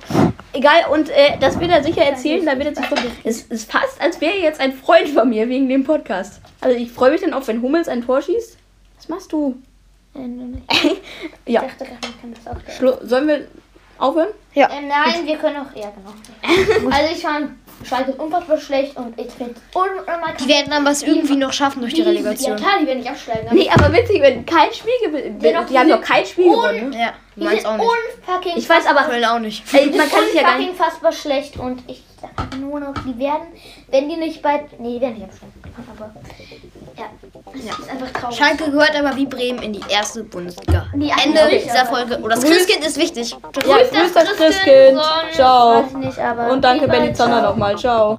Egal, 0.53 0.87
und 0.93 1.11
äh, 1.11 1.37
das 1.41 1.59
wird 1.61 1.71
er 1.71 1.83
sicher 1.83 2.03
erzählen, 2.03 2.47
da 2.47 2.57
wird 2.57 2.69
er 2.69 2.75
sich 2.75 3.11
Es 3.25 3.43
ist 3.43 3.71
fast, 3.71 4.01
als 4.01 4.21
wäre 4.21 4.35
er 4.35 4.43
jetzt 4.43 4.61
ein 4.61 4.73
Freund 4.73 5.09
von 5.09 5.29
mir 5.29 5.49
wegen 5.49 5.69
dem 5.69 5.85
Podcast. 5.85 6.41
Also 6.61 6.79
ich 6.79 6.91
freue 6.93 7.11
mich 7.11 7.21
dann 7.21 7.35
auch, 7.35 7.47
wenn 7.47 7.61
Hummels 7.61 7.89
ein 7.89 8.05
Tor 8.05 8.23
schießt. 8.23 8.57
Was 8.97 9.09
machst 9.09 9.33
du? 9.33 9.57
ja, 11.47 11.63
Ich 11.65 11.73
dachte, 11.73 11.85
ich 11.85 12.21
kann 12.21 12.35
das 12.35 12.47
auch. 12.47 12.73
Schlu 12.73 12.93
sollen 13.03 13.29
wir 13.29 13.47
aufhören? 13.99 14.29
Äh, 14.55 14.67
nein, 14.83 15.27
wir 15.27 15.37
können 15.37 15.57
auch. 15.57 15.77
Ja, 15.77 15.91
genau. 15.91 16.91
also, 16.91 17.15
ich 17.15 17.23
fand 17.23 17.51
Schalke 17.85 18.13
unfassbar 18.13 18.59
schlecht 18.59 18.97
und 18.97 19.19
ich 19.21 19.31
finde 19.33 19.55
unnormal 19.75 20.35
Die 20.41 20.49
werden 20.49 20.71
dann 20.71 20.85
was 20.85 21.03
irgendwie 21.03 21.37
noch 21.37 21.53
schaffen 21.53 21.81
durch 21.81 21.95
die 21.95 22.03
Relegation. 22.03 22.57
Ja, 22.57 22.57
klar, 22.57 22.73
die 22.81 22.87
werden 22.87 22.99
nicht 22.99 23.11
absteigen. 23.11 23.49
aber 23.49 23.57
Nee, 23.57 23.71
aber 23.71 23.93
witzig, 23.93 24.23
wenn 24.23 24.47
kein 24.47 24.73
Spiel. 24.73 24.93
Ja, 25.41 25.61
doch, 25.61 25.69
Die 25.69 25.79
haben 25.79 25.87
die 25.87 25.93
noch 25.93 26.01
kein 26.01 26.25
Spiel 26.25 26.51
gewonnen. 26.51 26.91
Ne? 26.91 26.99
Ja, 26.99 27.13
Die 27.37 27.45
meins 27.45 27.63
sind 27.63 27.71
auch 27.71 27.77
nicht. 27.77 27.89
unfucking 28.27 28.53
Ich 28.57 28.69
weiß 28.69 28.87
aber, 28.87 29.03
auch 29.03 29.39
nicht. 29.39 29.63
ey, 29.75 29.87
man 29.97 30.11
kann 30.11 30.25
sich 30.25 30.35
ja 30.35 30.43
gar 30.43 30.59
nicht. 30.59 30.75
fassbar 30.75 31.13
schlecht 31.13 31.59
und 31.59 31.83
ich 31.87 32.03
sag 32.21 32.59
nur 32.59 32.81
noch, 32.81 32.95
die 33.07 33.19
werden, 33.19 33.49
wenn 33.89 34.09
die 34.09 34.17
nicht 34.17 34.41
bei. 34.43 34.65
Nee, 34.79 34.95
die 34.95 35.01
werden 35.03 35.15
nicht 35.15 35.25
absteigen. 35.25 35.53
Aber. 35.97 36.15
Ja, 36.97 37.05
es 37.53 37.79
ist 37.79 37.91
einfach 37.91 38.11
traurig. 38.13 38.37
Schalke 38.39 38.71
gehört 38.71 38.97
aber 38.99 39.15
wie 39.17 39.27
Bremen 39.27 39.63
in 39.63 39.75
die 39.75 39.83
erste 39.89 40.25
Bundesliga. 40.25 40.87
Die 40.95 41.11
Ende 41.11 41.41
dieser 41.63 41.85
Folge. 41.85 42.19
Oh, 42.23 42.29
das 42.29 42.43
Christkind 42.43 42.87
ist 42.87 42.97
wichtig. 42.97 43.37
Ja, 43.67 43.77
grüß 43.77 44.13
das 44.15 44.33
Christkind. 44.37 44.99
sonst 44.99 45.35
Ciao. 45.35 45.83
Weiß 45.83 45.91
ich 45.91 45.97
nicht, 45.99 46.19
aber 46.19 46.51
Und 46.51 46.63
danke 46.63 46.89
Benny 46.89 47.13
Zander 47.13 47.41
ciao. 47.41 47.51
nochmal. 47.51 47.77
Ciao. 47.77 48.19